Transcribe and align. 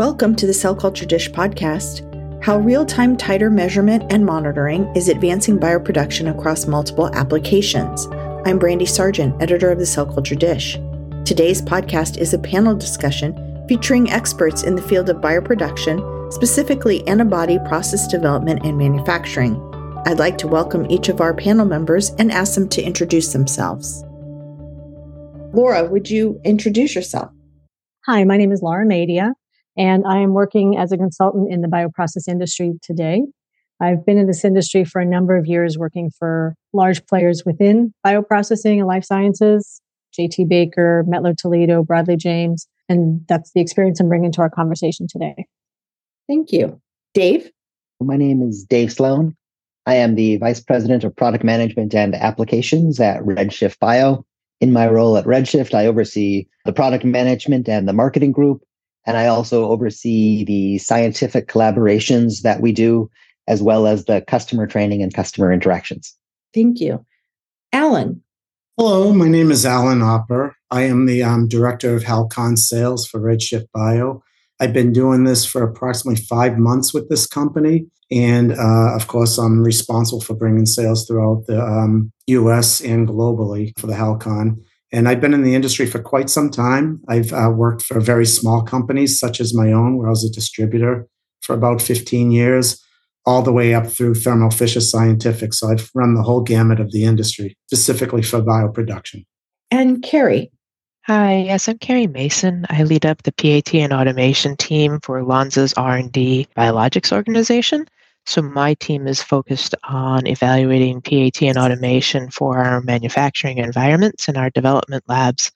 Welcome 0.00 0.34
to 0.36 0.46
the 0.46 0.54
Cell 0.54 0.74
Culture 0.74 1.04
Dish 1.04 1.30
podcast. 1.30 2.00
How 2.42 2.56
real 2.56 2.86
time 2.86 3.18
titer 3.18 3.52
measurement 3.52 4.10
and 4.10 4.24
monitoring 4.24 4.86
is 4.96 5.10
advancing 5.10 5.58
bioproduction 5.58 6.34
across 6.34 6.66
multiple 6.66 7.14
applications. 7.14 8.06
I'm 8.46 8.58
Brandy 8.58 8.86
Sargent, 8.86 9.42
editor 9.42 9.70
of 9.70 9.78
the 9.78 9.84
Cell 9.84 10.06
Culture 10.06 10.34
Dish. 10.34 10.78
Today's 11.26 11.60
podcast 11.60 12.16
is 12.16 12.32
a 12.32 12.38
panel 12.38 12.74
discussion 12.74 13.62
featuring 13.68 14.10
experts 14.10 14.62
in 14.62 14.74
the 14.74 14.80
field 14.80 15.10
of 15.10 15.18
bioproduction, 15.18 16.32
specifically 16.32 17.06
antibody 17.06 17.58
process 17.66 18.08
development 18.08 18.64
and 18.64 18.78
manufacturing. 18.78 19.60
I'd 20.06 20.18
like 20.18 20.38
to 20.38 20.48
welcome 20.48 20.90
each 20.90 21.10
of 21.10 21.20
our 21.20 21.34
panel 21.34 21.66
members 21.66 22.08
and 22.18 22.32
ask 22.32 22.54
them 22.54 22.70
to 22.70 22.82
introduce 22.82 23.34
themselves. 23.34 24.02
Laura, 25.52 25.84
would 25.84 26.08
you 26.08 26.40
introduce 26.42 26.94
yourself? 26.94 27.30
Hi, 28.06 28.24
my 28.24 28.38
name 28.38 28.50
is 28.50 28.62
Laura 28.62 28.86
Madia, 28.86 29.34
and 29.76 30.04
I 30.06 30.18
am 30.18 30.32
working 30.32 30.76
as 30.76 30.92
a 30.92 30.96
consultant 30.96 31.52
in 31.52 31.60
the 31.60 31.68
bioprocess 31.68 32.28
industry 32.28 32.72
today. 32.82 33.22
I've 33.80 34.04
been 34.04 34.18
in 34.18 34.26
this 34.26 34.44
industry 34.44 34.84
for 34.84 35.00
a 35.00 35.06
number 35.06 35.36
of 35.36 35.46
years, 35.46 35.78
working 35.78 36.10
for 36.18 36.54
large 36.72 37.04
players 37.06 37.44
within 37.46 37.94
bioprocessing 38.06 38.78
and 38.78 38.86
life 38.86 39.04
sciences, 39.04 39.80
JT 40.18 40.48
Baker, 40.48 41.04
Mettler 41.08 41.36
Toledo, 41.36 41.82
Broadley 41.82 42.18
James, 42.18 42.66
and 42.88 43.24
that's 43.28 43.52
the 43.52 43.60
experience 43.60 44.00
I'm 44.00 44.08
bringing 44.08 44.32
to 44.32 44.42
our 44.42 44.50
conversation 44.50 45.06
today. 45.08 45.46
Thank 46.28 46.52
you. 46.52 46.80
Dave? 47.14 47.50
My 48.00 48.16
name 48.16 48.42
is 48.42 48.64
Dave 48.64 48.92
Sloan. 48.92 49.36
I 49.86 49.94
am 49.94 50.14
the 50.14 50.36
Vice 50.36 50.60
President 50.60 51.04
of 51.04 51.16
Product 51.16 51.42
Management 51.42 51.94
and 51.94 52.14
Applications 52.14 53.00
at 53.00 53.22
Redshift 53.22 53.78
Bio. 53.78 54.24
In 54.60 54.72
my 54.72 54.86
role 54.88 55.16
at 55.16 55.24
Redshift, 55.24 55.74
I 55.74 55.86
oversee 55.86 56.46
the 56.66 56.72
product 56.72 57.04
management 57.04 57.68
and 57.68 57.88
the 57.88 57.94
marketing 57.94 58.30
group, 58.30 58.62
and 59.06 59.16
I 59.16 59.26
also 59.26 59.70
oversee 59.70 60.44
the 60.44 60.78
scientific 60.78 61.48
collaborations 61.48 62.42
that 62.42 62.60
we 62.60 62.72
do, 62.72 63.10
as 63.48 63.62
well 63.62 63.86
as 63.86 64.04
the 64.04 64.22
customer 64.22 64.66
training 64.66 65.02
and 65.02 65.12
customer 65.12 65.52
interactions. 65.52 66.14
Thank 66.54 66.80
you. 66.80 67.04
Alan. 67.72 68.22
Hello, 68.76 69.12
my 69.12 69.28
name 69.28 69.50
is 69.50 69.66
Alan 69.66 70.02
Opper. 70.02 70.54
I 70.70 70.82
am 70.82 71.06
the 71.06 71.22
um, 71.22 71.48
Director 71.48 71.94
of 71.94 72.04
Halcon 72.04 72.56
Sales 72.56 73.06
for 73.06 73.20
Redshift 73.20 73.66
Bio. 73.74 74.22
I've 74.58 74.72
been 74.72 74.92
doing 74.92 75.24
this 75.24 75.44
for 75.44 75.62
approximately 75.62 76.22
five 76.22 76.58
months 76.58 76.92
with 76.92 77.08
this 77.08 77.26
company. 77.26 77.86
And 78.10 78.52
uh, 78.52 78.94
of 78.94 79.06
course, 79.06 79.38
I'm 79.38 79.62
responsible 79.62 80.20
for 80.20 80.34
bringing 80.34 80.66
sales 80.66 81.06
throughout 81.06 81.46
the 81.46 81.62
um, 81.62 82.12
US 82.26 82.80
and 82.80 83.08
globally 83.08 83.78
for 83.78 83.86
the 83.86 83.94
Halcon. 83.94 84.62
And 84.92 85.08
I've 85.08 85.20
been 85.20 85.34
in 85.34 85.42
the 85.42 85.54
industry 85.54 85.86
for 85.86 86.00
quite 86.00 86.28
some 86.28 86.50
time. 86.50 87.00
I've 87.08 87.32
uh, 87.32 87.52
worked 87.54 87.82
for 87.82 88.00
very 88.00 88.26
small 88.26 88.62
companies, 88.62 89.18
such 89.18 89.40
as 89.40 89.54
my 89.54 89.72
own, 89.72 89.96
where 89.96 90.08
I 90.08 90.10
was 90.10 90.24
a 90.24 90.30
distributor 90.30 91.06
for 91.42 91.54
about 91.54 91.80
15 91.80 92.30
years, 92.32 92.82
all 93.24 93.42
the 93.42 93.52
way 93.52 93.74
up 93.74 93.86
through 93.86 94.14
Thermo 94.14 94.50
Fisher 94.50 94.80
Scientific. 94.80 95.54
So 95.54 95.70
I've 95.70 95.90
run 95.94 96.14
the 96.14 96.22
whole 96.22 96.40
gamut 96.40 96.80
of 96.80 96.90
the 96.90 97.04
industry, 97.04 97.56
specifically 97.66 98.22
for 98.22 98.42
bioproduction. 98.42 99.24
And 99.70 100.02
Carrie. 100.02 100.50
Hi, 101.06 101.38
yes, 101.38 101.68
I'm 101.68 101.78
Carrie 101.78 102.06
Mason. 102.06 102.66
I 102.68 102.82
lead 102.82 103.06
up 103.06 103.22
the 103.22 103.32
PAT 103.32 103.74
and 103.74 103.92
automation 103.92 104.56
team 104.56 105.00
for 105.02 105.22
Lonza's 105.22 105.72
R&D 105.74 106.48
biologics 106.56 107.12
organization. 107.12 107.86
So 108.26 108.42
my 108.42 108.74
team 108.74 109.06
is 109.06 109.22
focused 109.22 109.74
on 109.84 110.26
evaluating 110.26 111.00
PAT 111.02 111.42
and 111.42 111.58
automation 111.58 112.30
for 112.30 112.58
our 112.58 112.80
manufacturing 112.80 113.58
environments 113.58 114.28
and 114.28 114.36
our 114.36 114.50
development 114.50 115.04
labs. 115.08 115.50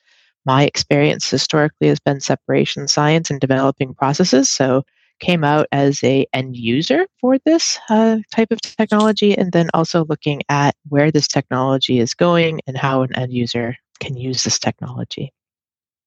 My 0.45 0.65
experience 0.65 1.31
historically 1.31 1.89
has 1.89 2.01
been 2.01 2.21
separation 2.21 2.89
science 2.89 3.31
and 3.31 3.41
developing 3.41 3.95
processes. 3.95 4.49
So 4.49 4.85
came 5.21 5.45
out 5.45 5.67
as 5.73 6.03
a 6.03 6.27
end 6.33 6.57
user 6.57 7.07
for 7.21 7.39
this 7.45 7.79
uh, 7.89 8.19
type 8.35 8.51
of 8.51 8.61
technology 8.61 9.37
and 9.37 9.53
then 9.53 9.71
also 9.73 10.05
looking 10.07 10.43
at 10.49 10.75
where 10.89 11.11
this 11.11 11.29
technology 11.29 12.01
is 12.01 12.15
going 12.15 12.61
and 12.67 12.77
how 12.77 13.03
an 13.03 13.15
end 13.17 13.33
user 13.33 13.77
can 14.01 14.17
use 14.17 14.43
this 14.43 14.59
technology. 14.59 15.33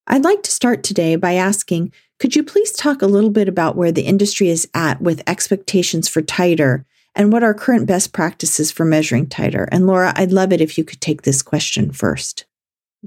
I'd 0.10 0.24
like 0.24 0.42
to 0.44 0.52
start 0.52 0.84
today 0.84 1.18
by 1.18 1.34
asking 1.34 1.92
could 2.20 2.36
you 2.36 2.42
please 2.42 2.72
talk 2.72 3.02
a 3.02 3.08
little 3.08 3.30
bit 3.30 3.48
about 3.48 3.76
where 3.76 3.92
the 3.92 4.04
industry 4.04 4.50
is 4.50 4.68
at 4.74 5.02
with 5.02 5.22
expectations 5.28 6.08
for 6.08 6.22
titer 6.22 6.86
and 7.14 7.32
what 7.32 7.44
are 7.44 7.54
current 7.54 7.86
best 7.86 8.14
practices 8.14 8.72
for 8.72 8.86
measuring 8.86 9.28
titer? 9.28 9.68
And 9.72 9.86
Laura, 9.86 10.14
I'd 10.16 10.32
love 10.32 10.54
it 10.54 10.62
if 10.62 10.78
you 10.78 10.84
could 10.84 11.02
take 11.02 11.24
this 11.24 11.42
question 11.44 11.92
first. 11.92 12.46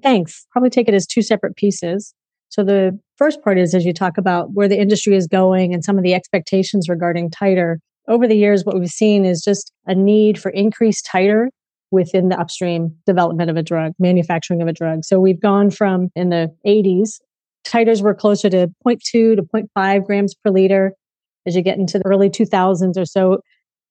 Thanks. 0.02 0.46
Probably 0.52 0.70
take 0.70 0.88
it 0.88 0.94
as 0.94 1.06
two 1.06 1.22
separate 1.22 1.56
pieces. 1.56 2.14
So 2.50 2.62
the 2.62 2.96
first 3.16 3.42
part 3.42 3.58
is 3.58 3.74
as 3.74 3.84
you 3.84 3.92
talk 3.92 4.18
about 4.18 4.52
where 4.52 4.68
the 4.68 4.78
industry 4.78 5.16
is 5.16 5.26
going 5.26 5.72
and 5.72 5.82
some 5.82 5.96
of 5.96 6.04
the 6.04 6.14
expectations 6.14 6.88
regarding 6.88 7.30
titer. 7.30 7.76
Over 8.08 8.28
the 8.28 8.36
years, 8.36 8.64
what 8.64 8.78
we've 8.78 8.88
seen 8.88 9.24
is 9.24 9.42
just 9.42 9.72
a 9.86 9.94
need 9.94 10.38
for 10.38 10.50
increased 10.50 11.08
titer 11.10 11.48
within 11.90 12.28
the 12.28 12.38
upstream 12.38 12.94
development 13.06 13.50
of 13.50 13.56
a 13.56 13.62
drug, 13.62 13.92
manufacturing 13.98 14.62
of 14.62 14.68
a 14.68 14.72
drug. 14.72 15.04
So 15.04 15.18
we've 15.18 15.40
gone 15.40 15.70
from 15.70 16.10
in 16.14 16.30
the 16.30 16.54
80s 16.66 17.20
titers 17.66 18.02
were 18.02 18.14
closer 18.14 18.50
to 18.50 18.70
0.2 18.86 19.00
to 19.02 19.42
0.5 19.42 20.06
grams 20.06 20.34
per 20.34 20.50
liter. 20.50 20.94
As 21.46 21.56
you 21.56 21.62
get 21.62 21.78
into 21.78 21.98
the 21.98 22.06
early 22.06 22.30
2000s 22.30 22.96
or 22.96 23.04
so, 23.04 23.40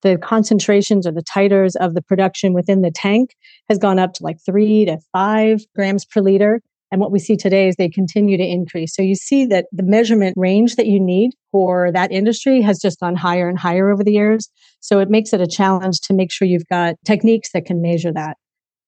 the 0.01 0.17
concentrations 0.17 1.05
or 1.05 1.11
the 1.11 1.23
titers 1.23 1.75
of 1.75 1.93
the 1.93 2.01
production 2.01 2.53
within 2.53 2.81
the 2.81 2.91
tank 2.91 3.35
has 3.67 3.77
gone 3.77 3.99
up 3.99 4.13
to 4.13 4.23
like 4.23 4.37
three 4.45 4.85
to 4.85 4.97
five 5.11 5.61
grams 5.75 6.05
per 6.05 6.21
liter. 6.21 6.61
And 6.91 6.99
what 6.99 7.11
we 7.11 7.19
see 7.19 7.37
today 7.37 7.67
is 7.67 7.75
they 7.75 7.89
continue 7.89 8.37
to 8.37 8.43
increase. 8.43 8.95
So 8.95 9.01
you 9.01 9.15
see 9.15 9.45
that 9.45 9.65
the 9.71 9.83
measurement 9.83 10.33
range 10.35 10.75
that 10.75 10.87
you 10.87 10.99
need 10.99 11.31
for 11.51 11.91
that 11.91 12.11
industry 12.11 12.61
has 12.61 12.79
just 12.79 12.99
gone 12.99 13.15
higher 13.15 13.47
and 13.47 13.59
higher 13.59 13.91
over 13.91 14.03
the 14.03 14.11
years. 14.11 14.49
So 14.79 14.99
it 14.99 15.09
makes 15.09 15.31
it 15.33 15.41
a 15.41 15.47
challenge 15.47 15.99
to 16.01 16.13
make 16.13 16.31
sure 16.31 16.47
you've 16.47 16.67
got 16.69 16.95
techniques 17.05 17.51
that 17.53 17.65
can 17.65 17.81
measure 17.81 18.11
that. 18.13 18.37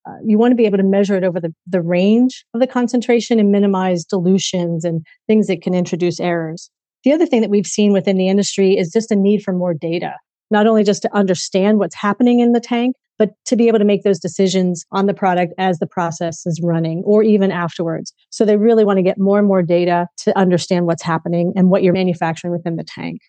Uh, 0.08 0.14
you 0.26 0.40
want 0.40 0.52
to 0.52 0.56
be 0.56 0.66
able 0.66 0.80
to 0.80 0.84
measure 0.84 1.16
it 1.16 1.24
over 1.24 1.40
the, 1.40 1.54
the 1.68 1.82
range 1.82 2.44
of 2.56 2.60
the 2.60 2.66
concentration 2.66 3.40
and 3.40 3.52
minimize 3.52 4.04
dilutions 4.04 4.84
and 4.84 5.06
things 5.28 5.46
that 5.46 5.62
can 5.62 5.76
introduce 5.76 6.20
errors. 6.20 6.72
The 7.04 7.12
other 7.12 7.28
thing 7.28 7.42
that 7.42 7.52
we've 7.52 7.68
seen 7.68 7.94
within 7.94 8.18
the 8.18 8.28
industry 8.28 8.78
is 8.78 8.92
just 8.92 9.12
a 9.12 9.16
need 9.16 9.44
for 9.44 9.54
more 9.54 9.76
data, 9.76 10.14
not 10.50 10.66
only 10.66 10.84
just 10.84 11.04
to 11.04 11.16
understand 11.16 11.78
what's 11.78 11.96
happening 11.96 12.40
in 12.40 12.54
the 12.54 12.60
tank, 12.60 12.96
but 13.22 13.36
to 13.46 13.56
be 13.56 13.68
able 13.68 13.78
to 13.78 13.86
make 13.86 14.02
those 14.02 14.18
decisions 14.18 14.84
on 14.92 15.06
the 15.06 15.14
product 15.14 15.54
as 15.60 15.78
the 15.78 15.86
process 15.86 16.44
is 16.48 16.60
running 16.64 17.04
or 17.06 17.22
even 17.22 17.52
afterwards. 17.52 18.16
So 18.32 18.46
they 18.46 18.58
really 18.58 18.84
want 18.84 18.98
to 18.98 19.04
get 19.04 19.20
more 19.20 19.38
and 19.38 19.48
more 19.48 19.62
data 19.62 20.08
to 20.24 20.36
understand 20.36 20.88
what's 20.88 21.04
happening 21.04 21.54
and 21.56 21.70
what 21.70 21.84
you're 21.84 21.94
manufacturing 21.94 22.52
within 22.52 22.78
the 22.78 22.84
tank. 22.84 23.20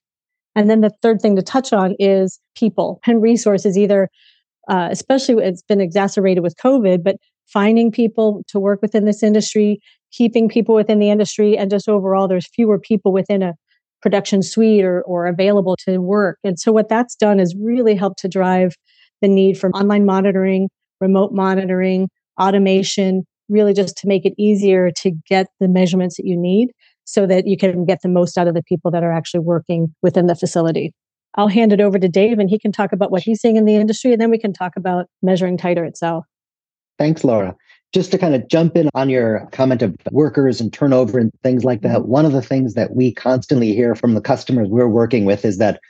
And 0.56 0.70
then 0.70 0.80
the 0.80 0.92
third 1.02 1.20
thing 1.20 1.36
to 1.36 1.42
touch 1.42 1.74
on 1.74 1.94
is 1.98 2.40
people 2.56 3.00
and 3.06 3.20
resources, 3.20 3.76
either 3.76 4.08
uh, 4.66 4.88
especially 4.90 5.44
it's 5.44 5.60
been 5.60 5.82
exacerbated 5.82 6.42
with 6.42 6.56
COVID, 6.56 7.04
but 7.04 7.16
finding 7.44 7.92
people 7.92 8.42
to 8.48 8.58
work 8.58 8.80
within 8.80 9.04
this 9.04 9.22
industry, 9.22 9.78
keeping 10.10 10.48
people 10.48 10.74
within 10.74 11.00
the 11.00 11.10
industry, 11.10 11.54
and 11.58 11.70
just 11.70 11.86
overall, 11.86 12.28
there's 12.28 12.48
fewer 12.48 12.78
people 12.78 13.12
within 13.12 13.42
a 13.42 13.52
production 14.00 14.42
suite 14.42 14.86
or, 14.86 15.02
or 15.02 15.26
available 15.26 15.76
to 15.84 15.98
work. 15.98 16.38
And 16.42 16.58
so, 16.58 16.72
what 16.72 16.88
that's 16.88 17.14
done 17.14 17.38
is 17.38 17.54
really 17.60 17.94
helped 17.94 18.20
to 18.20 18.28
drive 18.28 18.74
the 19.22 19.28
need 19.28 19.58
for 19.58 19.70
online 19.70 20.04
monitoring, 20.04 20.68
remote 21.00 21.32
monitoring, 21.32 22.10
automation, 22.38 23.24
really 23.48 23.72
just 23.72 23.96
to 23.98 24.08
make 24.08 24.26
it 24.26 24.34
easier 24.36 24.90
to 24.90 25.12
get 25.26 25.46
the 25.60 25.68
measurements 25.68 26.16
that 26.16 26.26
you 26.26 26.36
need 26.36 26.70
so 27.04 27.26
that 27.26 27.46
you 27.46 27.56
can 27.56 27.84
get 27.84 28.00
the 28.02 28.08
most 28.08 28.38
out 28.38 28.48
of 28.48 28.54
the 28.54 28.62
people 28.62 28.90
that 28.90 29.02
are 29.02 29.12
actually 29.12 29.40
working 29.40 29.94
within 30.02 30.26
the 30.26 30.34
facility. 30.34 30.92
I'll 31.34 31.48
hand 31.48 31.72
it 31.72 31.80
over 31.80 31.98
to 31.98 32.08
Dave 32.08 32.38
and 32.38 32.50
he 32.50 32.58
can 32.58 32.72
talk 32.72 32.92
about 32.92 33.10
what 33.10 33.22
he's 33.22 33.40
seeing 33.40 33.56
in 33.56 33.64
the 33.64 33.76
industry 33.76 34.12
and 34.12 34.20
then 34.20 34.30
we 34.30 34.38
can 34.38 34.52
talk 34.52 34.72
about 34.76 35.06
measuring 35.22 35.56
titer 35.56 35.86
itself. 35.86 36.26
Thanks, 36.98 37.24
Laura. 37.24 37.56
Just 37.92 38.10
to 38.12 38.18
kind 38.18 38.34
of 38.34 38.48
jump 38.48 38.76
in 38.76 38.88
on 38.94 39.10
your 39.10 39.48
comment 39.52 39.82
of 39.82 39.94
workers 40.10 40.60
and 40.60 40.72
turnover 40.72 41.18
and 41.18 41.30
things 41.42 41.64
like 41.64 41.82
that, 41.82 41.98
mm-hmm. 41.98 42.10
one 42.10 42.24
of 42.24 42.32
the 42.32 42.42
things 42.42 42.74
that 42.74 42.94
we 42.94 43.12
constantly 43.12 43.74
hear 43.74 43.94
from 43.94 44.14
the 44.14 44.20
customers 44.20 44.68
we're 44.68 44.88
working 44.88 45.24
with 45.24 45.44
is 45.44 45.58
that 45.58 45.80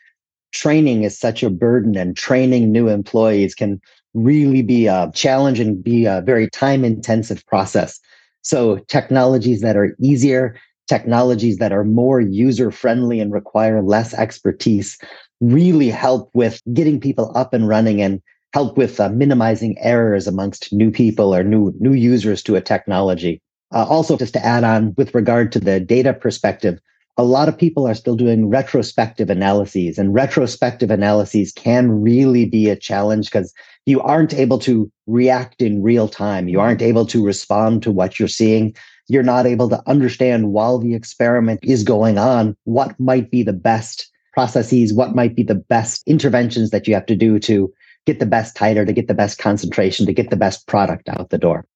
training 0.52 1.02
is 1.02 1.19
such 1.19 1.43
a 1.43 1.50
burden 1.50 1.96
and 1.96 2.16
training 2.16 2.70
new 2.70 2.88
employees 2.88 3.54
can 3.54 3.81
really 4.14 4.62
be 4.62 4.87
a 4.87 5.10
challenge 5.14 5.58
and 5.58 5.82
be 5.82 6.04
a 6.04 6.22
very 6.25 6.49
time 6.50 6.84
intensive 6.84 7.44
process. 7.46 7.99
So 8.43 8.78
technologies 8.88 9.60
that 9.62 9.76
are 9.76 9.96
easier, 10.00 10.56
technologies 10.88 11.56
that 11.58 11.72
are 11.72 11.84
more 11.84 12.20
user 12.20 12.70
friendly 12.70 13.20
and 13.20 13.32
require 13.32 13.82
less 13.82 14.12
expertise 14.14 14.99
really 15.40 15.88
help 15.88 16.31
with 16.34 16.60
getting 16.72 17.00
people 17.00 17.32
up 17.34 17.55
and 17.55 17.66
running 17.66 18.02
and 18.02 18.20
help 18.52 18.76
with 18.76 19.00
uh, 19.00 19.08
minimizing 19.08 19.76
errors 19.81 20.26
amongst 20.26 20.72
new 20.72 20.90
people 20.90 21.34
or 21.34 21.43
new 21.43 21.72
new 21.81 21.94
users 21.94 22.43
to 22.43 22.55
a 22.55 22.60
technology. 22.60 23.40
Uh, 23.75 23.87
also, 23.88 24.19
just 24.19 24.34
to 24.34 24.44
add 24.44 24.64
on 24.64 24.94
with 24.98 25.14
regard 25.14 25.50
to 25.50 25.58
the 25.58 25.81
data 25.81 26.12
perspective, 26.12 26.78
a 27.17 27.25
lot 27.25 27.49
of 27.49 27.59
people 27.59 27.87
are 27.87 27.94
still 27.94 28.17
doing 28.17 28.49
retrospective 28.49 29.29
analyses, 29.29 29.99
and 29.99 30.14
retrospective 30.14 30.91
analyses 30.91 31.53
can 31.53 31.91
really 31.91 32.47
be 32.47 32.70
a 32.70 32.76
challenge 32.76 33.26
because 33.26 33.53
you 33.85 34.00
aren't 34.00 34.32
able 34.32 34.59
to 34.61 34.91
react 35.06 35.61
in 35.61 35.82
real 35.82 36.09
time. 36.09 36.49
You 36.49 36.61
aren't 36.61 36.82
able 36.82 37.05
to 37.06 37.25
respond 37.25 37.82
to 37.82 37.93
what 37.93 38.19
you're 38.19 38.29
seeing. 38.29 38.75
you're 39.09 39.23
not 39.23 39.47
able 39.47 39.69
to 39.69 39.82
understand 39.87 40.53
while 40.53 40.79
the 40.79 40.94
experiment 40.94 41.61
is 41.62 41.82
going 41.82 42.19
on 42.19 42.56
what 42.64 42.99
might 43.00 43.31
be 43.31 43.43
the 43.43 43.53
best 43.53 44.08
processes, 44.32 44.94
what 44.94 45.15
might 45.15 45.35
be 45.35 45.43
the 45.43 45.56
best 45.56 46.03
interventions 46.06 46.70
that 46.70 46.87
you 46.87 46.94
have 46.94 47.05
to 47.06 47.17
do 47.17 47.38
to 47.41 47.70
get 48.06 48.20
the 48.20 48.26
best 48.26 48.56
titer, 48.56 48.87
to 48.87 48.93
get 48.93 49.08
the 49.08 49.15
best 49.15 49.38
concentration, 49.38 50.06
to 50.06 50.12
get 50.12 50.31
the 50.31 50.37
best 50.37 50.67
product 50.67 51.08
out 51.08 51.31
the 51.31 51.37
door. 51.37 51.67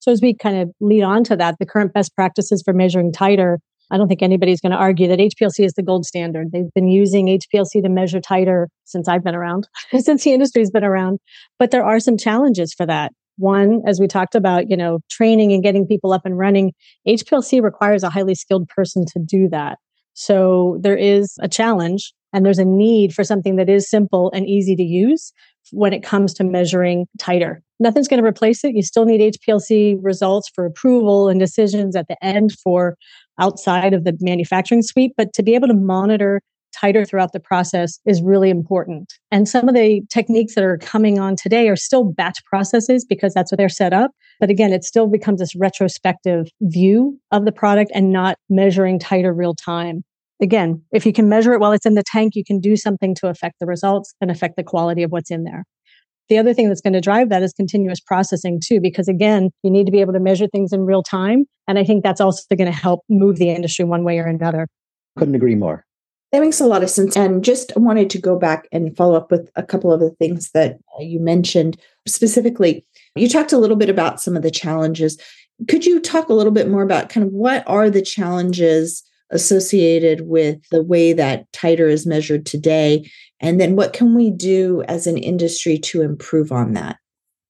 So, 0.00 0.12
as 0.12 0.20
we 0.20 0.34
kind 0.34 0.58
of 0.58 0.70
lead 0.80 1.02
on 1.02 1.24
to 1.24 1.36
that, 1.36 1.56
the 1.58 1.66
current 1.66 1.94
best 1.94 2.14
practices 2.14 2.62
for 2.62 2.74
measuring 2.74 3.10
titer, 3.10 3.56
I 3.94 3.96
don't 3.96 4.08
think 4.08 4.22
anybody's 4.22 4.60
going 4.60 4.72
to 4.72 4.76
argue 4.76 5.06
that 5.06 5.20
HPLC 5.20 5.64
is 5.64 5.74
the 5.74 5.82
gold 5.82 6.04
standard. 6.04 6.50
They've 6.50 6.72
been 6.74 6.88
using 6.88 7.28
HPLC 7.28 7.80
to 7.80 7.88
measure 7.88 8.20
titer 8.20 8.66
since 8.82 9.06
I've 9.06 9.22
been 9.22 9.36
around, 9.36 9.68
since 10.00 10.24
the 10.24 10.32
industry's 10.32 10.72
been 10.72 10.82
around. 10.82 11.20
But 11.60 11.70
there 11.70 11.84
are 11.84 12.00
some 12.00 12.18
challenges 12.18 12.74
for 12.74 12.86
that. 12.86 13.12
One, 13.36 13.82
as 13.86 14.00
we 14.00 14.08
talked 14.08 14.34
about, 14.34 14.68
you 14.68 14.76
know, 14.76 14.98
training 15.10 15.52
and 15.52 15.62
getting 15.62 15.86
people 15.86 16.12
up 16.12 16.22
and 16.26 16.36
running, 16.36 16.72
HPLC 17.06 17.62
requires 17.62 18.02
a 18.02 18.10
highly 18.10 18.34
skilled 18.34 18.68
person 18.68 19.04
to 19.12 19.20
do 19.24 19.48
that. 19.50 19.78
So 20.14 20.78
there 20.80 20.96
is 20.96 21.36
a 21.40 21.48
challenge 21.48 22.14
and 22.32 22.44
there's 22.44 22.58
a 22.58 22.64
need 22.64 23.14
for 23.14 23.22
something 23.22 23.54
that 23.56 23.68
is 23.68 23.88
simple 23.88 24.32
and 24.34 24.44
easy 24.44 24.74
to 24.74 24.82
use 24.82 25.32
when 25.70 25.92
it 25.92 26.02
comes 26.02 26.34
to 26.34 26.44
measuring 26.44 27.06
titer. 27.20 27.58
Nothing's 27.80 28.08
going 28.08 28.22
to 28.22 28.28
replace 28.28 28.64
it. 28.64 28.74
You 28.74 28.82
still 28.82 29.04
need 29.04 29.34
HPLC 29.34 29.98
results 30.00 30.50
for 30.52 30.66
approval 30.66 31.28
and 31.28 31.38
decisions 31.38 31.96
at 31.96 32.08
the 32.08 32.16
end 32.24 32.52
for 32.52 32.96
outside 33.38 33.94
of 33.94 34.04
the 34.04 34.16
manufacturing 34.20 34.82
suite, 34.82 35.12
but 35.16 35.32
to 35.34 35.42
be 35.42 35.54
able 35.54 35.68
to 35.68 35.74
monitor 35.74 36.40
titer 36.74 37.08
throughout 37.08 37.32
the 37.32 37.40
process 37.40 37.98
is 38.04 38.22
really 38.22 38.50
important. 38.50 39.14
And 39.30 39.48
some 39.48 39.68
of 39.68 39.74
the 39.74 40.02
techniques 40.10 40.54
that 40.54 40.64
are 40.64 40.78
coming 40.78 41.18
on 41.18 41.36
today 41.36 41.68
are 41.68 41.76
still 41.76 42.04
batch 42.04 42.44
processes 42.44 43.04
because 43.04 43.32
that's 43.32 43.52
what 43.52 43.58
they're 43.58 43.68
set 43.68 43.92
up. 43.92 44.10
But 44.40 44.50
again, 44.50 44.72
it 44.72 44.84
still 44.84 45.06
becomes 45.06 45.40
this 45.40 45.54
retrospective 45.54 46.48
view 46.62 47.18
of 47.30 47.44
the 47.44 47.52
product 47.52 47.92
and 47.94 48.12
not 48.12 48.36
measuring 48.48 48.98
titer 48.98 49.36
real 49.36 49.54
time. 49.54 50.02
Again, 50.42 50.82
if 50.92 51.06
you 51.06 51.12
can 51.12 51.28
measure 51.28 51.52
it 51.52 51.60
while 51.60 51.72
it's 51.72 51.86
in 51.86 51.94
the 51.94 52.02
tank, 52.04 52.34
you 52.34 52.44
can 52.44 52.60
do 52.60 52.76
something 52.76 53.14
to 53.16 53.28
affect 53.28 53.60
the 53.60 53.66
results 53.66 54.14
and 54.20 54.30
affect 54.30 54.56
the 54.56 54.64
quality 54.64 55.04
of 55.04 55.12
what's 55.12 55.30
in 55.30 55.44
there. 55.44 55.64
The 56.28 56.38
other 56.38 56.54
thing 56.54 56.68
that's 56.68 56.80
going 56.80 56.94
to 56.94 57.00
drive 57.00 57.28
that 57.28 57.42
is 57.42 57.52
continuous 57.52 58.00
processing 58.00 58.60
too, 58.64 58.80
because 58.80 59.08
again, 59.08 59.50
you 59.62 59.70
need 59.70 59.86
to 59.86 59.92
be 59.92 60.00
able 60.00 60.14
to 60.14 60.20
measure 60.20 60.46
things 60.46 60.72
in 60.72 60.86
real 60.86 61.02
time. 61.02 61.44
And 61.68 61.78
I 61.78 61.84
think 61.84 62.02
that's 62.02 62.20
also 62.20 62.42
going 62.56 62.70
to 62.70 62.76
help 62.76 63.00
move 63.08 63.36
the 63.36 63.50
industry 63.50 63.84
one 63.84 64.04
way 64.04 64.18
or 64.18 64.26
another. 64.26 64.66
Couldn't 65.16 65.34
agree 65.34 65.54
more. 65.54 65.84
That 66.32 66.40
makes 66.40 66.60
a 66.60 66.66
lot 66.66 66.82
of 66.82 66.90
sense. 66.90 67.16
And 67.16 67.44
just 67.44 67.72
wanted 67.76 68.10
to 68.10 68.20
go 68.20 68.36
back 68.36 68.66
and 68.72 68.96
follow 68.96 69.14
up 69.14 69.30
with 69.30 69.48
a 69.54 69.62
couple 69.62 69.92
of 69.92 70.00
the 70.00 70.10
things 70.10 70.50
that 70.50 70.78
uh, 70.98 71.02
you 71.02 71.20
mentioned. 71.20 71.76
Specifically, 72.08 72.84
you 73.14 73.28
talked 73.28 73.52
a 73.52 73.58
little 73.58 73.76
bit 73.76 73.88
about 73.88 74.20
some 74.20 74.36
of 74.36 74.42
the 74.42 74.50
challenges. 74.50 75.16
Could 75.68 75.86
you 75.86 76.00
talk 76.00 76.28
a 76.28 76.34
little 76.34 76.52
bit 76.52 76.68
more 76.68 76.82
about 76.82 77.08
kind 77.08 77.24
of 77.24 77.32
what 77.32 77.62
are 77.68 77.88
the 77.88 78.02
challenges 78.02 79.04
associated 79.30 80.22
with 80.22 80.58
the 80.70 80.82
way 80.82 81.12
that 81.12 81.50
titer 81.52 81.88
is 81.88 82.04
measured 82.04 82.46
today? 82.46 83.08
And 83.40 83.60
then 83.60 83.76
what 83.76 83.92
can 83.92 84.14
we 84.14 84.30
do 84.30 84.82
as 84.88 85.06
an 85.06 85.18
industry 85.18 85.78
to 85.78 86.02
improve 86.02 86.52
on 86.52 86.72
that? 86.74 86.96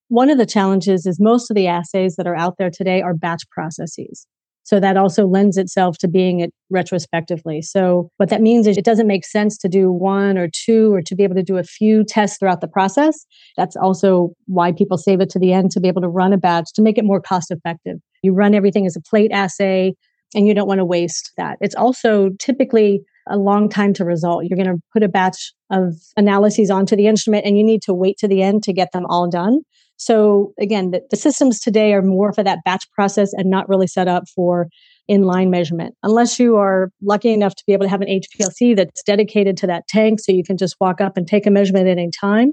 One 0.09 0.31
of 0.31 0.39
the 0.39 0.47
challenges 0.47 1.07
is 1.07 1.19
most 1.21 1.51
of 1.51 1.55
the 1.55 1.67
assays 1.67 2.17
that 2.17 2.27
are 2.27 2.37
out 2.37 2.55
there 2.59 2.71
today 2.71 3.03
are 3.03 3.15
batch 3.15 3.43
processes. 3.51 4.27
So 4.65 4.81
that 4.81 4.97
also 4.97 5.27
lends 5.27 5.59
itself 5.59 5.99
to 5.99 6.09
being 6.09 6.41
it 6.41 6.51
retrospectively. 6.71 7.61
So 7.61 8.09
what 8.17 8.31
that 8.31 8.41
means 8.41 8.67
is 8.67 8.79
it 8.79 8.85
doesn't 8.85 9.07
make 9.07 9.27
sense 9.27 9.59
to 9.59 9.69
do 9.69 9.93
one 9.93 10.39
or 10.39 10.49
two 10.51 10.93
or 10.95 11.03
to 11.03 11.15
be 11.15 11.23
able 11.23 11.35
to 11.35 11.43
do 11.43 11.59
a 11.59 11.63
few 11.63 12.03
tests 12.03 12.39
throughout 12.39 12.63
the 12.63 12.69
process. 12.69 13.27
That's 13.59 13.77
also 13.77 14.33
why 14.47 14.73
people 14.73 14.97
save 14.97 15.21
it 15.21 15.29
to 15.31 15.39
the 15.39 15.53
end 15.53 15.71
to 15.73 15.81
be 15.81 15.89
able 15.89 16.01
to 16.01 16.09
run 16.09 16.33
a 16.33 16.39
batch 16.39 16.73
to 16.75 16.83
make 16.83 16.97
it 16.97 17.05
more 17.05 17.21
cost 17.21 17.51
effective. 17.51 17.99
You 18.23 18.33
run 18.33 18.55
everything 18.55 18.87
as 18.87 18.97
a 18.97 19.03
plate 19.03 19.33
assay 19.33 19.95
and 20.35 20.49
you 20.49 20.55
don't 20.55 20.69
want 20.69 20.79
to 20.79 20.85
waste 20.85 21.33
that. 21.37 21.59
It's 21.61 21.75
also 21.75 22.31
typically 22.39 23.03
a 23.29 23.37
long 23.37 23.69
time 23.69 23.93
to 23.95 24.05
result. 24.05 24.45
You're 24.45 24.57
going 24.57 24.77
to 24.77 24.83
put 24.93 25.03
a 25.03 25.09
batch 25.09 25.53
of 25.71 25.95
analyses 26.17 26.71
onto 26.71 26.97
the 26.97 27.07
instrument 27.07 27.47
and 27.47 27.57
you 27.57 27.65
need 27.65 27.83
to 27.83 27.95
wait 27.95 28.19
to 28.19 28.29
the 28.29 28.43
end 28.43 28.63
to 28.65 28.73
get 28.73 28.93
them 28.93 29.07
all 29.07 29.29
done. 29.29 29.61
So 29.97 30.53
again, 30.59 30.91
the, 30.91 31.03
the, 31.11 31.17
systems 31.17 31.61
today 31.61 31.95
are 31.95 32.03
more 32.03 32.33
for 32.33 32.43
that 32.43 32.59
batch 32.65 32.91
process 32.93 33.33
and 33.33 33.49
not 33.49 33.69
really 33.69 33.87
set 33.87 34.09
up 34.09 34.25
for 34.35 34.69
inline 35.11 35.51
measurement. 35.51 35.95
Unless 36.03 36.39
you 36.41 36.57
are 36.57 36.91
lucky 37.03 37.33
enough 37.33 37.55
to 37.55 37.65
be 37.67 37.73
able 37.73 37.87
to 37.87 37.91
have 37.91 38.01
an 38.01 38.09
HPLC 38.09 38.77
that's 38.77 39.03
dedicated 39.05 39.57
to 39.59 39.67
that 39.69 39.87
tank 39.89 40.21
so 40.21 40.33
you 40.33 40.43
can 40.43 40.57
just 40.57 40.77
walk 40.81 41.01
up 41.01 41.17
and 41.17 41.29
take 41.29 41.47
a 41.47 41.51
measurement 41.51 41.87
at 41.87 41.93
any 41.93 42.11
time, 42.11 42.53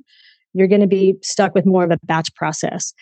you're 0.54 0.68
going 0.68 0.82
to 0.82 0.88
be 0.88 1.16
stuck 1.24 1.56
with 1.56 1.66
more 1.66 1.84
of 1.84 1.92
a 1.92 1.98
batch 2.04 2.34
process. 2.36 2.94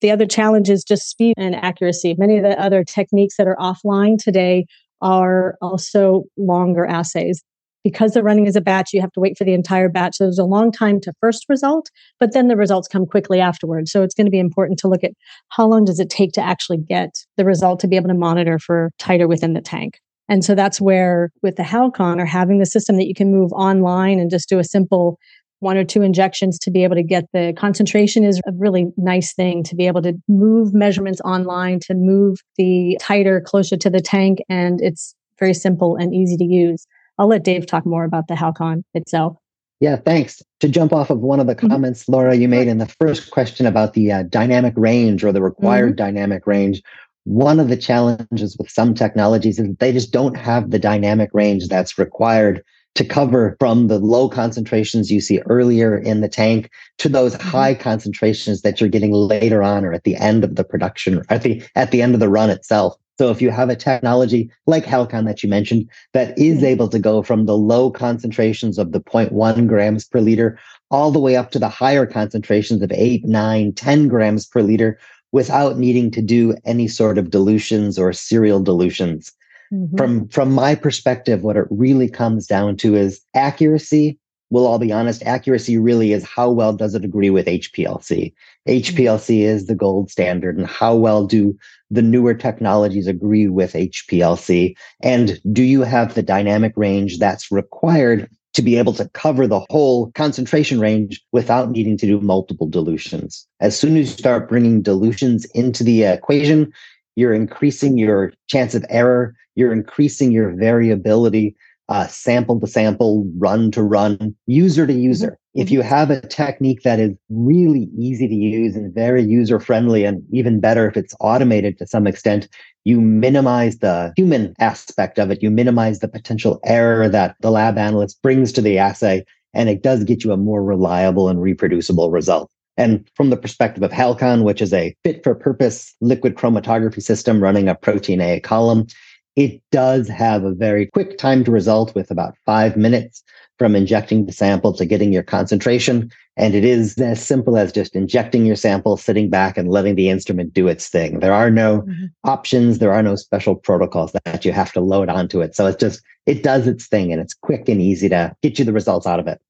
The 0.00 0.10
other 0.10 0.26
challenge 0.26 0.70
is 0.70 0.84
just 0.84 1.08
speed 1.08 1.34
and 1.36 1.56
accuracy. 1.56 2.14
Many 2.18 2.36
of 2.36 2.44
the 2.44 2.60
other 2.60 2.84
techniques 2.84 3.36
that 3.36 3.48
are 3.48 3.56
offline 3.56 4.16
today 4.16 4.66
are 5.00 5.56
also 5.60 6.24
longer 6.36 6.84
assays 6.86 7.42
because 7.84 8.12
they're 8.12 8.22
running 8.24 8.46
as 8.46 8.56
a 8.56 8.60
batch, 8.60 8.92
you 8.92 9.00
have 9.00 9.12
to 9.12 9.20
wait 9.20 9.38
for 9.38 9.44
the 9.44 9.54
entire 9.54 9.88
batch. 9.88 10.16
So 10.16 10.24
there's 10.24 10.38
a 10.38 10.44
long 10.44 10.72
time 10.72 11.00
to 11.00 11.12
first 11.20 11.46
result, 11.48 11.90
but 12.18 12.32
then 12.32 12.48
the 12.48 12.56
results 12.56 12.88
come 12.88 13.06
quickly 13.06 13.40
afterwards. 13.40 13.90
So 13.90 14.02
it's 14.02 14.14
going 14.14 14.26
to 14.26 14.30
be 14.30 14.38
important 14.38 14.78
to 14.80 14.88
look 14.88 15.04
at 15.04 15.12
how 15.50 15.66
long 15.66 15.84
does 15.84 16.00
it 16.00 16.10
take 16.10 16.32
to 16.32 16.42
actually 16.42 16.78
get 16.78 17.10
the 17.36 17.44
result 17.44 17.80
to 17.80 17.88
be 17.88 17.96
able 17.96 18.08
to 18.08 18.14
monitor 18.14 18.58
for 18.58 18.90
titer 18.98 19.28
within 19.28 19.54
the 19.54 19.60
tank. 19.60 20.00
And 20.28 20.44
so 20.44 20.54
that's 20.54 20.80
where 20.80 21.30
with 21.42 21.56
the 21.56 21.62
Halcon 21.62 22.20
or 22.20 22.26
having 22.26 22.58
the 22.58 22.66
system 22.66 22.96
that 22.96 23.06
you 23.06 23.14
can 23.14 23.32
move 23.32 23.52
online 23.52 24.20
and 24.20 24.30
just 24.30 24.48
do 24.48 24.58
a 24.58 24.64
simple 24.64 25.18
one 25.60 25.76
or 25.76 25.84
two 25.84 26.02
injections 26.02 26.58
to 26.60 26.70
be 26.70 26.84
able 26.84 26.94
to 26.94 27.02
get 27.02 27.24
the 27.32 27.52
concentration 27.56 28.24
is 28.24 28.40
a 28.46 28.52
really 28.56 28.86
nice 28.96 29.34
thing 29.34 29.62
to 29.64 29.74
be 29.74 29.86
able 29.86 30.02
to 30.02 30.14
move 30.28 30.72
measurements 30.72 31.20
online 31.22 31.80
to 31.80 31.94
move 31.94 32.38
the 32.56 32.98
titer 33.00 33.42
closer 33.42 33.76
to 33.76 33.90
the 33.90 34.00
tank 34.00 34.38
and 34.48 34.80
it's 34.80 35.14
very 35.38 35.54
simple 35.54 35.96
and 35.96 36.14
easy 36.14 36.36
to 36.36 36.44
use. 36.44 36.86
I'll 37.18 37.28
let 37.28 37.44
Dave 37.44 37.66
talk 37.66 37.84
more 37.84 38.04
about 38.04 38.28
the 38.28 38.34
Halcon 38.34 38.82
itself. 38.94 39.36
Yeah, 39.80 39.96
thanks. 39.96 40.42
To 40.60 40.68
jump 40.68 40.92
off 40.92 41.10
of 41.10 41.20
one 41.20 41.38
of 41.38 41.46
the 41.46 41.54
mm-hmm. 41.54 41.68
comments, 41.68 42.02
mm-hmm. 42.02 42.12
Laura, 42.12 42.34
you 42.34 42.48
made 42.48 42.68
in 42.68 42.78
the 42.78 42.86
first 42.86 43.30
question 43.30 43.66
about 43.66 43.94
the 43.94 44.10
uh, 44.10 44.22
dynamic 44.24 44.74
range 44.76 45.24
or 45.24 45.32
the 45.32 45.42
required 45.42 45.90
mm-hmm. 45.90 46.04
dynamic 46.04 46.46
range, 46.46 46.82
one 47.24 47.60
of 47.60 47.68
the 47.68 47.76
challenges 47.76 48.56
with 48.58 48.70
some 48.70 48.94
technologies 48.94 49.58
is 49.58 49.68
they 49.78 49.92
just 49.92 50.12
don't 50.12 50.36
have 50.36 50.70
the 50.70 50.78
dynamic 50.78 51.30
range 51.32 51.68
that's 51.68 51.98
required 51.98 52.64
to 52.98 53.04
cover 53.04 53.56
from 53.60 53.86
the 53.86 54.00
low 54.00 54.28
concentrations 54.28 55.08
you 55.08 55.20
see 55.20 55.38
earlier 55.46 55.96
in 55.96 56.20
the 56.20 56.28
tank 56.28 56.68
to 56.98 57.08
those 57.08 57.36
mm-hmm. 57.36 57.48
high 57.48 57.72
concentrations 57.72 58.62
that 58.62 58.80
you're 58.80 58.90
getting 58.90 59.12
later 59.12 59.62
on 59.62 59.84
or 59.84 59.92
at 59.92 60.02
the 60.02 60.16
end 60.16 60.42
of 60.42 60.56
the 60.56 60.64
production, 60.64 61.22
at 61.28 61.42
the 61.42 61.62
at 61.76 61.92
the 61.92 62.02
end 62.02 62.14
of 62.14 62.18
the 62.18 62.28
run 62.28 62.50
itself. 62.50 62.96
So 63.16 63.30
if 63.30 63.40
you 63.40 63.52
have 63.52 63.70
a 63.70 63.76
technology 63.76 64.50
like 64.66 64.84
Halcon 64.84 65.26
that 65.26 65.44
you 65.44 65.48
mentioned 65.48 65.88
that 66.12 66.36
is 66.36 66.56
mm-hmm. 66.56 66.66
able 66.66 66.88
to 66.88 66.98
go 66.98 67.22
from 67.22 67.46
the 67.46 67.56
low 67.56 67.88
concentrations 67.88 68.78
of 68.78 68.90
the 68.90 69.00
0.1 69.00 69.68
grams 69.68 70.04
per 70.04 70.18
liter 70.18 70.58
all 70.90 71.12
the 71.12 71.20
way 71.20 71.36
up 71.36 71.52
to 71.52 71.60
the 71.60 71.68
higher 71.68 72.04
concentrations 72.04 72.82
of 72.82 72.90
8, 72.90 73.24
9, 73.24 73.74
10 73.74 74.08
grams 74.08 74.44
per 74.44 74.60
liter 74.60 74.98
without 75.30 75.78
needing 75.78 76.10
to 76.10 76.20
do 76.20 76.56
any 76.64 76.88
sort 76.88 77.16
of 77.16 77.30
dilutions 77.30 77.96
or 77.96 78.12
serial 78.12 78.60
dilutions. 78.60 79.32
Mm-hmm. 79.72 79.96
From 79.96 80.28
from 80.28 80.52
my 80.52 80.74
perspective, 80.74 81.42
what 81.42 81.56
it 81.56 81.66
really 81.70 82.08
comes 82.08 82.46
down 82.46 82.76
to 82.78 82.96
is 82.96 83.20
accuracy 83.34 84.18
we'll 84.50 84.66
all 84.66 84.78
be 84.78 84.92
honest, 84.92 85.22
accuracy 85.24 85.78
really 85.78 86.12
is 86.12 86.24
how 86.24 86.50
well 86.50 86.72
does 86.72 86.94
it 86.94 87.04
agree 87.04 87.30
with 87.30 87.46
HPLC? 87.46 88.32
HPLC 88.66 89.40
is 89.40 89.66
the 89.66 89.74
gold 89.74 90.10
standard, 90.10 90.56
and 90.56 90.66
how 90.66 90.94
well 90.94 91.26
do 91.26 91.56
the 91.90 92.02
newer 92.02 92.34
technologies 92.34 93.06
agree 93.06 93.48
with 93.48 93.72
HPLC? 93.72 94.74
And 95.02 95.40
do 95.52 95.62
you 95.62 95.82
have 95.82 96.14
the 96.14 96.22
dynamic 96.22 96.72
range 96.76 97.18
that's 97.18 97.50
required 97.50 98.28
to 98.54 98.62
be 98.62 98.76
able 98.76 98.94
to 98.94 99.08
cover 99.10 99.46
the 99.46 99.64
whole 99.70 100.10
concentration 100.12 100.80
range 100.80 101.22
without 101.32 101.70
needing 101.70 101.96
to 101.98 102.06
do 102.06 102.20
multiple 102.20 102.66
dilutions? 102.66 103.46
As 103.60 103.78
soon 103.78 103.96
as 103.96 104.10
you 104.10 104.16
start 104.16 104.48
bringing 104.48 104.82
dilutions 104.82 105.44
into 105.54 105.84
the 105.84 106.04
equation, 106.04 106.72
you're 107.18 107.34
increasing 107.34 107.98
your 107.98 108.32
chance 108.46 108.76
of 108.76 108.84
error, 108.88 109.34
you're 109.56 109.72
increasing 109.72 110.30
your 110.30 110.54
variability, 110.54 111.56
uh, 111.88 112.06
sample 112.06 112.60
to 112.60 112.66
sample, 112.68 113.28
run 113.38 113.72
to 113.72 113.82
run, 113.82 114.36
user 114.46 114.86
to 114.86 114.92
user. 114.92 115.30
Mm-hmm. 115.30 115.60
If 115.62 115.70
you 115.72 115.80
have 115.80 116.10
a 116.10 116.20
technique 116.20 116.82
that 116.84 117.00
is 117.00 117.10
really 117.28 117.88
easy 117.98 118.28
to 118.28 118.34
use 118.34 118.76
and 118.76 118.94
very 118.94 119.24
user 119.24 119.58
friendly, 119.58 120.04
and 120.04 120.22
even 120.32 120.60
better 120.60 120.88
if 120.88 120.96
it's 120.96 121.14
automated 121.18 121.76
to 121.78 121.88
some 121.88 122.06
extent, 122.06 122.46
you 122.84 123.00
minimize 123.00 123.78
the 123.78 124.12
human 124.16 124.54
aspect 124.60 125.18
of 125.18 125.32
it. 125.32 125.42
You 125.42 125.50
minimize 125.50 125.98
the 125.98 126.08
potential 126.08 126.60
error 126.64 127.08
that 127.08 127.34
the 127.40 127.50
lab 127.50 127.78
analyst 127.78 128.22
brings 128.22 128.52
to 128.52 128.60
the 128.60 128.78
assay, 128.78 129.24
and 129.54 129.68
it 129.68 129.82
does 129.82 130.04
get 130.04 130.22
you 130.22 130.30
a 130.30 130.36
more 130.36 130.62
reliable 130.62 131.28
and 131.28 131.42
reproducible 131.42 132.12
result. 132.12 132.48
And 132.78 133.06
from 133.14 133.28
the 133.28 133.36
perspective 133.36 133.82
of 133.82 133.90
Halcon, 133.90 134.44
which 134.44 134.62
is 134.62 134.72
a 134.72 134.94
fit 135.04 135.22
for 135.24 135.34
purpose 135.34 135.94
liquid 136.00 136.36
chromatography 136.36 137.02
system 137.02 137.42
running 137.42 137.68
a 137.68 137.74
protein 137.74 138.20
A 138.20 138.40
column, 138.40 138.86
it 139.34 139.60
does 139.70 140.08
have 140.08 140.44
a 140.44 140.54
very 140.54 140.86
quick 140.86 141.18
time 141.18 141.44
to 141.44 141.50
result 141.50 141.94
with 141.94 142.10
about 142.10 142.34
five 142.46 142.76
minutes 142.76 143.22
from 143.58 143.74
injecting 143.74 144.26
the 144.26 144.32
sample 144.32 144.72
to 144.72 144.86
getting 144.86 145.12
your 145.12 145.22
concentration. 145.22 146.10
And 146.36 146.54
it 146.54 146.64
is 146.64 146.96
as 146.98 147.24
simple 147.24 147.56
as 147.56 147.72
just 147.72 147.96
injecting 147.96 148.46
your 148.46 148.56
sample, 148.56 148.96
sitting 148.96 149.28
back 149.28 149.58
and 149.58 149.68
letting 149.68 149.96
the 149.96 150.08
instrument 150.08 150.54
do 150.54 150.68
its 150.68 150.88
thing. 150.88 151.18
There 151.18 151.32
are 151.32 151.50
no 151.50 151.82
mm-hmm. 151.82 152.06
options. 152.24 152.78
There 152.78 152.92
are 152.92 153.02
no 153.02 153.16
special 153.16 153.56
protocols 153.56 154.12
that 154.24 154.44
you 154.44 154.52
have 154.52 154.72
to 154.72 154.80
load 154.80 155.08
onto 155.08 155.40
it. 155.40 155.56
So 155.56 155.66
it's 155.66 155.80
just, 155.80 156.00
it 156.26 156.42
does 156.44 156.68
its 156.68 156.86
thing 156.86 157.12
and 157.12 157.20
it's 157.20 157.34
quick 157.34 157.68
and 157.68 157.82
easy 157.82 158.08
to 158.08 158.34
get 158.42 158.58
you 158.58 158.64
the 158.64 158.72
results 158.72 159.06
out 159.06 159.18
of 159.18 159.26
it. 159.26 159.40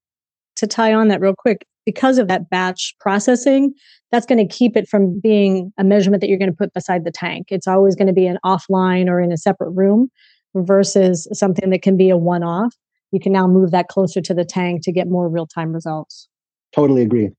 To 0.56 0.66
tie 0.66 0.92
on 0.92 1.08
that 1.08 1.20
real 1.20 1.34
quick, 1.36 1.66
because 1.88 2.18
of 2.18 2.28
that 2.28 2.50
batch 2.50 2.94
processing, 3.00 3.72
that's 4.12 4.26
going 4.26 4.46
to 4.46 4.54
keep 4.54 4.76
it 4.76 4.86
from 4.88 5.18
being 5.20 5.72
a 5.78 5.84
measurement 5.84 6.20
that 6.20 6.28
you're 6.28 6.38
going 6.38 6.50
to 6.50 6.56
put 6.56 6.74
beside 6.74 7.04
the 7.04 7.10
tank. 7.10 7.46
It's 7.50 7.66
always 7.66 7.94
going 7.94 8.08
to 8.08 8.12
be 8.12 8.26
an 8.26 8.38
offline 8.44 9.08
or 9.08 9.20
in 9.20 9.32
a 9.32 9.38
separate 9.38 9.70
room 9.70 10.10
versus 10.54 11.26
something 11.32 11.70
that 11.70 11.82
can 11.82 11.96
be 11.96 12.10
a 12.10 12.16
one 12.16 12.42
off 12.42 12.74
you 13.10 13.20
can 13.20 13.32
now 13.32 13.46
move 13.46 13.70
that 13.70 13.88
closer 13.88 14.20
to 14.20 14.34
the 14.34 14.44
tank 14.44 14.82
to 14.84 14.92
get 14.92 15.08
more 15.08 15.28
real 15.28 15.46
time 15.46 15.72
results. 15.72 16.28
Totally 16.74 17.02
agree. 17.02 17.30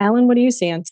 Alan, 0.00 0.26
what 0.26 0.36
are 0.36 0.40
you 0.40 0.50
seeing? 0.50 0.84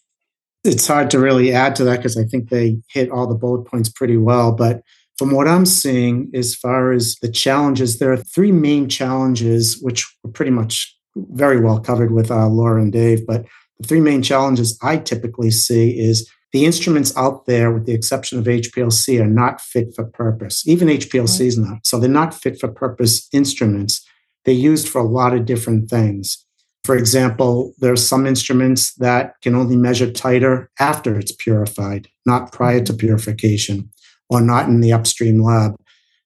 It's 0.64 0.86
hard 0.86 1.10
to 1.10 1.18
really 1.18 1.52
add 1.52 1.76
to 1.76 1.84
that 1.84 1.98
because 1.98 2.18
I 2.18 2.24
think 2.24 2.50
they 2.50 2.78
hit 2.90 3.10
all 3.10 3.26
the 3.26 3.34
bullet 3.34 3.64
points 3.64 3.88
pretty 3.88 4.16
well. 4.16 4.52
But 4.52 4.82
from 5.16 5.30
what 5.30 5.48
I'm 5.48 5.64
seeing, 5.64 6.30
as 6.34 6.54
far 6.54 6.92
as 6.92 7.16
the 7.22 7.30
challenges, 7.30 7.98
there 7.98 8.12
are 8.12 8.16
three 8.16 8.52
main 8.52 8.88
challenges, 8.88 9.80
which 9.80 10.06
were 10.22 10.30
pretty 10.30 10.50
much 10.50 10.95
very 11.16 11.60
well 11.60 11.80
covered 11.80 12.12
with 12.12 12.30
uh, 12.30 12.46
Laura 12.48 12.80
and 12.80 12.92
Dave. 12.92 13.26
But 13.26 13.44
the 13.78 13.86
three 13.88 14.00
main 14.00 14.22
challenges 14.22 14.78
I 14.82 14.98
typically 14.98 15.50
see 15.50 15.98
is 15.98 16.30
the 16.52 16.64
instruments 16.64 17.16
out 17.16 17.46
there, 17.46 17.72
with 17.72 17.86
the 17.86 17.92
exception 17.92 18.38
of 18.38 18.44
HPLC, 18.44 19.20
are 19.20 19.26
not 19.26 19.60
fit 19.60 19.94
for 19.94 20.04
purpose. 20.04 20.66
Even 20.66 20.88
HPLC 20.88 21.40
is 21.46 21.58
not. 21.58 21.86
So 21.86 21.98
they're 21.98 22.08
not 22.08 22.34
fit 22.34 22.58
for 22.58 22.68
purpose 22.68 23.28
instruments 23.32 24.06
they're 24.46 24.54
used 24.54 24.88
for 24.88 25.00
a 25.00 25.06
lot 25.06 25.34
of 25.34 25.44
different 25.44 25.90
things. 25.90 26.46
For 26.84 26.96
example, 26.96 27.74
there 27.78 27.92
are 27.92 27.96
some 27.96 28.26
instruments 28.26 28.94
that 28.94 29.34
can 29.42 29.56
only 29.56 29.76
measure 29.76 30.06
titer 30.06 30.68
after 30.78 31.18
it's 31.18 31.32
purified, 31.32 32.08
not 32.24 32.52
prior 32.52 32.80
to 32.84 32.94
purification 32.94 33.90
or 34.30 34.40
not 34.40 34.68
in 34.68 34.80
the 34.80 34.92
upstream 34.92 35.42
lab. 35.42 35.74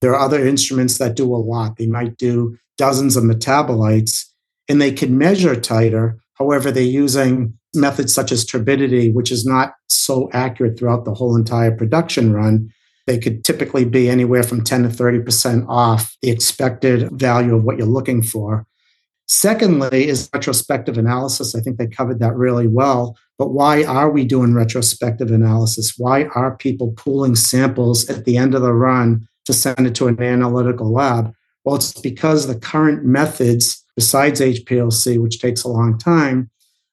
There 0.03 0.15
are 0.15 0.21
other 0.21 0.47
instruments 0.47 0.99
that 0.99 1.17
do 1.17 1.35
a 1.35 1.37
lot. 1.37 1.77
They 1.77 1.87
might 1.87 2.19
do 2.19 2.59
dozens 2.77 3.17
of 3.17 3.25
metabolites 3.25 4.27
and 4.71 4.81
they 4.81 4.93
can 4.93 5.19
measure 5.19 5.57
titer. 5.57 6.17
However, 6.35 6.71
they're 6.71 6.85
using 6.85 7.59
methods 7.75 8.15
such 8.15 8.31
as 8.31 8.47
turbidity, 8.47 9.11
which 9.11 9.33
is 9.33 9.45
not 9.45 9.75
so 9.89 10.31
accurate 10.33 10.79
throughout 10.79 11.05
the 11.05 11.13
whole 11.13 11.37
entire 11.37 11.77
production 11.77 12.33
run. 12.33 12.71
They 13.09 13.19
could 13.19 13.43
typically 13.45 13.85
be 13.85 14.09
anywhere 14.09 14.45
from 14.45 14.63
10 14.63 14.85
to 14.85 14.89
30% 14.89 15.67
off 15.69 16.17
the 16.23 16.31
expected 16.31 17.11
value 17.11 17.57
of 17.57 17.65
what 17.65 17.79
you're 17.79 17.87
looking 17.87 18.23
for. 18.23 18.65
Secondly, 19.27 20.07
is 20.07 20.31
retrospective 20.33 20.97
analysis. 20.97 21.57
I 21.57 21.61
think 21.61 21.77
they 21.77 21.87
covered 21.89 22.21
that 22.21 22.37
really 22.37 22.69
well. 22.69 23.17
But 23.39 23.51
why 23.51 23.83
are 23.85 24.11
we 24.11 24.25
doing 24.25 24.55
retrospective 24.55 25.33
analysis? 25.33 25.95
Why 25.99 26.25
are 26.37 26.57
people 26.57 26.93
pooling 26.97 27.35
samples 27.35 28.09
at 28.09 28.25
the 28.25 28.37
end 28.37 28.55
of 28.55 28.63
the 28.63 28.73
run 28.73 29.27
to 29.47 29.53
send 29.53 29.87
it 29.87 29.97
to 29.97 30.07
an 30.07 30.23
analytical 30.23 30.93
lab? 30.93 31.35
Well, 31.65 31.77
it's 31.77 32.01
because 32.01 32.47
the 32.47 32.59
current 32.59 33.05
methods, 33.05 33.80
besides 33.97 34.41
HPLC, 34.41 35.21
which 35.21 35.41
takes 35.41 35.65
a 35.65 35.69
long 35.69 35.99
time, 35.99 36.51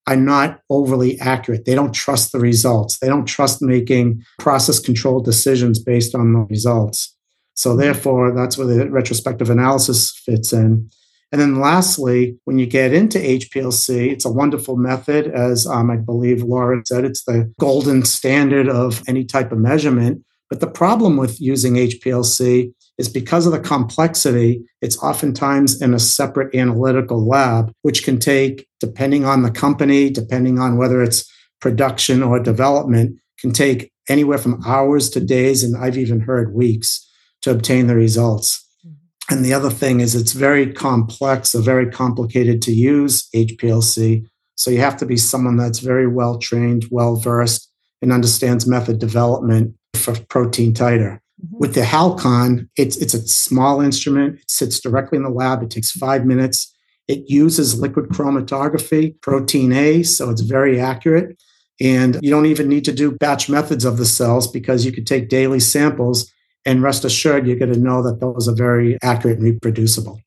are 0.07 0.15
not 0.15 0.61
overly 0.69 1.19
accurate. 1.19 1.65
They 1.65 1.75
don't 1.75 1.93
trust 1.93 2.31
the 2.31 2.39
results. 2.39 2.97
They 2.99 3.07
don't 3.07 3.25
trust 3.25 3.61
making 3.61 4.23
process 4.39 4.79
control 4.79 5.19
decisions 5.19 5.79
based 5.79 6.15
on 6.15 6.33
the 6.33 6.39
results. 6.49 7.13
So, 7.55 7.75
therefore, 7.75 8.33
that's 8.33 8.57
where 8.57 8.67
the 8.67 8.89
retrospective 8.89 9.49
analysis 9.49 10.11
fits 10.11 10.53
in. 10.53 10.89
And 11.31 11.41
then, 11.41 11.59
lastly, 11.59 12.37
when 12.45 12.57
you 12.57 12.65
get 12.65 12.93
into 12.93 13.17
HPLC, 13.17 14.11
it's 14.11 14.23
a 14.23 14.31
wonderful 14.31 14.77
method. 14.77 15.27
As 15.27 15.67
um, 15.67 15.91
I 15.91 15.97
believe 15.97 16.41
Laura 16.41 16.81
said, 16.85 17.03
it's 17.03 17.25
the 17.25 17.53
golden 17.59 18.05
standard 18.05 18.69
of 18.69 19.03
any 19.07 19.25
type 19.25 19.51
of 19.51 19.57
measurement. 19.57 20.23
But 20.49 20.61
the 20.61 20.67
problem 20.67 21.17
with 21.17 21.41
using 21.41 21.73
HPLC 21.73 22.73
is 22.97 23.09
because 23.09 23.45
of 23.45 23.51
the 23.51 23.59
complexity, 23.59 24.63
it's 24.81 24.97
oftentimes 25.03 25.81
in 25.81 25.93
a 25.93 25.99
separate 25.99 26.53
analytical 26.55 27.25
lab, 27.25 27.71
which 27.83 28.03
can 28.03 28.19
take, 28.19 28.67
depending 28.79 29.25
on 29.25 29.43
the 29.43 29.51
company, 29.51 30.09
depending 30.09 30.59
on 30.59 30.77
whether 30.77 31.03
it's 31.03 31.31
production 31.61 32.23
or 32.23 32.39
development, 32.39 33.17
can 33.39 33.51
take 33.51 33.91
anywhere 34.09 34.37
from 34.37 34.61
hours 34.65 35.09
to 35.11 35.19
days, 35.19 35.63
and 35.63 35.77
I've 35.77 35.97
even 35.97 36.21
heard 36.21 36.53
weeks 36.53 37.07
to 37.41 37.51
obtain 37.51 37.87
the 37.87 37.95
results. 37.95 38.65
Mm-hmm. 38.85 39.33
And 39.33 39.45
the 39.45 39.53
other 39.53 39.69
thing 39.69 39.99
is 39.99 40.15
it's 40.15 40.33
very 40.33 40.71
complex 40.71 41.53
or 41.53 41.61
very 41.61 41.89
complicated 41.89 42.61
to 42.63 42.71
use 42.71 43.29
HPLC. 43.35 44.25
So 44.55 44.71
you 44.71 44.79
have 44.79 44.97
to 44.97 45.05
be 45.05 45.17
someone 45.17 45.57
that's 45.57 45.79
very 45.79 46.07
well 46.07 46.39
trained, 46.39 46.87
well 46.89 47.15
versed, 47.15 47.69
and 48.01 48.11
understands 48.11 48.65
method 48.65 48.99
development 48.99 49.75
for 49.93 50.15
protein 50.29 50.73
titer. 50.73 51.19
Mm-hmm. 51.43 51.57
With 51.59 51.75
the 51.75 51.81
Halcon, 51.81 52.67
it's 52.77 52.97
it's 52.97 53.13
a 53.13 53.27
small 53.27 53.81
instrument. 53.81 54.39
It 54.39 54.49
sits 54.49 54.79
directly 54.79 55.17
in 55.17 55.23
the 55.23 55.29
lab. 55.29 55.61
It 55.63 55.69
takes 55.69 55.91
five 55.91 56.25
minutes. 56.25 56.73
It 57.07 57.29
uses 57.29 57.79
liquid 57.79 58.09
chromatography, 58.09 59.19
protein 59.21 59.71
A, 59.71 60.03
so 60.03 60.29
it's 60.29 60.41
very 60.41 60.79
accurate. 60.79 61.41
And 61.79 62.17
you 62.21 62.31
don't 62.31 62.47
even 62.47 62.67
need 62.67 62.85
to 62.85 62.91
do 62.91 63.11
batch 63.11 63.49
methods 63.49 63.85
of 63.85 63.97
the 63.97 64.05
cells 64.05 64.47
because 64.47 64.83
you 64.83 64.91
could 64.91 65.05
take 65.05 65.29
daily 65.29 65.59
samples 65.59 66.31
and 66.65 66.81
rest 66.81 67.05
assured 67.05 67.47
you're 67.47 67.59
going 67.59 67.71
to 67.71 67.79
know 67.79 68.01
that 68.03 68.19
those 68.19 68.49
are 68.49 68.55
very 68.55 68.97
accurate 69.01 69.37
and 69.37 69.45
reproducible. 69.45 70.19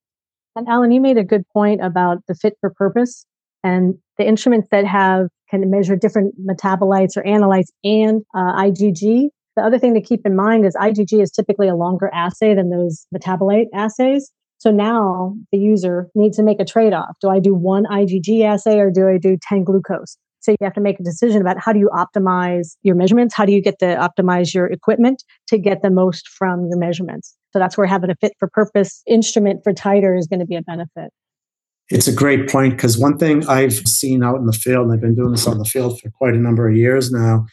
And 0.56 0.68
Alan, 0.68 0.90
you 0.90 1.00
made 1.00 1.18
a 1.18 1.24
good 1.24 1.42
point 1.52 1.84
about 1.84 2.18
the 2.28 2.34
fit 2.34 2.54
for 2.60 2.70
purpose 2.70 3.26
and 3.62 3.94
the 4.16 4.26
instruments 4.26 4.68
that 4.70 4.86
have 4.86 5.28
can 5.50 5.68
measure 5.70 5.96
different 5.96 6.34
metabolites 6.46 7.16
or 7.16 7.22
analytes 7.24 7.68
and 7.84 8.22
uh, 8.34 8.54
IgG 8.62 9.28
the 9.60 9.66
other 9.66 9.78
thing 9.78 9.92
to 9.92 10.00
keep 10.00 10.24
in 10.24 10.34
mind 10.34 10.64
is 10.64 10.74
IgG 10.74 11.22
is 11.22 11.30
typically 11.30 11.68
a 11.68 11.74
longer 11.74 12.10
assay 12.14 12.54
than 12.54 12.70
those 12.70 13.06
metabolite 13.14 13.66
assays. 13.74 14.32
So 14.56 14.70
now 14.70 15.36
the 15.52 15.58
user 15.58 16.08
needs 16.14 16.38
to 16.38 16.42
make 16.42 16.60
a 16.60 16.64
trade 16.64 16.94
off. 16.94 17.14
Do 17.20 17.28
I 17.28 17.40
do 17.40 17.54
one 17.54 17.84
IgG 17.84 18.42
assay 18.42 18.78
or 18.78 18.90
do 18.90 19.06
I 19.06 19.18
do 19.18 19.36
10 19.48 19.64
glucose? 19.64 20.16
So 20.40 20.52
you 20.52 20.56
have 20.62 20.72
to 20.74 20.80
make 20.80 20.98
a 20.98 21.02
decision 21.02 21.42
about 21.42 21.58
how 21.58 21.74
do 21.74 21.78
you 21.78 21.90
optimize 21.94 22.76
your 22.82 22.94
measurements? 22.94 23.34
How 23.34 23.44
do 23.44 23.52
you 23.52 23.60
get 23.60 23.78
to 23.80 23.96
optimize 23.96 24.54
your 24.54 24.66
equipment 24.66 25.22
to 25.48 25.58
get 25.58 25.82
the 25.82 25.90
most 25.90 26.26
from 26.28 26.66
your 26.66 26.78
measurements? 26.78 27.36
So 27.52 27.58
that's 27.58 27.76
where 27.76 27.86
having 27.86 28.08
a 28.08 28.14
fit 28.14 28.32
for 28.38 28.48
purpose 28.48 29.02
instrument 29.06 29.60
for 29.62 29.74
titer 29.74 30.18
is 30.18 30.26
going 30.26 30.40
to 30.40 30.46
be 30.46 30.56
a 30.56 30.62
benefit. 30.62 31.10
It's 31.90 32.08
a 32.08 32.14
great 32.14 32.48
point 32.48 32.76
because 32.76 32.96
one 32.96 33.18
thing 33.18 33.46
I've 33.46 33.74
seen 33.86 34.22
out 34.22 34.36
in 34.36 34.46
the 34.46 34.52
field, 34.54 34.86
and 34.86 34.94
I've 34.94 35.00
been 35.02 35.16
doing 35.16 35.32
this 35.32 35.46
on 35.46 35.58
the 35.58 35.64
field 35.66 36.00
for 36.00 36.08
quite 36.10 36.32
a 36.32 36.38
number 36.38 36.66
of 36.66 36.76
years 36.76 37.10
now, 37.10 37.46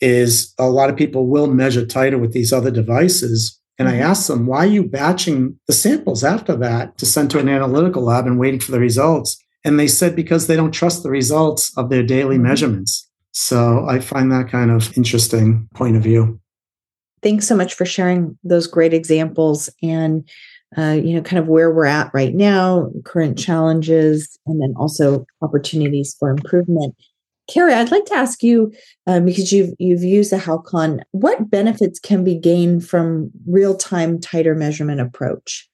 is 0.00 0.52
a 0.58 0.68
lot 0.68 0.90
of 0.90 0.96
people 0.96 1.26
will 1.26 1.46
measure 1.46 1.84
titer 1.84 2.20
with 2.20 2.32
these 2.32 2.52
other 2.52 2.70
devices. 2.70 3.60
And 3.78 3.88
I 3.88 3.94
mm-hmm. 3.94 4.02
asked 4.02 4.28
them, 4.28 4.46
why 4.46 4.58
are 4.58 4.66
you 4.66 4.84
batching 4.84 5.58
the 5.66 5.72
samples 5.72 6.22
after 6.22 6.56
that 6.56 6.96
to 6.98 7.06
send 7.06 7.30
to 7.32 7.38
an 7.38 7.48
analytical 7.48 8.02
lab 8.02 8.26
and 8.26 8.38
waiting 8.38 8.60
for 8.60 8.72
the 8.72 8.80
results? 8.80 9.36
And 9.64 9.80
they 9.80 9.88
said 9.88 10.14
because 10.14 10.46
they 10.46 10.56
don't 10.56 10.72
trust 10.72 11.02
the 11.02 11.10
results 11.10 11.76
of 11.76 11.90
their 11.90 12.02
daily 12.02 12.36
mm-hmm. 12.36 12.48
measurements. 12.48 13.08
So 13.32 13.84
I 13.88 13.98
find 13.98 14.30
that 14.30 14.48
kind 14.48 14.70
of 14.70 14.96
interesting 14.96 15.68
point 15.74 15.96
of 15.96 16.02
view. 16.02 16.40
Thanks 17.22 17.48
so 17.48 17.56
much 17.56 17.74
for 17.74 17.84
sharing 17.84 18.38
those 18.44 18.66
great 18.66 18.94
examples 18.94 19.70
and 19.82 20.28
uh, 20.76 20.98
you 21.02 21.14
know 21.14 21.22
kind 21.22 21.38
of 21.38 21.48
where 21.48 21.72
we're 21.72 21.86
at 21.86 22.10
right 22.12 22.34
now, 22.34 22.90
current 23.04 23.38
challenges, 23.38 24.38
and 24.46 24.60
then 24.60 24.74
also 24.76 25.24
opportunities 25.40 26.14
for 26.18 26.30
improvement. 26.30 26.94
Carrie, 27.46 27.74
I'd 27.74 27.90
like 27.90 28.06
to 28.06 28.14
ask 28.14 28.42
you 28.42 28.72
um, 29.06 29.26
because 29.26 29.52
you've 29.52 29.74
you've 29.78 30.02
used 30.02 30.32
the 30.32 30.38
Halcon, 30.38 31.02
what 31.10 31.50
benefits 31.50 32.00
can 32.00 32.24
be 32.24 32.34
gained 32.34 32.86
from 32.86 33.30
real 33.46 33.76
time 33.76 34.18
titer 34.18 34.56
measurement 34.56 35.00
approach? 35.00 35.68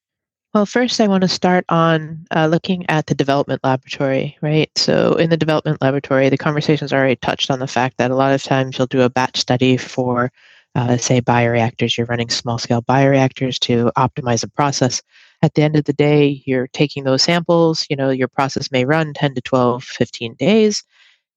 Well, 0.53 0.67
first, 0.67 1.01
I 1.01 1.07
want 1.07 1.23
to 1.23 1.29
start 1.29 1.65
on 1.69 2.27
uh, 2.35 2.49
looking 2.49 2.85
at 2.91 3.07
the 3.07 3.15
development 3.15 3.63
laboratory, 3.63 4.37
right? 4.41 4.69
So, 4.77 5.15
in 5.15 5.31
the 5.31 5.37
development 5.37 5.81
laboratory, 5.81 6.29
the 6.29 6.37
conversation's 6.37 6.93
already 6.93 7.15
touched 7.15 7.53
on 7.53 7.61
the 7.61 7.69
fact 7.69 7.99
that 7.99 8.11
a 8.11 8.17
lot 8.17 8.33
of 8.33 8.43
times 8.43 8.77
you'll 8.77 8.89
do 8.89 9.03
a 9.03 9.09
batch 9.09 9.39
study 9.39 9.77
for, 9.77 10.33
uh, 10.75 10.97
say, 10.97 11.21
bioreactors. 11.21 11.97
You're 11.97 12.09
running 12.09 12.31
small 12.31 12.59
scale 12.59 12.83
bioreactors 12.83 13.61
to 13.61 13.93
optimize 13.97 14.43
a 14.43 14.49
process. 14.49 15.03
At 15.41 15.55
the 15.55 15.63
end 15.63 15.77
of 15.77 15.85
the 15.85 15.93
day, 15.93 16.43
you're 16.45 16.67
taking 16.67 17.05
those 17.05 17.23
samples. 17.23 17.87
You 17.89 17.95
know, 17.95 18.11
your 18.11 18.29
process 18.29 18.73
may 18.73 18.85
run 18.85 19.15
10 19.15 19.37
to 19.37 19.41
12, 19.41 19.85
15 19.85 20.35
days 20.35 20.83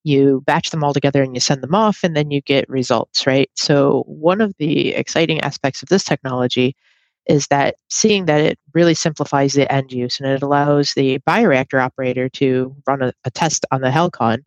you 0.03 0.43
batch 0.45 0.69
them 0.69 0.83
all 0.83 0.93
together 0.93 1.23
and 1.23 1.35
you 1.35 1.39
send 1.39 1.61
them 1.61 1.75
off 1.75 1.99
and 2.03 2.15
then 2.15 2.31
you 2.31 2.41
get 2.41 2.69
results, 2.69 3.25
right? 3.25 3.49
So, 3.55 4.03
one 4.07 4.41
of 4.41 4.53
the 4.59 4.93
exciting 4.93 5.41
aspects 5.41 5.81
of 5.81 5.89
this 5.89 6.03
technology 6.03 6.75
is 7.27 7.47
that 7.47 7.75
seeing 7.89 8.25
that 8.25 8.41
it 8.41 8.59
really 8.73 8.93
simplifies 8.93 9.53
the 9.53 9.71
end 9.71 9.93
use 9.93 10.19
and 10.19 10.29
it 10.29 10.43
allows 10.43 10.93
the 10.93 11.19
bioreactor 11.19 11.81
operator 11.81 12.27
to 12.29 12.75
run 12.85 13.01
a, 13.01 13.13
a 13.23 13.31
test 13.31 13.65
on 13.71 13.81
the 13.81 13.89
Halcon 13.89 14.43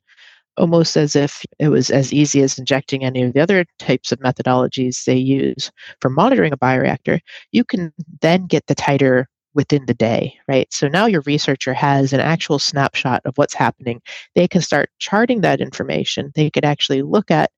almost 0.58 0.96
as 0.96 1.14
if 1.14 1.44
it 1.58 1.68
was 1.68 1.90
as 1.90 2.12
easy 2.12 2.42
as 2.42 2.58
injecting 2.58 3.04
any 3.04 3.22
of 3.22 3.32
the 3.32 3.40
other 3.40 3.64
types 3.78 4.12
of 4.12 4.18
methodologies 4.20 5.04
they 5.04 5.16
use 5.16 5.70
for 6.00 6.10
monitoring 6.10 6.52
a 6.52 6.56
bioreactor, 6.56 7.20
you 7.52 7.64
can 7.64 7.92
then 8.20 8.46
get 8.46 8.66
the 8.66 8.74
titer 8.74 9.26
within 9.56 9.86
the 9.86 9.94
day, 9.94 10.38
right? 10.46 10.72
So 10.72 10.86
now 10.86 11.06
your 11.06 11.22
researcher 11.22 11.74
has 11.74 12.12
an 12.12 12.20
actual 12.20 12.60
snapshot 12.60 13.22
of 13.24 13.36
what's 13.36 13.54
happening. 13.54 14.00
They 14.36 14.46
can 14.46 14.60
start 14.60 14.90
charting 14.98 15.40
that 15.40 15.60
information. 15.60 16.30
They 16.34 16.50
could 16.50 16.64
actually 16.64 17.02
look 17.02 17.30
at 17.30 17.50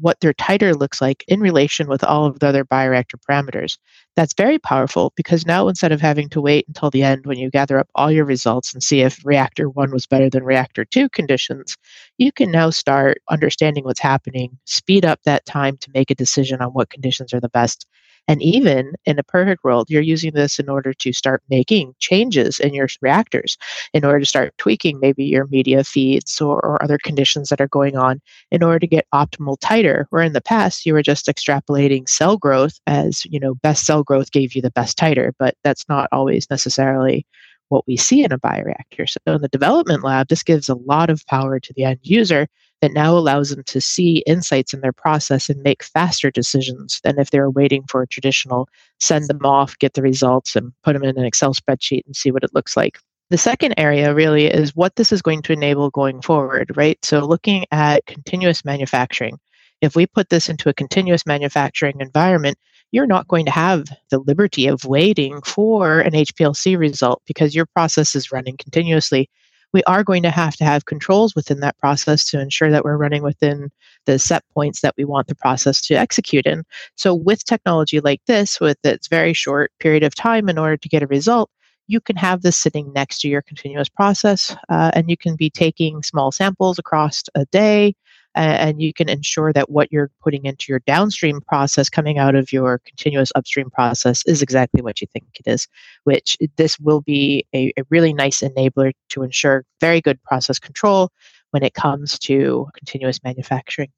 what 0.00 0.18
their 0.20 0.32
titer 0.32 0.74
looks 0.74 1.02
like 1.02 1.22
in 1.28 1.38
relation 1.40 1.86
with 1.86 2.02
all 2.02 2.24
of 2.24 2.38
the 2.38 2.46
other 2.46 2.64
bioreactor 2.64 3.16
parameters. 3.28 3.76
That's 4.16 4.32
very 4.34 4.58
powerful 4.58 5.12
because 5.16 5.44
now 5.44 5.68
instead 5.68 5.92
of 5.92 6.00
having 6.00 6.30
to 6.30 6.40
wait 6.40 6.66
until 6.66 6.90
the 6.90 7.02
end 7.02 7.26
when 7.26 7.38
you 7.38 7.50
gather 7.50 7.78
up 7.78 7.88
all 7.94 8.10
your 8.10 8.24
results 8.24 8.72
and 8.72 8.82
see 8.82 9.02
if 9.02 9.20
reactor 9.24 9.68
one 9.68 9.92
was 9.92 10.06
better 10.06 10.30
than 10.30 10.44
reactor 10.44 10.86
two 10.86 11.10
conditions, 11.10 11.76
you 12.16 12.32
can 12.32 12.50
now 12.50 12.70
start 12.70 13.18
understanding 13.28 13.84
what's 13.84 14.00
happening, 14.00 14.58
speed 14.64 15.04
up 15.04 15.20
that 15.24 15.44
time 15.44 15.76
to 15.78 15.90
make 15.92 16.10
a 16.10 16.14
decision 16.14 16.62
on 16.62 16.70
what 16.70 16.88
conditions 16.88 17.34
are 17.34 17.40
the 17.40 17.50
best, 17.50 17.86
and 18.28 18.40
even 18.42 18.92
in 19.04 19.18
a 19.18 19.24
perfect 19.24 19.64
world, 19.64 19.90
you're 19.90 20.02
using 20.02 20.32
this 20.32 20.58
in 20.58 20.68
order 20.68 20.92
to 20.94 21.12
start 21.12 21.42
making 21.50 21.94
changes 21.98 22.60
in 22.60 22.74
your 22.74 22.88
reactors, 23.00 23.56
in 23.92 24.04
order 24.04 24.20
to 24.20 24.26
start 24.26 24.56
tweaking 24.58 25.00
maybe 25.00 25.24
your 25.24 25.46
media 25.48 25.84
feeds 25.84 26.40
or, 26.40 26.64
or 26.64 26.82
other 26.82 26.98
conditions 27.02 27.48
that 27.48 27.60
are 27.60 27.68
going 27.68 27.96
on 27.96 28.20
in 28.50 28.62
order 28.62 28.78
to 28.78 28.86
get 28.86 29.06
optimal 29.12 29.58
titer. 29.58 30.04
Where 30.10 30.22
in 30.22 30.32
the 30.32 30.40
past, 30.40 30.86
you 30.86 30.94
were 30.94 31.02
just 31.02 31.26
extrapolating 31.26 32.08
cell 32.08 32.36
growth 32.36 32.78
as, 32.86 33.24
you 33.26 33.40
know, 33.40 33.54
best 33.56 33.84
cell 33.86 34.02
growth 34.02 34.30
gave 34.32 34.54
you 34.54 34.62
the 34.62 34.70
best 34.70 34.96
titer, 34.96 35.32
but 35.38 35.56
that's 35.64 35.88
not 35.88 36.08
always 36.12 36.48
necessarily 36.50 37.26
what 37.72 37.86
we 37.86 37.96
see 37.96 38.22
in 38.22 38.32
a 38.32 38.38
bioreactor. 38.38 39.08
So 39.08 39.34
in 39.34 39.40
the 39.40 39.48
development 39.48 40.04
lab, 40.04 40.28
this 40.28 40.42
gives 40.42 40.68
a 40.68 40.74
lot 40.74 41.08
of 41.08 41.26
power 41.26 41.58
to 41.58 41.72
the 41.72 41.84
end 41.84 42.00
user 42.02 42.46
that 42.82 42.92
now 42.92 43.16
allows 43.16 43.48
them 43.48 43.64
to 43.64 43.80
see 43.80 44.18
insights 44.26 44.74
in 44.74 44.80
their 44.80 44.92
process 44.92 45.48
and 45.48 45.62
make 45.62 45.82
faster 45.82 46.30
decisions 46.30 47.00
than 47.02 47.18
if 47.18 47.30
they 47.30 47.40
were 47.40 47.50
waiting 47.50 47.84
for 47.88 48.02
a 48.02 48.06
traditional 48.06 48.68
send 49.00 49.28
them 49.28 49.44
off, 49.44 49.78
get 49.78 49.94
the 49.94 50.02
results, 50.02 50.54
and 50.54 50.72
put 50.84 50.92
them 50.92 51.02
in 51.02 51.16
an 51.16 51.24
Excel 51.24 51.54
spreadsheet 51.54 52.02
and 52.04 52.14
see 52.14 52.30
what 52.30 52.44
it 52.44 52.54
looks 52.54 52.76
like. 52.76 52.98
The 53.30 53.38
second 53.38 53.74
area 53.78 54.12
really 54.12 54.46
is 54.46 54.76
what 54.76 54.96
this 54.96 55.10
is 55.10 55.22
going 55.22 55.40
to 55.42 55.54
enable 55.54 55.88
going 55.88 56.20
forward, 56.20 56.76
right? 56.76 57.02
So 57.02 57.20
looking 57.20 57.64
at 57.72 58.04
continuous 58.04 58.64
manufacturing. 58.64 59.38
If 59.80 59.96
we 59.96 60.06
put 60.06 60.28
this 60.28 60.48
into 60.48 60.68
a 60.68 60.74
continuous 60.74 61.24
manufacturing 61.24 62.00
environment, 62.00 62.58
you're 62.92 63.06
not 63.06 63.28
going 63.28 63.46
to 63.46 63.50
have 63.50 63.86
the 64.10 64.20
liberty 64.20 64.66
of 64.68 64.84
waiting 64.84 65.40
for 65.42 66.00
an 66.00 66.12
HPLC 66.12 66.78
result 66.78 67.22
because 67.26 67.54
your 67.54 67.66
process 67.66 68.14
is 68.14 68.30
running 68.30 68.56
continuously 68.56 69.28
we 69.72 69.82
are 69.84 70.04
going 70.04 70.22
to 70.22 70.30
have 70.30 70.56
to 70.56 70.64
have 70.64 70.84
controls 70.84 71.34
within 71.34 71.60
that 71.60 71.78
process 71.78 72.24
to 72.30 72.40
ensure 72.40 72.70
that 72.70 72.84
we're 72.84 72.96
running 72.96 73.22
within 73.22 73.70
the 74.06 74.18
set 74.18 74.44
points 74.54 74.80
that 74.80 74.94
we 74.96 75.04
want 75.04 75.26
the 75.26 75.34
process 75.34 75.80
to 75.82 75.94
execute 75.94 76.46
in. 76.46 76.64
So, 76.96 77.14
with 77.14 77.44
technology 77.44 78.00
like 78.00 78.20
this, 78.26 78.60
with 78.60 78.78
its 78.84 79.08
very 79.08 79.32
short 79.32 79.72
period 79.80 80.02
of 80.02 80.14
time 80.14 80.48
in 80.48 80.58
order 80.58 80.76
to 80.76 80.88
get 80.88 81.02
a 81.02 81.06
result, 81.06 81.50
you 81.88 82.00
can 82.00 82.16
have 82.16 82.42
this 82.42 82.56
sitting 82.56 82.92
next 82.92 83.20
to 83.20 83.28
your 83.28 83.42
continuous 83.42 83.88
process 83.88 84.56
uh, 84.68 84.90
and 84.94 85.10
you 85.10 85.16
can 85.16 85.36
be 85.36 85.50
taking 85.50 86.02
small 86.02 86.30
samples 86.30 86.78
across 86.78 87.22
a 87.34 87.44
day 87.46 87.94
and 88.34 88.80
you 88.80 88.92
can 88.92 89.08
ensure 89.08 89.52
that 89.52 89.70
what 89.70 89.92
you're 89.92 90.10
putting 90.22 90.44
into 90.44 90.66
your 90.68 90.80
downstream 90.80 91.40
process 91.40 91.88
coming 91.88 92.18
out 92.18 92.34
of 92.34 92.52
your 92.52 92.78
continuous 92.86 93.32
upstream 93.34 93.70
process 93.70 94.24
is 94.26 94.42
exactly 94.42 94.82
what 94.82 95.00
you 95.00 95.06
think 95.12 95.24
it 95.38 95.50
is 95.50 95.68
which 96.04 96.36
this 96.56 96.78
will 96.80 97.00
be 97.00 97.46
a, 97.54 97.72
a 97.78 97.82
really 97.90 98.12
nice 98.12 98.40
enabler 98.40 98.92
to 99.08 99.22
ensure 99.22 99.64
very 99.80 100.00
good 100.00 100.22
process 100.22 100.58
control 100.58 101.10
when 101.50 101.62
it 101.62 101.74
comes 101.74 102.18
to 102.18 102.66
continuous 102.76 103.22
manufacturing 103.22 103.90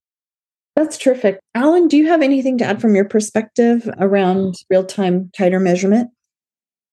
that's 0.76 0.99
terrific 0.99 1.38
alan 1.55 1.88
do 1.88 1.97
you 1.97 2.07
have 2.07 2.23
anything 2.23 2.59
to 2.59 2.64
add 2.64 2.81
from 2.81 2.95
your 2.95 3.05
perspective 3.05 3.88
around 3.99 4.57
real-time 4.71 5.31
titer 5.38 5.62
measurement 5.62 6.11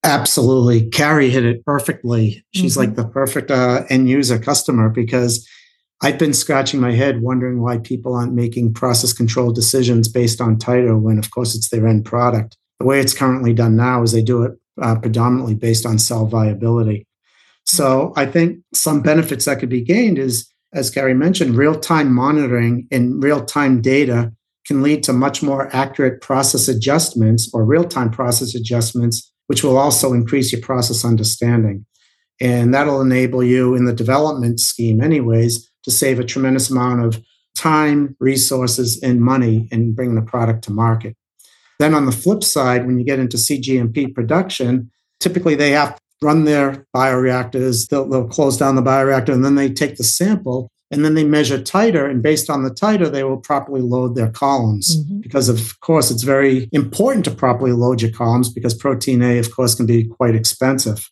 Absolutely. 0.03 0.89
Carrie 0.89 1.29
hit 1.29 1.45
it 1.45 1.63
perfectly. 1.63 2.43
She's 2.55 2.71
mm-hmm. 2.71 2.79
like 2.79 2.95
the 2.95 3.07
perfect 3.07 3.51
uh, 3.51 3.83
end 3.89 4.09
user 4.09 4.39
customer 4.39 4.89
because 4.89 5.47
I've 6.03 6.17
been 6.17 6.33
scratching 6.33 6.79
my 6.79 6.93
head 6.93 7.21
wondering 7.21 7.61
why 7.61 7.77
people 7.77 8.15
aren't 8.15 8.33
making 8.33 8.73
process 8.73 9.13
control 9.13 9.51
decisions 9.51 10.07
based 10.07 10.41
on 10.41 10.57
titer 10.57 10.99
when, 10.99 11.19
of 11.19 11.29
course, 11.29 11.55
it's 11.55 11.69
their 11.69 11.87
end 11.87 12.05
product. 12.05 12.57
The 12.79 12.87
way 12.87 12.99
it's 12.99 13.13
currently 13.13 13.53
done 13.53 13.75
now 13.75 14.01
is 14.01 14.11
they 14.11 14.23
do 14.23 14.41
it 14.43 14.53
uh, 14.81 14.95
predominantly 14.95 15.53
based 15.53 15.85
on 15.85 15.99
cell 15.99 16.25
viability. 16.25 17.05
So 17.65 18.13
I 18.15 18.25
think 18.25 18.59
some 18.73 19.01
benefits 19.01 19.45
that 19.45 19.59
could 19.59 19.69
be 19.69 19.81
gained 19.81 20.17
is, 20.17 20.51
as 20.73 20.89
Carrie 20.89 21.13
mentioned, 21.13 21.55
real 21.55 21.79
time 21.79 22.11
monitoring 22.11 22.87
and 22.91 23.23
real 23.23 23.45
time 23.45 23.81
data 23.81 24.33
can 24.65 24.81
lead 24.81 25.03
to 25.03 25.13
much 25.13 25.43
more 25.43 25.73
accurate 25.75 26.21
process 26.21 26.67
adjustments 26.67 27.49
or 27.53 27.63
real 27.63 27.83
time 27.83 28.09
process 28.09 28.55
adjustments, 28.55 29.31
which 29.47 29.63
will 29.63 29.77
also 29.77 30.13
increase 30.13 30.51
your 30.51 30.61
process 30.61 31.05
understanding. 31.05 31.85
And 32.39 32.73
that'll 32.73 33.01
enable 33.01 33.43
you 33.43 33.75
in 33.75 33.85
the 33.85 33.93
development 33.93 34.59
scheme, 34.59 35.01
anyways, 35.01 35.70
to 35.83 35.91
save 35.91 36.19
a 36.19 36.23
tremendous 36.23 36.69
amount 36.69 37.03
of 37.03 37.21
time, 37.57 38.15
resources, 38.19 39.01
and 39.01 39.21
money 39.21 39.67
in 39.71 39.93
bringing 39.93 40.15
the 40.15 40.21
product 40.21 40.63
to 40.65 40.71
market. 40.71 41.15
Then 41.79 41.93
on 41.93 42.05
the 42.05 42.11
flip 42.11 42.43
side, 42.43 42.85
when 42.85 42.99
you 42.99 43.05
get 43.05 43.19
into 43.19 43.37
CGMP 43.37 44.13
production, 44.13 44.91
typically 45.19 45.55
they 45.55 45.71
have 45.71 45.95
to 45.95 46.01
run 46.21 46.45
their 46.45 46.85
bioreactors, 46.95 47.89
they'll, 47.89 48.07
they'll 48.07 48.27
close 48.27 48.57
down 48.57 48.75
the 48.75 48.81
bioreactor, 48.81 49.33
and 49.33 49.43
then 49.43 49.55
they 49.55 49.69
take 49.69 49.97
the 49.97 50.03
sample 50.03 50.71
and 50.91 51.05
then 51.05 51.13
they 51.13 51.23
measure 51.23 51.57
titer 51.57 52.07
and 52.09 52.21
based 52.21 52.49
on 52.49 52.63
the 52.63 52.69
titer 52.69 53.09
they 53.09 53.23
will 53.23 53.37
properly 53.37 53.81
load 53.81 54.15
their 54.15 54.29
columns 54.29 54.97
mm-hmm. 54.97 55.21
because 55.21 55.49
of 55.49 55.79
course 55.79 56.11
it's 56.11 56.23
very 56.23 56.69
important 56.73 57.25
to 57.25 57.31
properly 57.31 57.71
load 57.71 58.01
your 58.01 58.11
columns 58.11 58.51
because 58.51 58.73
protein 58.73 59.23
a 59.23 59.39
of 59.39 59.53
course 59.55 59.73
can 59.73 59.85
be 59.85 60.03
quite 60.03 60.35
expensive 60.35 61.09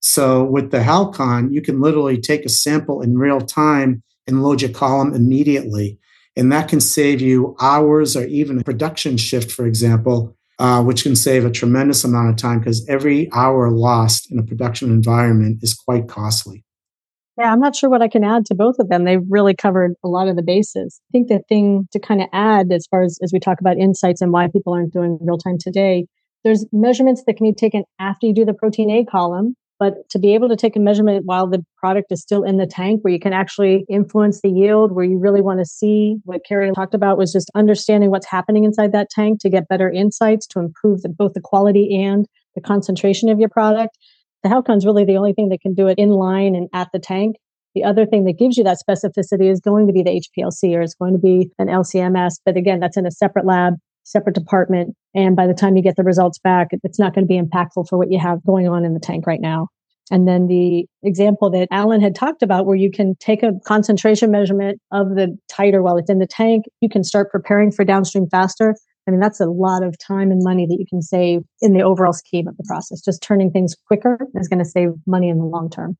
so 0.00 0.44
with 0.44 0.70
the 0.70 0.78
Halcon, 0.78 1.52
you 1.52 1.60
can 1.60 1.80
literally 1.80 2.18
take 2.18 2.44
a 2.44 2.48
sample 2.48 3.02
in 3.02 3.18
real 3.18 3.40
time 3.40 4.02
and 4.26 4.42
load 4.42 4.62
your 4.62 4.70
column 4.70 5.14
immediately. 5.14 5.98
And 6.36 6.52
that 6.52 6.68
can 6.68 6.80
save 6.80 7.20
you 7.20 7.56
hours 7.60 8.16
or 8.16 8.24
even 8.26 8.60
a 8.60 8.64
production 8.64 9.16
shift, 9.16 9.50
for 9.50 9.66
example, 9.66 10.36
uh, 10.60 10.82
which 10.82 11.02
can 11.02 11.16
save 11.16 11.44
a 11.44 11.50
tremendous 11.50 12.04
amount 12.04 12.30
of 12.30 12.36
time 12.36 12.60
because 12.60 12.86
every 12.88 13.28
hour 13.32 13.70
lost 13.70 14.30
in 14.30 14.38
a 14.38 14.42
production 14.44 14.90
environment 14.90 15.58
is 15.62 15.74
quite 15.74 16.06
costly. 16.06 16.64
Yeah, 17.36 17.52
I'm 17.52 17.60
not 17.60 17.76
sure 17.76 17.88
what 17.88 18.02
I 18.02 18.08
can 18.08 18.24
add 18.24 18.46
to 18.46 18.54
both 18.54 18.80
of 18.80 18.88
them. 18.88 19.04
They've 19.04 19.22
really 19.28 19.54
covered 19.54 19.94
a 20.04 20.08
lot 20.08 20.26
of 20.26 20.34
the 20.34 20.42
bases. 20.42 21.00
I 21.08 21.10
think 21.12 21.28
the 21.28 21.40
thing 21.48 21.88
to 21.92 22.00
kind 22.00 22.20
of 22.20 22.28
add 22.32 22.72
as 22.72 22.86
far 22.88 23.02
as 23.02 23.18
as 23.22 23.32
we 23.32 23.38
talk 23.38 23.60
about 23.60 23.78
insights 23.78 24.20
and 24.20 24.32
why 24.32 24.48
people 24.48 24.72
aren't 24.72 24.92
doing 24.92 25.18
real 25.20 25.38
time 25.38 25.56
today, 25.58 26.06
there's 26.42 26.66
measurements 26.72 27.22
that 27.26 27.36
can 27.36 27.48
be 27.48 27.54
taken 27.54 27.84
after 28.00 28.26
you 28.26 28.34
do 28.34 28.44
the 28.44 28.54
protein 28.54 28.90
A 28.90 29.04
column 29.04 29.54
but 29.78 30.08
to 30.10 30.18
be 30.18 30.34
able 30.34 30.48
to 30.48 30.56
take 30.56 30.76
a 30.76 30.80
measurement 30.80 31.24
while 31.24 31.46
the 31.46 31.64
product 31.76 32.10
is 32.10 32.20
still 32.20 32.42
in 32.42 32.56
the 32.56 32.66
tank, 32.66 33.02
where 33.02 33.12
you 33.12 33.20
can 33.20 33.32
actually 33.32 33.84
influence 33.88 34.40
the 34.40 34.50
yield, 34.50 34.92
where 34.92 35.04
you 35.04 35.18
really 35.18 35.40
want 35.40 35.60
to 35.60 35.64
see 35.64 36.16
what 36.24 36.40
Carrie 36.46 36.72
talked 36.74 36.94
about 36.94 37.18
was 37.18 37.32
just 37.32 37.50
understanding 37.54 38.10
what's 38.10 38.26
happening 38.26 38.64
inside 38.64 38.92
that 38.92 39.10
tank 39.10 39.40
to 39.40 39.50
get 39.50 39.68
better 39.68 39.90
insights 39.90 40.46
to 40.48 40.58
improve 40.58 41.02
the, 41.02 41.08
both 41.08 41.34
the 41.34 41.40
quality 41.40 42.02
and 42.02 42.26
the 42.54 42.60
concentration 42.60 43.28
of 43.28 43.38
your 43.38 43.48
product. 43.48 43.96
The 44.42 44.48
Halcon 44.48 44.78
is 44.78 44.86
really 44.86 45.04
the 45.04 45.16
only 45.16 45.32
thing 45.32 45.48
that 45.50 45.60
can 45.60 45.74
do 45.74 45.88
it 45.88 45.98
in 45.98 46.10
line 46.10 46.54
and 46.54 46.68
at 46.72 46.88
the 46.92 46.98
tank. 46.98 47.36
The 47.74 47.84
other 47.84 48.06
thing 48.06 48.24
that 48.24 48.38
gives 48.38 48.56
you 48.56 48.64
that 48.64 48.78
specificity 48.88 49.50
is 49.50 49.60
going 49.60 49.86
to 49.86 49.92
be 49.92 50.02
the 50.02 50.20
HPLC 50.20 50.74
or 50.76 50.80
it's 50.80 50.94
going 50.94 51.12
to 51.12 51.18
be 51.18 51.50
an 51.58 51.68
LCMS. 51.68 52.36
But 52.44 52.56
again, 52.56 52.80
that's 52.80 52.96
in 52.96 53.06
a 53.06 53.10
separate 53.10 53.46
lab, 53.46 53.74
separate 54.08 54.34
department. 54.34 54.94
And 55.14 55.36
by 55.36 55.46
the 55.46 55.54
time 55.54 55.76
you 55.76 55.82
get 55.82 55.96
the 55.96 56.04
results 56.04 56.38
back, 56.38 56.68
it's 56.72 56.98
not 56.98 57.14
going 57.14 57.24
to 57.24 57.28
be 57.28 57.40
impactful 57.40 57.88
for 57.88 57.98
what 57.98 58.10
you 58.10 58.18
have 58.18 58.44
going 58.44 58.68
on 58.68 58.84
in 58.84 58.94
the 58.94 59.00
tank 59.00 59.26
right 59.26 59.40
now. 59.40 59.68
And 60.10 60.26
then 60.26 60.46
the 60.46 60.86
example 61.02 61.50
that 61.50 61.68
Alan 61.70 62.00
had 62.00 62.14
talked 62.14 62.42
about, 62.42 62.64
where 62.64 62.76
you 62.76 62.90
can 62.90 63.14
take 63.20 63.42
a 63.42 63.52
concentration 63.66 64.30
measurement 64.30 64.80
of 64.90 65.10
the 65.10 65.36
titer 65.52 65.82
while 65.82 65.98
it's 65.98 66.08
in 66.08 66.18
the 66.18 66.26
tank, 66.26 66.64
you 66.80 66.88
can 66.88 67.04
start 67.04 67.30
preparing 67.30 67.70
for 67.70 67.84
downstream 67.84 68.26
faster. 68.30 68.74
I 69.06 69.10
mean, 69.10 69.20
that's 69.20 69.40
a 69.40 69.46
lot 69.46 69.82
of 69.82 69.96
time 69.98 70.30
and 70.30 70.42
money 70.42 70.66
that 70.66 70.76
you 70.78 70.86
can 70.88 71.02
save 71.02 71.40
in 71.60 71.72
the 71.74 71.82
overall 71.82 72.12
scheme 72.12 72.48
of 72.48 72.56
the 72.56 72.64
process. 72.66 73.02
Just 73.02 73.22
turning 73.22 73.50
things 73.50 73.74
quicker 73.86 74.18
is 74.34 74.48
going 74.48 74.58
to 74.58 74.64
save 74.64 74.90
money 75.06 75.28
in 75.28 75.38
the 75.38 75.44
long 75.44 75.70
term. 75.70 75.96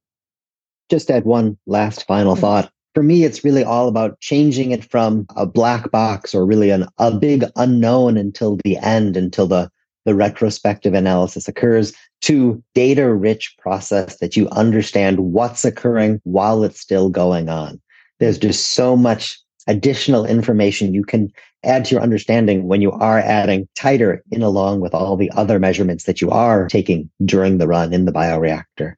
Just 0.90 1.10
add 1.10 1.24
one 1.24 1.58
last 1.66 2.06
final 2.06 2.32
mm-hmm. 2.32 2.40
thought 2.40 2.72
for 2.98 3.04
me, 3.04 3.22
it's 3.22 3.44
really 3.44 3.62
all 3.62 3.86
about 3.86 4.18
changing 4.18 4.72
it 4.72 4.84
from 4.84 5.24
a 5.36 5.46
black 5.46 5.88
box 5.92 6.34
or 6.34 6.44
really 6.44 6.70
an, 6.70 6.84
a 6.98 7.16
big 7.16 7.44
unknown 7.54 8.16
until 8.16 8.58
the 8.64 8.76
end, 8.78 9.16
until 9.16 9.46
the, 9.46 9.70
the 10.04 10.16
retrospective 10.16 10.94
analysis 10.94 11.46
occurs 11.46 11.92
to 12.22 12.60
data 12.74 13.14
rich 13.14 13.54
process 13.60 14.18
that 14.18 14.36
you 14.36 14.48
understand 14.48 15.20
what's 15.20 15.64
occurring 15.64 16.20
while 16.24 16.64
it's 16.64 16.80
still 16.80 17.08
going 17.08 17.48
on. 17.48 17.80
There's 18.18 18.36
just 18.36 18.72
so 18.72 18.96
much 18.96 19.38
additional 19.68 20.26
information 20.26 20.92
you 20.92 21.04
can 21.04 21.30
add 21.62 21.84
to 21.84 21.94
your 21.94 22.02
understanding 22.02 22.66
when 22.66 22.82
you 22.82 22.90
are 22.90 23.20
adding 23.20 23.68
titer 23.78 24.18
in 24.32 24.42
along 24.42 24.80
with 24.80 24.92
all 24.92 25.16
the 25.16 25.30
other 25.36 25.60
measurements 25.60 26.02
that 26.02 26.20
you 26.20 26.30
are 26.32 26.66
taking 26.66 27.08
during 27.24 27.58
the 27.58 27.68
run 27.68 27.92
in 27.92 28.06
the 28.06 28.12
bioreactor. 28.12 28.94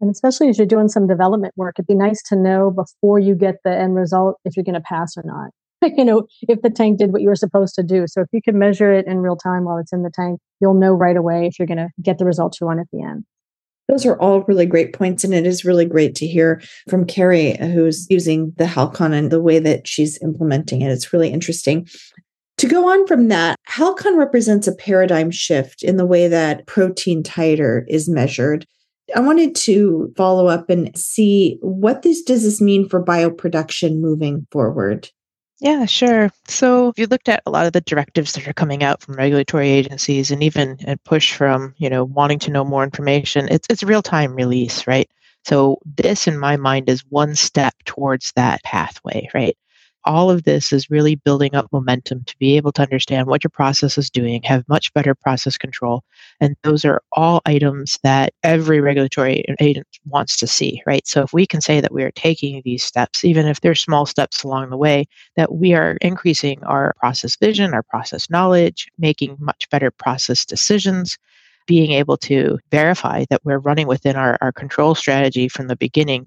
And 0.00 0.10
especially 0.10 0.48
as 0.48 0.58
you're 0.58 0.66
doing 0.66 0.88
some 0.88 1.06
development 1.06 1.54
work, 1.56 1.76
it'd 1.78 1.86
be 1.86 1.94
nice 1.94 2.22
to 2.24 2.36
know 2.36 2.70
before 2.70 3.18
you 3.18 3.34
get 3.34 3.56
the 3.64 3.76
end 3.76 3.96
result 3.96 4.36
if 4.44 4.56
you're 4.56 4.64
going 4.64 4.74
to 4.74 4.80
pass 4.80 5.16
or 5.16 5.24
not. 5.24 5.50
you 5.96 6.04
know, 6.04 6.26
if 6.42 6.62
the 6.62 6.70
tank 6.70 6.98
did 6.98 7.12
what 7.12 7.22
you 7.22 7.28
were 7.28 7.36
supposed 7.36 7.74
to 7.76 7.82
do. 7.82 8.06
So 8.06 8.20
if 8.20 8.28
you 8.32 8.42
can 8.42 8.58
measure 8.58 8.92
it 8.92 9.06
in 9.06 9.18
real 9.18 9.36
time 9.36 9.64
while 9.64 9.78
it's 9.78 9.92
in 9.92 10.02
the 10.02 10.10
tank, 10.10 10.40
you'll 10.60 10.74
know 10.74 10.92
right 10.92 11.16
away 11.16 11.46
if 11.46 11.58
you're 11.58 11.68
going 11.68 11.78
to 11.78 11.88
get 12.02 12.18
the 12.18 12.24
results 12.24 12.60
you 12.60 12.66
want 12.66 12.80
at 12.80 12.86
the 12.92 13.02
end. 13.02 13.24
Those 13.88 14.04
are 14.04 14.20
all 14.20 14.42
really 14.42 14.66
great 14.66 14.92
points. 14.92 15.24
And 15.24 15.32
it 15.32 15.46
is 15.46 15.64
really 15.64 15.86
great 15.86 16.14
to 16.16 16.26
hear 16.26 16.60
from 16.88 17.06
Carrie, 17.06 17.58
uh, 17.58 17.68
who's 17.68 18.06
using 18.10 18.52
the 18.58 18.66
Halcon 18.66 19.14
and 19.14 19.30
the 19.30 19.40
way 19.40 19.58
that 19.60 19.86
she's 19.86 20.20
implementing 20.22 20.82
it. 20.82 20.90
It's 20.90 21.12
really 21.12 21.30
interesting. 21.30 21.88
To 22.58 22.66
go 22.66 22.90
on 22.90 23.06
from 23.06 23.28
that, 23.28 23.56
Halcon 23.68 24.18
represents 24.18 24.66
a 24.66 24.74
paradigm 24.74 25.30
shift 25.30 25.82
in 25.82 25.96
the 25.96 26.04
way 26.04 26.28
that 26.28 26.66
protein 26.66 27.22
titer 27.22 27.84
is 27.88 28.08
measured. 28.08 28.66
I 29.14 29.20
wanted 29.20 29.54
to 29.56 30.12
follow 30.16 30.46
up 30.48 30.70
and 30.70 30.96
see 30.96 31.58
what 31.60 32.02
this 32.02 32.22
does 32.22 32.42
this 32.42 32.60
mean 32.60 32.88
for 32.88 33.04
bioproduction 33.04 34.00
moving 34.00 34.46
forward. 34.50 35.10
Yeah, 35.60 35.86
sure. 35.86 36.30
So 36.46 36.88
if 36.88 36.98
you 36.98 37.06
looked 37.06 37.28
at 37.28 37.42
a 37.44 37.50
lot 37.50 37.66
of 37.66 37.72
the 37.72 37.80
directives 37.80 38.32
that 38.32 38.46
are 38.46 38.52
coming 38.52 38.84
out 38.84 39.02
from 39.02 39.16
regulatory 39.16 39.70
agencies 39.70 40.30
and 40.30 40.42
even 40.42 40.78
a 40.86 40.96
push 40.98 41.34
from, 41.34 41.74
you 41.78 41.90
know, 41.90 42.04
wanting 42.04 42.38
to 42.40 42.50
know 42.52 42.64
more 42.64 42.84
information, 42.84 43.48
it's 43.50 43.66
it's 43.68 43.82
real-time 43.82 44.34
release, 44.34 44.86
right? 44.86 45.10
So 45.44 45.78
this 45.84 46.28
in 46.28 46.38
my 46.38 46.56
mind 46.56 46.88
is 46.88 47.04
one 47.08 47.34
step 47.34 47.74
towards 47.86 48.32
that 48.36 48.62
pathway, 48.62 49.28
right? 49.34 49.56
All 50.08 50.30
of 50.30 50.44
this 50.44 50.72
is 50.72 50.90
really 50.90 51.16
building 51.16 51.54
up 51.54 51.68
momentum 51.70 52.24
to 52.24 52.36
be 52.38 52.56
able 52.56 52.72
to 52.72 52.82
understand 52.82 53.26
what 53.26 53.44
your 53.44 53.50
process 53.50 53.98
is 53.98 54.08
doing, 54.08 54.42
have 54.42 54.66
much 54.66 54.92
better 54.94 55.14
process 55.14 55.58
control. 55.58 56.02
And 56.40 56.56
those 56.62 56.82
are 56.86 57.02
all 57.12 57.42
items 57.44 57.98
that 58.02 58.32
every 58.42 58.80
regulatory 58.80 59.44
agent 59.60 59.86
wants 60.06 60.38
to 60.38 60.46
see, 60.46 60.82
right? 60.86 61.06
So 61.06 61.22
if 61.22 61.34
we 61.34 61.46
can 61.46 61.60
say 61.60 61.82
that 61.82 61.92
we 61.92 62.02
are 62.04 62.10
taking 62.12 62.62
these 62.64 62.82
steps, 62.82 63.22
even 63.22 63.46
if 63.46 63.60
they're 63.60 63.74
small 63.74 64.06
steps 64.06 64.42
along 64.42 64.70
the 64.70 64.78
way, 64.78 65.04
that 65.36 65.54
we 65.54 65.74
are 65.74 65.98
increasing 66.00 66.64
our 66.64 66.94
process 66.98 67.36
vision, 67.36 67.74
our 67.74 67.82
process 67.82 68.30
knowledge, 68.30 68.88
making 68.98 69.36
much 69.38 69.68
better 69.68 69.90
process 69.90 70.46
decisions, 70.46 71.18
being 71.66 71.92
able 71.92 72.16
to 72.16 72.58
verify 72.70 73.26
that 73.28 73.44
we're 73.44 73.58
running 73.58 73.86
within 73.86 74.16
our, 74.16 74.38
our 74.40 74.52
control 74.52 74.94
strategy 74.94 75.48
from 75.48 75.66
the 75.66 75.76
beginning 75.76 76.26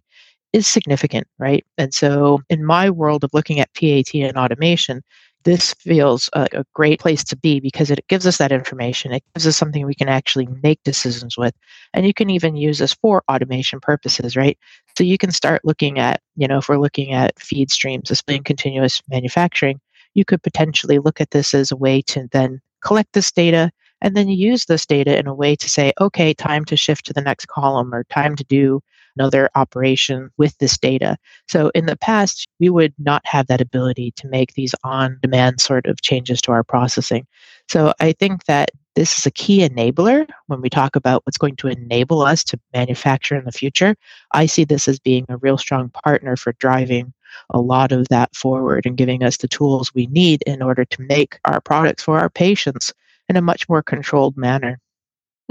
is 0.53 0.67
significant, 0.67 1.27
right? 1.39 1.65
And 1.77 1.93
so, 1.93 2.41
in 2.49 2.65
my 2.65 2.89
world 2.89 3.23
of 3.23 3.33
looking 3.33 3.59
at 3.59 3.73
PAT 3.73 4.13
and 4.13 4.37
automation, 4.37 5.01
this 5.43 5.73
feels 5.75 6.29
a, 6.33 6.47
a, 6.53 6.65
great 6.73 6.99
place 6.99 7.23
to 7.23 7.35
be 7.35 7.59
because 7.59 7.89
it 7.89 8.05
gives 8.07 8.27
us 8.27 8.37
that 8.37 8.51
information. 8.51 9.11
It 9.11 9.23
gives 9.33 9.47
us 9.47 9.57
something 9.57 9.85
we 9.85 9.95
can 9.95 10.09
actually 10.09 10.47
make 10.61 10.79
decisions 10.83 11.37
with. 11.37 11.55
And 11.93 12.05
you 12.05 12.13
can 12.13 12.29
even 12.29 12.55
use 12.55 12.77
this 12.77 12.93
for 12.93 13.23
automation 13.29 13.79
purposes, 13.79 14.35
right? 14.35 14.57
So 14.97 15.03
you 15.03 15.17
can 15.17 15.31
start 15.31 15.65
looking 15.65 15.99
at, 15.99 16.21
you 16.35 16.47
know, 16.47 16.59
if 16.59 16.69
we're 16.69 16.77
looking 16.77 17.13
at 17.13 17.39
feed 17.39 17.71
streams, 17.71 18.11
especially 18.11 18.37
in 18.37 18.43
continuous 18.43 19.01
manufacturing, 19.09 19.79
you 20.13 20.25
could 20.25 20.43
potentially 20.43 20.99
look 20.99 21.21
at 21.21 21.31
this 21.31 21.53
as 21.53 21.71
a 21.71 21.77
way 21.77 22.01
to 22.03 22.27
then 22.31 22.61
collect 22.81 23.13
this 23.13 23.31
data 23.31 23.71
and 24.01 24.15
then 24.15 24.27
use 24.27 24.65
this 24.65 24.85
data 24.85 25.17
in 25.17 25.27
a 25.27 25.33
way 25.33 25.55
to 25.55 25.69
say, 25.69 25.93
okay, 25.99 26.33
time 26.33 26.65
to 26.65 26.75
shift 26.75 27.05
to 27.05 27.13
the 27.13 27.21
next 27.21 27.47
column 27.47 27.93
or 27.93 28.03
time 28.05 28.35
to 28.35 28.43
do 28.43 28.81
another 29.17 29.49
operation 29.55 30.29
with 30.37 30.57
this 30.57 30.77
data. 30.77 31.17
So 31.47 31.71
in 31.75 31.85
the 31.85 31.97
past, 31.97 32.47
we 32.59 32.69
would 32.69 32.93
not 32.97 33.21
have 33.25 33.47
that 33.47 33.61
ability 33.61 34.13
to 34.17 34.27
make 34.27 34.53
these 34.53 34.75
on 34.83 35.19
demand 35.21 35.61
sort 35.61 35.85
of 35.85 36.01
changes 36.01 36.41
to 36.43 36.51
our 36.51 36.63
processing. 36.63 37.25
So 37.69 37.93
I 37.99 38.13
think 38.13 38.45
that 38.45 38.71
this 38.95 39.17
is 39.17 39.25
a 39.25 39.31
key 39.31 39.67
enabler 39.67 40.27
when 40.47 40.61
we 40.61 40.69
talk 40.69 40.95
about 40.95 41.21
what's 41.25 41.37
going 41.37 41.55
to 41.57 41.67
enable 41.67 42.21
us 42.21 42.43
to 42.45 42.59
manufacture 42.73 43.35
in 43.35 43.45
the 43.45 43.51
future. 43.51 43.95
I 44.33 44.45
see 44.45 44.65
this 44.65 44.87
as 44.87 44.99
being 44.99 45.25
a 45.29 45.37
real 45.37 45.57
strong 45.57 45.89
partner 45.89 46.35
for 46.35 46.53
driving 46.53 47.13
a 47.51 47.61
lot 47.61 47.93
of 47.93 48.09
that 48.09 48.35
forward 48.35 48.85
and 48.85 48.97
giving 48.97 49.23
us 49.23 49.37
the 49.37 49.47
tools 49.47 49.93
we 49.93 50.07
need 50.07 50.41
in 50.45 50.61
order 50.61 50.83
to 50.83 51.01
make 51.03 51.39
our 51.45 51.61
products 51.61 52.03
for 52.03 52.19
our 52.19 52.29
patients 52.29 52.93
in 53.29 53.37
a 53.37 53.41
much 53.41 53.69
more 53.69 53.81
controlled 53.81 54.35
manner. 54.35 54.79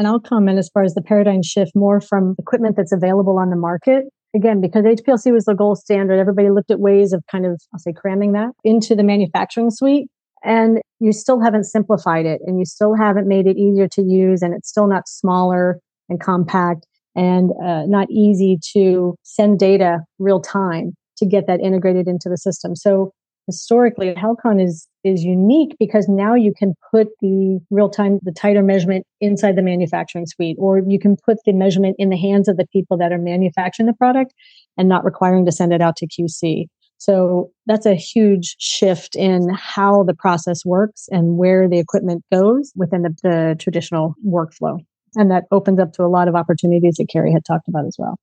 And 0.00 0.06
I'll 0.06 0.18
comment 0.18 0.58
as 0.58 0.70
far 0.70 0.82
as 0.82 0.94
the 0.94 1.02
paradigm 1.02 1.42
shift 1.42 1.72
more 1.76 2.00
from 2.00 2.34
equipment 2.38 2.74
that's 2.74 2.90
available 2.90 3.38
on 3.38 3.50
the 3.50 3.56
market. 3.56 4.04
Again, 4.34 4.58
because 4.58 4.86
HPLC 4.86 5.30
was 5.30 5.44
the 5.44 5.52
gold 5.52 5.76
standard, 5.76 6.18
everybody 6.18 6.48
looked 6.48 6.70
at 6.70 6.80
ways 6.80 7.12
of 7.12 7.22
kind 7.30 7.44
of, 7.44 7.60
I'll 7.74 7.80
say, 7.80 7.92
cramming 7.92 8.32
that 8.32 8.52
into 8.64 8.94
the 8.94 9.02
manufacturing 9.02 9.70
suite. 9.70 10.08
And 10.42 10.78
you 11.00 11.12
still 11.12 11.38
haven't 11.38 11.64
simplified 11.64 12.24
it 12.24 12.40
and 12.46 12.58
you 12.58 12.64
still 12.64 12.94
haven't 12.96 13.28
made 13.28 13.46
it 13.46 13.58
easier 13.58 13.88
to 13.88 14.00
use. 14.00 14.40
And 14.40 14.54
it's 14.54 14.70
still 14.70 14.86
not 14.86 15.06
smaller 15.06 15.78
and 16.08 16.18
compact 16.18 16.86
and 17.14 17.50
uh, 17.62 17.84
not 17.84 18.10
easy 18.10 18.58
to 18.72 19.16
send 19.22 19.58
data 19.58 19.98
real 20.18 20.40
time 20.40 20.94
to 21.18 21.26
get 21.26 21.46
that 21.46 21.60
integrated 21.60 22.08
into 22.08 22.30
the 22.30 22.38
system. 22.38 22.74
So 22.74 23.12
historically, 23.46 24.14
Halcon 24.14 24.62
is 24.62 24.86
is 25.02 25.24
unique 25.24 25.76
because 25.78 26.08
now 26.08 26.34
you 26.34 26.52
can 26.56 26.74
put 26.90 27.08
the 27.20 27.58
real 27.70 27.88
time, 27.88 28.18
the 28.22 28.32
titer 28.32 28.64
measurement 28.64 29.06
inside 29.20 29.56
the 29.56 29.62
manufacturing 29.62 30.26
suite, 30.26 30.56
or 30.58 30.80
you 30.86 30.98
can 30.98 31.16
put 31.24 31.38
the 31.46 31.52
measurement 31.52 31.96
in 31.98 32.10
the 32.10 32.18
hands 32.18 32.48
of 32.48 32.56
the 32.56 32.66
people 32.72 32.98
that 32.98 33.12
are 33.12 33.18
manufacturing 33.18 33.86
the 33.86 33.94
product 33.94 34.34
and 34.76 34.88
not 34.88 35.04
requiring 35.04 35.46
to 35.46 35.52
send 35.52 35.72
it 35.72 35.80
out 35.80 35.96
to 35.96 36.06
QC. 36.06 36.66
So 36.98 37.50
that's 37.64 37.86
a 37.86 37.94
huge 37.94 38.56
shift 38.58 39.16
in 39.16 39.48
how 39.54 40.02
the 40.02 40.14
process 40.14 40.66
works 40.66 41.08
and 41.10 41.38
where 41.38 41.66
the 41.66 41.78
equipment 41.78 42.22
goes 42.30 42.72
within 42.76 43.02
the, 43.02 43.16
the 43.22 43.56
traditional 43.58 44.14
workflow. 44.26 44.78
And 45.14 45.30
that 45.30 45.44
opens 45.50 45.80
up 45.80 45.94
to 45.94 46.02
a 46.02 46.12
lot 46.12 46.28
of 46.28 46.34
opportunities 46.34 46.96
that 46.98 47.08
Carrie 47.10 47.32
had 47.32 47.44
talked 47.46 47.68
about 47.68 47.86
as 47.86 47.96
well. 47.98 48.18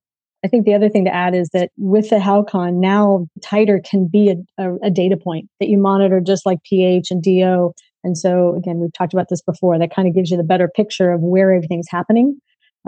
I 0.47 0.49
think 0.49 0.65
the 0.65 0.73
other 0.73 0.87
thing 0.87 1.03
to 1.03 1.13
add 1.13 1.35
is 1.35 1.49
that 1.49 1.71
with 1.75 2.09
the 2.09 2.19
Halcon, 2.19 2.75
now 2.79 3.27
titer 3.43 3.83
can 3.83 4.07
be 4.07 4.29
a, 4.29 4.63
a, 4.63 4.75
a, 4.83 4.89
data 4.89 5.17
point 5.17 5.49
that 5.59 5.67
you 5.67 5.77
monitor 5.77 6.21
just 6.21 6.45
like 6.45 6.63
pH 6.63 7.11
and 7.11 7.21
DO. 7.21 7.73
And 8.05 8.17
so, 8.17 8.55
again, 8.55 8.79
we've 8.79 8.93
talked 8.93 9.11
about 9.11 9.27
this 9.29 9.41
before. 9.41 9.77
That 9.77 9.93
kind 9.93 10.07
of 10.07 10.15
gives 10.15 10.31
you 10.31 10.37
the 10.37 10.45
better 10.45 10.69
picture 10.73 11.11
of 11.11 11.19
where 11.19 11.53
everything's 11.53 11.89
happening 11.89 12.39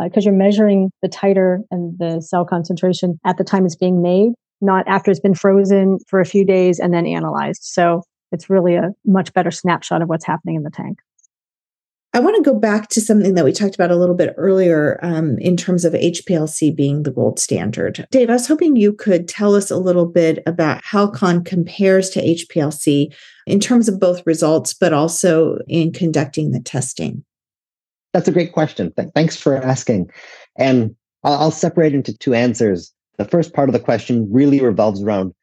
because 0.02 0.26
uh, 0.26 0.30
you're 0.30 0.40
measuring 0.40 0.90
the 1.02 1.10
titer 1.10 1.58
and 1.70 2.00
the 2.00 2.22
cell 2.22 2.46
concentration 2.46 3.20
at 3.26 3.36
the 3.36 3.44
time 3.44 3.66
it's 3.66 3.76
being 3.76 4.02
made, 4.02 4.32
not 4.62 4.88
after 4.88 5.12
it's 5.12 5.20
been 5.20 5.36
frozen 5.36 5.98
for 6.08 6.22
a 6.22 6.26
few 6.26 6.46
days 6.46 6.80
and 6.80 6.94
then 6.94 7.06
analyzed. 7.06 7.64
So, 7.64 8.04
it's 8.32 8.50
really 8.50 8.76
a 8.76 8.92
much 9.06 9.34
better 9.34 9.52
snapshot 9.52 10.02
of 10.02 10.08
what's 10.08 10.26
happening 10.26 10.56
in 10.56 10.64
the 10.64 10.70
tank. 10.70 11.00
I 12.12 12.20
want 12.20 12.44
to 12.44 12.52
go 12.52 12.58
back 12.58 12.90
to 12.90 13.02
something 13.02 13.36
that 13.36 13.46
we 13.46 13.52
talked 13.52 13.76
about 13.76 13.92
a 13.92 13.96
little 13.96 14.16
bit 14.16 14.34
earlier 14.36 15.00
um, 15.04 15.38
in 15.38 15.56
terms 15.56 15.86
of 15.86 15.94
HPLC 15.94 16.76
being 16.76 17.04
the 17.04 17.12
gold 17.12 17.40
standard. 17.40 18.08
Dave, 18.10 18.32
I 18.32 18.34
was 18.34 18.48
hoping 18.48 18.76
you 18.76 18.94
could 18.94 19.28
tell 19.28 19.54
us 19.54 19.70
a 19.70 19.78
little 19.78 20.08
bit 20.08 20.42
about 20.48 20.84
Halcon 20.84 21.46
compares 21.46 22.10
to 22.12 22.22
HPLC 22.22 23.14
in 23.46 23.60
terms 23.60 23.88
of 23.88 24.00
both 24.00 24.26
results, 24.26 24.74
but 24.74 24.92
also 24.92 25.60
in 25.68 25.94
conducting 25.94 26.50
the 26.52 26.60
testing. 26.60 27.24
That's 28.14 28.28
a 28.28 28.32
great 28.32 28.54
question. 28.54 28.92
Thanks 29.14 29.36
for 29.36 29.58
asking. 29.58 30.10
And 30.58 30.96
I'll 31.24 31.52
separate 31.52 31.94
into 31.94 32.18
two 32.18 32.34
answers. 32.34 32.92
The 33.18 33.26
first 33.26 33.54
part 33.54 33.70
of 33.70 33.74
the 33.74 33.80
question 33.80 34.28
really 34.32 34.62
revolves 34.62 35.04
around 35.04 35.34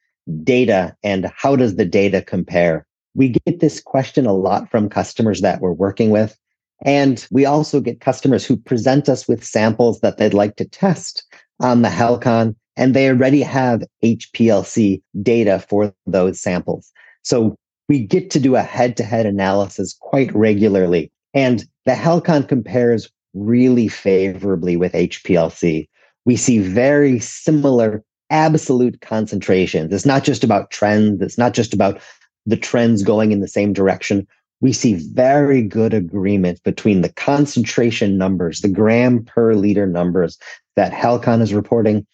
data 0.43 0.97
and 1.05 1.31
how 1.37 1.55
does 1.55 1.77
the 1.77 1.85
data 1.85 2.23
compare? 2.23 2.87
We 3.15 3.29
get 3.29 3.61
this 3.61 3.81
question 3.81 4.27
a 4.27 4.33
lot 4.33 4.69
from 4.69 4.89
customers 4.89 5.43
that 5.43 5.61
we're 5.61 5.73
working 5.73 6.11
with. 6.11 6.37
And 6.83 7.27
we 7.31 7.47
also 7.47 7.81
get 7.81 8.01
customers 8.01 8.45
who 8.45 8.57
present 8.57 9.09
us 9.09 9.27
with 9.27 9.45
samples 9.45 10.01
that 10.01 10.19
they'd 10.19 10.35
like 10.35 10.57
to 10.57 10.65
test 10.65 11.25
on 11.61 11.83
the 11.83 11.89
Halcon, 11.89 12.55
and 12.77 12.95
they 12.95 13.09
already 13.09 13.43
have 13.43 13.83
HPLC 14.05 15.03
data 15.23 15.65
for 15.69 15.95
those 16.07 16.41
samples. 16.41 16.93
So 17.23 17.57
we 17.89 18.01
get 18.01 18.31
to 18.31 18.41
do 18.41 18.57
a 18.57 18.63
head 18.63 18.97
to 18.99 19.05
head 19.05 19.27
analysis 19.27 19.97
quite 19.99 20.35
regularly. 20.35 21.11
And 21.33 21.65
the 21.87 21.93
Halcon 21.93 22.47
compares 22.47 23.11
really 23.35 23.89
favorably 23.89 24.77
with 24.77 24.93
HPLC. 24.93 25.89
We 26.25 26.37
see 26.37 26.59
very 26.59 27.21
similar 27.21 28.03
absolute 28.31 29.01
concentrations. 29.01 29.93
It's 29.93 30.07
not 30.07 30.25
just 30.25 30.43
about 30.43 30.71
trends, 30.71 31.23
it's 31.23 31.39
not 31.39 31.55
just 31.55 31.73
about 31.73 32.01
the 32.45 32.57
trends 32.57 33.03
going 33.03 33.33
in 33.33 33.41
the 33.41 33.49
same 33.49 33.73
direction 33.73 34.27
we 34.61 34.73
see 34.73 34.95
very 34.95 35.63
good 35.63 35.93
agreement 35.93 36.63
between 36.63 37.03
the 37.03 37.13
concentration 37.13 38.17
numbers, 38.17 38.61
the 38.61 38.69
gram 38.69 39.25
per 39.25 39.55
liter 39.55 39.87
numbers 39.87 40.39
that 40.77 40.93
Halcon 40.93 41.43
is 41.43 41.53
reporting. 41.53 42.07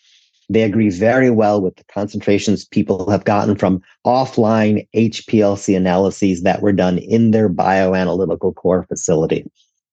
They 0.49 0.63
agree 0.63 0.91
very 0.91 1.31
well 1.31 1.63
with 1.63 1.77
the 1.77 1.85
concentrations 1.85 2.65
people 2.65 3.09
have 3.11 3.25
gotten 3.25 3.57
from 3.57 3.81
offline 4.05 4.87
HPLC 4.95 5.77
analyses 5.77 6.43
that 6.43 6.63
were 6.63 6.73
done 6.73 6.99
in 6.99 7.31
their 7.31 7.49
bioanalytical 7.49 8.55
core 8.57 8.85
facility. 8.89 9.49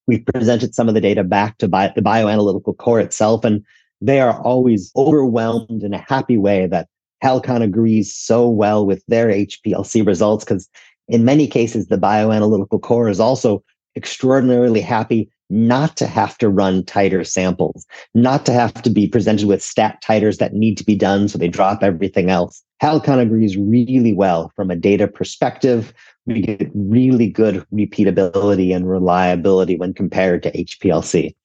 We've 0.07 0.25
presented 0.25 0.73
some 0.73 0.88
of 0.88 0.95
the 0.95 1.01
data 1.01 1.23
back 1.23 1.59
to 1.59 1.67
bio, 1.67 1.91
the 1.95 2.01
bioanalytical 2.01 2.77
core 2.77 2.99
itself, 2.99 3.45
and 3.45 3.63
they 4.01 4.19
are 4.21 4.41
always 4.41 4.91
overwhelmed 4.95 5.83
in 5.83 5.93
a 5.93 6.03
happy 6.09 6.38
way 6.38 6.65
that 6.65 6.88
Halcon 7.23 7.62
agrees 7.62 8.13
so 8.13 8.49
well 8.49 8.85
with 8.85 9.03
their 9.07 9.27
HPLC 9.27 10.05
results 10.05 10.43
because 10.45 10.67
in 11.10 11.26
many 11.26 11.48
cases, 11.48 11.88
the 11.88 11.98
bioanalytical 11.98 12.82
core 12.82 13.10
is 13.10 13.19
also 13.19 13.63
extraordinarily 13.95 14.80
happy 14.80 15.30
not 15.50 15.98
to 15.98 16.06
have 16.06 16.38
to 16.38 16.48
run 16.48 16.84
titer 16.84 17.26
samples, 17.26 17.88
not 18.13 18.45
to 18.45 18.54
have 18.54 18.74
to 18.84 18.89
be 18.89 19.08
presented 19.08 19.48
with 19.48 19.63
stat 19.63 20.02
titers 20.06 20.38
that 20.38 20.54
need 20.54 20.78
to 20.78 20.86
be 20.86 20.95
done 20.95 21.28
so 21.28 21.38
they 21.39 21.48
drop 21.48 21.82
everything 21.82 22.30
else. 22.30 22.63
Halcon 22.82 23.19
agrees 23.19 23.58
really 23.58 24.13
well 24.13 24.52
from 24.56 24.69
a 24.69 24.76
data 24.76 25.08
perspective. 25.08 25.91
We 26.28 26.41
get 26.41 26.69
really 26.76 27.28
good 27.28 27.65
repeatability 27.74 28.76
and 28.76 28.88
reliability 28.88 29.76
when 29.76 29.95
compared 29.95 30.43
to 30.43 30.52
HPLC. 30.52 31.36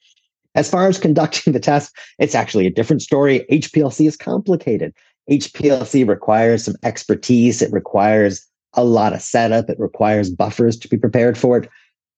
As 0.54 0.70
far 0.70 0.86
as 0.86 0.98
conducting 0.98 1.54
the 1.54 1.58
test, 1.58 1.96
it's 2.18 2.34
actually 2.34 2.66
a 2.66 2.70
different 2.70 3.00
story. 3.00 3.46
HPLC 3.50 4.06
is 4.06 4.16
complicated. 4.16 4.92
HPLC 5.30 6.06
requires 6.06 6.64
some 6.64 6.76
expertise. 6.82 7.62
It 7.62 7.72
requires 7.72 8.46
a 8.76 8.84
lot 8.84 9.12
of 9.12 9.22
setup. 9.22 9.68
It 9.70 9.78
requires 9.78 10.30
buffers 10.30 10.76
to 10.78 10.88
be 10.88 10.96
prepared 10.96 11.36
for 11.38 11.58
it. 11.58 11.70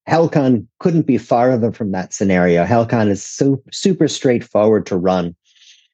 Halcon 0.09 0.67
couldn't 0.79 1.07
be 1.07 1.19
farther 1.19 1.73
from 1.73 1.91
that 1.93 2.15
scenario. 2.15 2.65
Halcon 2.65 3.09
is 3.09 3.25
so 3.25 3.63
super 3.73 4.07
straightforward 4.07 4.87
to 4.87 4.97
run. 4.97 5.35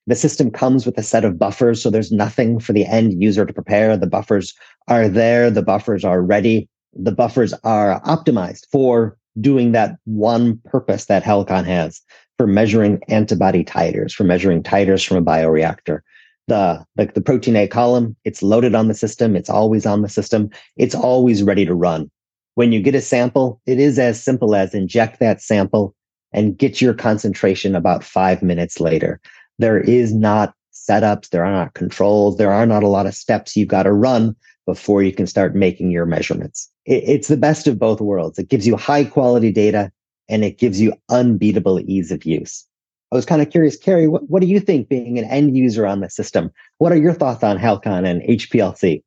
The 0.07 0.17
system 0.17 0.51
comes 0.51 0.85
with 0.85 0.99
a 0.99 1.03
set 1.03 1.25
of 1.25 1.39
buffers, 1.39 1.81
so 1.81 1.89
there's 1.89 2.13
nothing 2.13 2.59
for 2.59 2.73
the 2.73 2.85
end 2.85 3.23
user 3.23 3.47
to 3.47 3.53
prepare. 3.53 3.97
The 3.97 4.07
buffers 4.07 4.53
are 4.89 5.09
there, 5.09 5.51
the 5.51 5.63
buffers 5.63 6.05
are 6.05 6.21
ready, 6.21 6.69
the 6.93 7.13
buffers 7.13 7.55
are 7.65 8.01
optimized 8.03 8.67
for 8.71 9.17
doing 9.41 9.73
that 9.73 9.97
one 10.05 10.59
purpose 10.65 11.07
that 11.07 11.23
Halcon 11.23 11.65
has 11.65 12.01
for 12.37 12.47
measuring 12.47 13.01
antibody 13.09 13.65
titers, 13.65 14.13
for 14.13 14.25
measuring 14.25 14.63
titers 14.63 15.07
from 15.07 15.17
a 15.17 15.23
bioreactor. 15.23 16.01
The, 16.49 16.85
like 16.97 17.15
the 17.15 17.21
protein 17.21 17.57
A 17.57 17.69
column, 17.69 18.17
it's 18.25 18.43
loaded 18.43 18.75
on 18.75 18.89
the 18.89 18.95
system, 18.95 19.37
it's 19.37 19.51
always 19.51 19.87
on 19.87 20.03
the 20.03 20.09
system, 20.09 20.51
it's 20.77 20.95
always 20.95 21.43
ready 21.43 21.65
to 21.65 21.75
run. 21.75 22.11
When 22.55 22.73
you 22.73 22.81
get 22.83 22.95
a 22.95 23.01
sample, 23.01 23.61
it 23.65 23.79
is 23.79 23.99
as 23.99 24.23
simple 24.23 24.55
as 24.55 24.75
inject 24.75 25.21
that 25.21 25.41
sample 25.41 25.95
and 26.33 26.57
get 26.57 26.81
your 26.81 26.95
concentration 26.95 27.75
about 27.75 28.05
five 28.05 28.43
minutes 28.43 28.81
later. 28.81 29.21
There 29.59 29.81
is 29.81 30.13
not 30.13 30.55
setups, 30.73 31.31
there 31.31 31.45
are 31.45 31.53
not 31.53 31.75
controls, 31.75 32.39
there 32.39 32.53
are 32.53 32.67
not 32.67 32.83
a 32.83 32.89
lot 32.89 33.07
of 33.07 33.15
steps 33.15 33.57
you've 33.57 33.69
got 33.69 33.85
to 33.85 33.93
run 33.93 34.35
before 34.67 35.03
you 35.03 35.13
can 35.13 35.27
start 35.27 35.55
making 35.55 35.91
your 35.91 36.07
measurements. 36.07 36.71
It, 36.85 37.05
it's 37.07 37.29
the 37.29 37.37
best 37.37 37.67
of 37.67 37.79
both 37.79 38.01
worlds. 38.01 38.39
It 38.39 38.49
gives 38.49 38.67
you 38.67 38.77
high 38.77 39.05
quality 39.05 39.53
data 39.53 39.93
and 40.29 40.45
it 40.45 40.59
gives 40.59 40.81
you 40.81 40.95
unbeatable 41.09 41.81
ease 41.81 42.11
of 42.11 42.25
use. 42.25 42.67
I 43.13 43.15
was 43.15 43.27
kind 43.27 43.43
of 43.43 43.51
curious, 43.51 43.77
Carrie, 43.77 44.09
what, 44.09 44.29
what 44.31 44.41
do 44.41 44.49
you 44.49 44.59
think 44.59 44.89
being 44.89 45.19
an 45.19 45.27
end 45.27 45.55
user 45.55 45.87
on 45.87 46.01
the 46.01 46.09
system? 46.09 46.51
What 46.79 46.93
are 46.93 46.97
your 46.97 47.13
thoughts 47.13 47.45
on 47.45 47.59
Halcon 47.59 48.07
and 48.07 48.23
HPLC? 48.23 49.03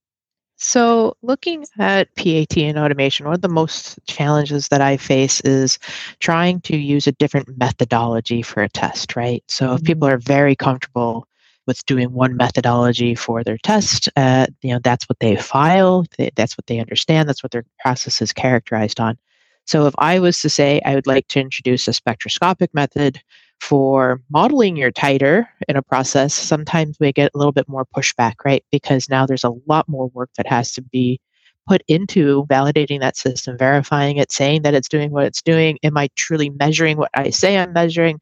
So, 0.57 1.17
looking 1.23 1.65
at 1.79 2.13
PAT 2.15 2.57
and 2.57 2.77
automation, 2.77 3.25
one 3.25 3.33
of 3.33 3.41
the 3.41 3.49
most 3.49 3.99
challenges 4.07 4.69
that 4.69 4.79
I 4.79 4.95
face 4.95 5.41
is 5.41 5.79
trying 6.19 6.61
to 6.61 6.77
use 6.77 7.07
a 7.07 7.11
different 7.13 7.57
methodology 7.57 8.41
for 8.41 8.61
a 8.63 8.69
test, 8.69 9.15
right? 9.15 9.43
So, 9.49 9.73
if 9.73 9.83
people 9.83 10.07
mm-hmm. 10.07 10.15
are 10.15 10.19
very 10.19 10.55
comfortable 10.55 11.27
with 11.67 11.85
doing 11.87 12.13
one 12.13 12.37
methodology 12.37 13.15
for 13.15 13.43
their 13.43 13.57
test, 13.57 14.07
uh, 14.15 14.45
you 14.61 14.71
know, 14.71 14.79
that's 14.81 15.09
what 15.09 15.19
they 15.19 15.35
file, 15.35 16.05
they, 16.17 16.29
that's 16.35 16.57
what 16.57 16.67
they 16.67 16.79
understand, 16.79 17.27
that's 17.27 17.43
what 17.43 17.51
their 17.51 17.65
process 17.79 18.21
is 18.21 18.31
characterized 18.31 18.99
on. 18.99 19.17
So, 19.65 19.87
if 19.87 19.95
I 19.97 20.19
was 20.19 20.39
to 20.41 20.49
say 20.49 20.79
I 20.85 20.95
would 20.95 21.07
like 21.07 21.27
to 21.29 21.41
introduce 21.41 21.87
a 21.89 21.93
spectroscopic 21.93 22.73
method 22.73 23.19
for 23.59 24.21
modeling 24.29 24.77
your 24.77 24.91
titer 24.91 25.47
in 25.67 25.75
a 25.75 25.81
process, 25.81 26.33
sometimes 26.33 26.97
we 26.99 27.11
get 27.11 27.31
a 27.33 27.37
little 27.37 27.51
bit 27.51 27.67
more 27.67 27.85
pushback, 27.85 28.35
right? 28.45 28.63
Because 28.71 29.09
now 29.09 29.25
there's 29.25 29.43
a 29.43 29.53
lot 29.67 29.87
more 29.89 30.07
work 30.07 30.29
that 30.37 30.47
has 30.47 30.71
to 30.73 30.81
be 30.81 31.19
put 31.67 31.81
into 31.87 32.45
validating 32.45 32.99
that 32.99 33.17
system, 33.17 33.57
verifying 33.57 34.17
it, 34.17 34.31
saying 34.31 34.61
that 34.61 34.73
it's 34.73 34.89
doing 34.89 35.11
what 35.11 35.25
it's 35.25 35.41
doing. 35.41 35.79
Am 35.83 35.97
I 35.97 36.09
truly 36.15 36.49
measuring 36.51 36.97
what 36.97 37.09
I 37.15 37.31
say 37.31 37.57
I'm 37.57 37.73
measuring? 37.73 38.19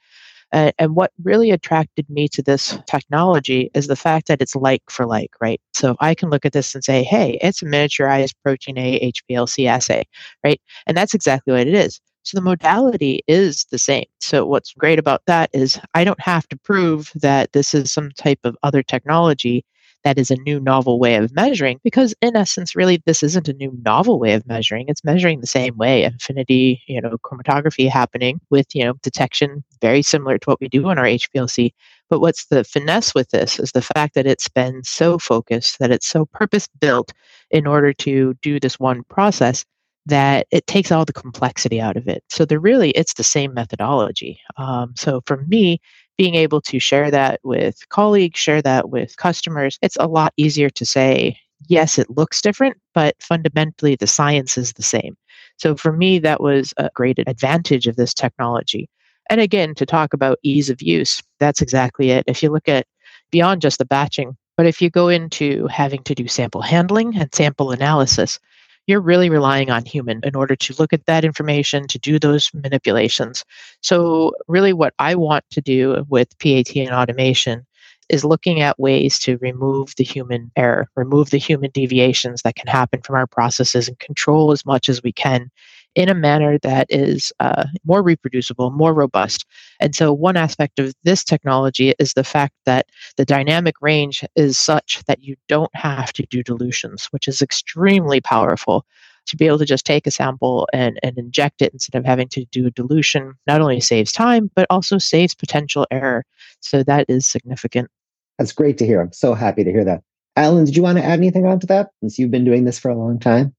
Uh, 0.53 0.71
and 0.77 0.95
what 0.95 1.11
really 1.23 1.49
attracted 1.49 2.07
me 2.09 2.27
to 2.27 2.43
this 2.43 2.77
technology 2.85 3.71
is 3.73 3.87
the 3.87 3.95
fact 3.95 4.27
that 4.27 4.39
it's 4.41 4.55
like 4.55 4.83
for 4.87 5.05
like, 5.07 5.31
right? 5.41 5.59
So 5.73 5.95
I 5.99 6.13
can 6.13 6.29
look 6.29 6.45
at 6.45 6.53
this 6.53 6.75
and 6.75 6.83
say, 6.83 7.01
hey, 7.01 7.39
it's 7.41 7.63
a 7.63 7.65
miniaturized 7.65 8.35
protein 8.43 8.77
A 8.77 9.11
HPLC 9.11 9.65
assay, 9.67 10.03
right? 10.43 10.61
And 10.85 10.95
that's 10.95 11.15
exactly 11.15 11.53
what 11.53 11.67
it 11.67 11.73
is. 11.73 11.99
So 12.23 12.37
the 12.37 12.41
modality 12.41 13.21
is 13.27 13.65
the 13.65 13.77
same. 13.77 14.05
So 14.19 14.45
what's 14.45 14.73
great 14.73 14.99
about 14.99 15.23
that 15.27 15.49
is 15.53 15.79
I 15.93 16.03
don't 16.03 16.19
have 16.21 16.47
to 16.49 16.57
prove 16.57 17.11
that 17.15 17.51
this 17.51 17.73
is 17.73 17.91
some 17.91 18.11
type 18.11 18.39
of 18.43 18.57
other 18.63 18.81
technology 18.81 19.65
that 20.03 20.17
is 20.17 20.29
a 20.31 20.35
new 20.37 20.59
novel 20.59 20.99
way 20.99 21.15
of 21.15 21.33
measuring 21.33 21.79
because 21.83 22.13
in 22.21 22.35
essence 22.35 22.75
really 22.75 23.01
this 23.05 23.23
isn't 23.23 23.47
a 23.47 23.53
new 23.53 23.71
novel 23.83 24.19
way 24.19 24.33
of 24.33 24.45
measuring 24.45 24.85
it's 24.87 25.03
measuring 25.03 25.39
the 25.39 25.47
same 25.47 25.77
way 25.77 26.03
affinity 26.03 26.81
you 26.87 27.01
know 27.01 27.17
chromatography 27.23 27.89
happening 27.89 28.39
with 28.49 28.67
you 28.73 28.83
know 28.83 28.93
detection 29.01 29.63
very 29.81 30.01
similar 30.01 30.37
to 30.37 30.49
what 30.49 30.59
we 30.59 30.67
do 30.67 30.87
on 30.87 30.97
our 30.97 31.05
HPLC 31.05 31.71
but 32.09 32.19
what's 32.19 32.45
the 32.45 32.63
finesse 32.63 33.15
with 33.15 33.29
this 33.29 33.59
is 33.59 33.71
the 33.71 33.81
fact 33.81 34.13
that 34.15 34.27
it's 34.27 34.49
been 34.49 34.83
so 34.83 35.17
focused 35.17 35.79
that 35.79 35.91
it's 35.91 36.07
so 36.07 36.25
purpose 36.25 36.67
built 36.79 37.13
in 37.49 37.65
order 37.65 37.93
to 37.93 38.33
do 38.41 38.59
this 38.59 38.79
one 38.79 39.03
process 39.03 39.65
that 40.05 40.47
it 40.51 40.67
takes 40.67 40.91
all 40.91 41.05
the 41.05 41.13
complexity 41.13 41.79
out 41.79 41.97
of 41.97 42.07
it. 42.07 42.23
So 42.29 42.45
they're 42.45 42.59
really 42.59 42.91
it's 42.91 43.13
the 43.13 43.23
same 43.23 43.53
methodology. 43.53 44.39
Um, 44.57 44.93
so 44.95 45.21
for 45.25 45.37
me, 45.47 45.79
being 46.17 46.35
able 46.35 46.61
to 46.61 46.79
share 46.79 47.09
that 47.09 47.39
with 47.43 47.87
colleagues, 47.89 48.39
share 48.39 48.61
that 48.61 48.89
with 48.89 49.17
customers, 49.17 49.79
it's 49.81 49.97
a 49.99 50.07
lot 50.07 50.33
easier 50.37 50.69
to 50.69 50.85
say, 50.85 51.37
yes, 51.67 51.97
it 51.97 52.09
looks 52.09 52.41
different, 52.41 52.77
but 52.93 53.15
fundamentally 53.19 53.95
the 53.95 54.07
science 54.07 54.57
is 54.57 54.73
the 54.73 54.83
same. 54.83 55.15
So 55.57 55.75
for 55.75 55.91
me, 55.91 56.19
that 56.19 56.41
was 56.41 56.73
a 56.77 56.89
great 56.93 57.19
advantage 57.25 57.87
of 57.87 57.95
this 57.95 58.13
technology. 58.13 58.89
And 59.29 59.39
again, 59.39 59.73
to 59.75 59.85
talk 59.85 60.13
about 60.13 60.39
ease 60.43 60.69
of 60.69 60.81
use, 60.81 61.23
that's 61.39 61.61
exactly 61.61 62.11
it. 62.11 62.25
If 62.27 62.43
you 62.43 62.49
look 62.49 62.67
at 62.67 62.85
beyond 63.31 63.61
just 63.61 63.77
the 63.77 63.85
batching, 63.85 64.35
but 64.57 64.65
if 64.67 64.81
you 64.81 64.89
go 64.89 65.07
into 65.07 65.65
having 65.67 66.03
to 66.03 66.13
do 66.13 66.27
sample 66.27 66.61
handling 66.61 67.15
and 67.15 67.33
sample 67.33 67.71
analysis, 67.71 68.39
you're 68.87 69.01
really 69.01 69.29
relying 69.29 69.69
on 69.69 69.85
human 69.85 70.19
in 70.23 70.35
order 70.35 70.55
to 70.55 70.75
look 70.77 70.93
at 70.93 71.05
that 71.05 71.23
information, 71.23 71.87
to 71.87 71.99
do 71.99 72.19
those 72.19 72.51
manipulations. 72.53 73.45
So, 73.81 74.33
really, 74.47 74.73
what 74.73 74.93
I 74.99 75.15
want 75.15 75.45
to 75.51 75.61
do 75.61 76.05
with 76.09 76.37
PAT 76.39 76.75
and 76.75 76.91
automation 76.91 77.65
is 78.09 78.25
looking 78.25 78.61
at 78.61 78.79
ways 78.79 79.17
to 79.19 79.37
remove 79.37 79.93
the 79.97 80.03
human 80.03 80.51
error, 80.55 80.89
remove 80.95 81.29
the 81.29 81.37
human 81.37 81.71
deviations 81.71 82.41
that 82.41 82.55
can 82.55 82.67
happen 82.67 83.01
from 83.01 83.15
our 83.15 83.27
processes, 83.27 83.87
and 83.87 83.97
control 83.99 84.51
as 84.51 84.65
much 84.65 84.89
as 84.89 85.01
we 85.01 85.11
can 85.11 85.49
in 85.95 86.09
a 86.09 86.15
manner 86.15 86.57
that 86.59 86.87
is 86.89 87.31
uh, 87.39 87.65
more 87.85 88.01
reproducible, 88.01 88.71
more 88.71 88.93
robust. 88.93 89.45
And 89.79 89.95
so, 89.95 90.11
one 90.13 90.37
aspect 90.37 90.79
of 90.79 90.93
this 91.03 91.23
technology 91.23 91.93
is 91.99 92.13
the 92.13 92.23
fact 92.23 92.53
that 92.65 92.87
the 93.17 93.25
dynamic 93.25 93.75
range 93.81 94.23
is 94.35 94.57
such 94.57 95.03
that 95.07 95.23
you 95.23 95.35
don't 95.47 95.73
have 95.75 96.13
to 96.13 96.25
do 96.29 96.43
dilutions, 96.43 97.05
which 97.11 97.27
is 97.27 97.41
extremely 97.41 98.21
powerful. 98.21 98.85
To 99.27 99.37
be 99.37 99.47
able 99.47 99.59
to 99.59 99.65
just 99.65 99.85
take 99.85 100.05
a 100.05 100.11
sample 100.11 100.67
and, 100.73 100.99
and 101.01 101.17
inject 101.17 101.61
it 101.61 101.71
instead 101.71 101.97
of 101.97 102.03
having 102.03 102.27
to 102.27 102.43
do 102.51 102.67
a 102.67 102.71
dilution 102.71 103.35
not 103.47 103.61
only 103.61 103.79
saves 103.79 104.11
time, 104.11 104.51
but 104.53 104.67
also 104.69 104.97
saves 104.97 105.33
potential 105.33 105.87
error. 105.91 106.25
So, 106.59 106.83
that 106.83 107.05
is 107.07 107.25
significant. 107.25 107.89
That's 108.37 108.51
great 108.51 108.77
to 108.79 108.85
hear. 108.85 108.99
I'm 108.99 109.13
so 109.13 109.33
happy 109.33 109.63
to 109.63 109.71
hear 109.71 109.85
that. 109.85 110.03
Alan, 110.35 110.65
did 110.65 110.75
you 110.75 110.83
want 110.83 110.97
to 110.97 111.03
add 111.03 111.19
anything 111.19 111.45
onto 111.45 111.67
that 111.67 111.91
since 112.01 112.17
you've 112.17 112.31
been 112.31 112.43
doing 112.43 112.65
this 112.65 112.79
for 112.79 112.89
a 112.89 112.97
long 112.97 113.19
time? 113.19 113.55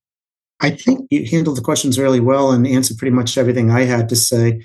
I 0.60 0.70
think 0.70 1.06
you 1.10 1.26
handled 1.26 1.56
the 1.56 1.62
questions 1.62 1.98
really 1.98 2.20
well 2.20 2.52
and 2.52 2.66
answered 2.66 2.98
pretty 2.98 3.14
much 3.14 3.36
everything 3.36 3.70
I 3.70 3.82
had 3.82 4.08
to 4.10 4.16
say. 4.16 4.62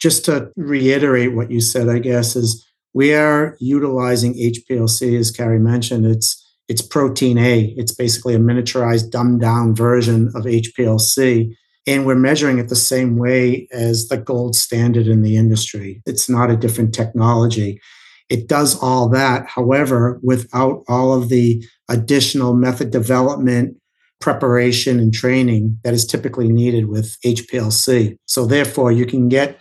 Just 0.00 0.24
to 0.24 0.50
reiterate 0.56 1.34
what 1.34 1.50
you 1.50 1.60
said, 1.60 1.88
I 1.88 1.98
guess, 1.98 2.34
is 2.34 2.66
we 2.94 3.14
are 3.14 3.56
utilizing 3.60 4.34
HPLC, 4.34 5.18
as 5.18 5.30
Carrie 5.30 5.58
mentioned. 5.58 6.06
It's 6.06 6.38
it's 6.68 6.82
protein 6.82 7.38
A. 7.38 7.74
It's 7.76 7.92
basically 7.92 8.34
a 8.34 8.38
miniaturized, 8.38 9.10
dumbed 9.10 9.40
down 9.40 9.74
version 9.74 10.28
of 10.34 10.44
HPLC. 10.44 11.52
And 11.86 12.06
we're 12.06 12.14
measuring 12.14 12.58
it 12.58 12.68
the 12.68 12.76
same 12.76 13.18
way 13.18 13.66
as 13.72 14.08
the 14.08 14.16
gold 14.16 14.54
standard 14.54 15.08
in 15.08 15.22
the 15.22 15.36
industry. 15.36 16.00
It's 16.06 16.30
not 16.30 16.50
a 16.50 16.56
different 16.56 16.94
technology. 16.94 17.80
It 18.28 18.46
does 18.46 18.80
all 18.80 19.08
that, 19.10 19.46
however, 19.48 20.20
without 20.22 20.84
all 20.88 21.12
of 21.12 21.28
the 21.28 21.62
additional 21.88 22.54
method 22.54 22.90
development 22.90 23.76
preparation 24.22 24.98
and 24.98 25.12
training 25.12 25.78
that 25.84 25.92
is 25.92 26.06
typically 26.06 26.48
needed 26.48 26.88
with 26.88 27.18
HPLC. 27.22 28.16
So, 28.26 28.46
therefore, 28.46 28.90
you 28.90 29.04
can 29.04 29.28
get 29.28 29.58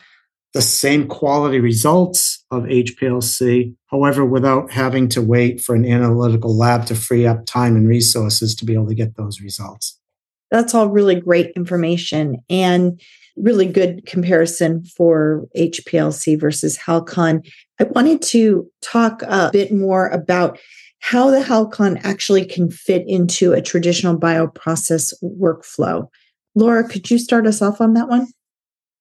the 0.53 0.61
same 0.61 1.07
quality 1.07 1.59
results 1.59 2.45
of 2.51 2.63
HPLC, 2.63 3.73
however, 3.87 4.25
without 4.25 4.71
having 4.71 5.07
to 5.09 5.21
wait 5.21 5.61
for 5.61 5.75
an 5.75 5.85
analytical 5.85 6.55
lab 6.55 6.85
to 6.87 6.95
free 6.95 7.25
up 7.25 7.45
time 7.45 7.75
and 7.75 7.87
resources 7.87 8.55
to 8.55 8.65
be 8.65 8.73
able 8.73 8.87
to 8.87 8.95
get 8.95 9.15
those 9.15 9.41
results. 9.41 9.97
That's 10.49 10.73
all 10.73 10.89
really 10.89 11.15
great 11.15 11.51
information 11.55 12.37
and 12.49 13.01
really 13.37 13.65
good 13.65 14.05
comparison 14.05 14.83
for 14.83 15.47
HPLC 15.55 16.39
versus 16.39 16.77
Halcon. 16.77 17.49
I 17.79 17.85
wanted 17.85 18.21
to 18.23 18.69
talk 18.81 19.21
a 19.23 19.49
bit 19.51 19.71
more 19.71 20.09
about 20.09 20.59
how 21.01 21.29
the 21.29 21.39
Halcon 21.39 21.99
actually 22.03 22.45
can 22.45 22.69
fit 22.69 23.03
into 23.07 23.53
a 23.53 23.61
traditional 23.61 24.17
bioprocess 24.17 25.13
workflow. 25.21 26.07
Laura, 26.55 26.87
could 26.87 27.09
you 27.09 27.17
start 27.17 27.45
us 27.47 27.61
off 27.61 27.81
on 27.81 27.93
that 27.93 28.07
one? 28.07 28.27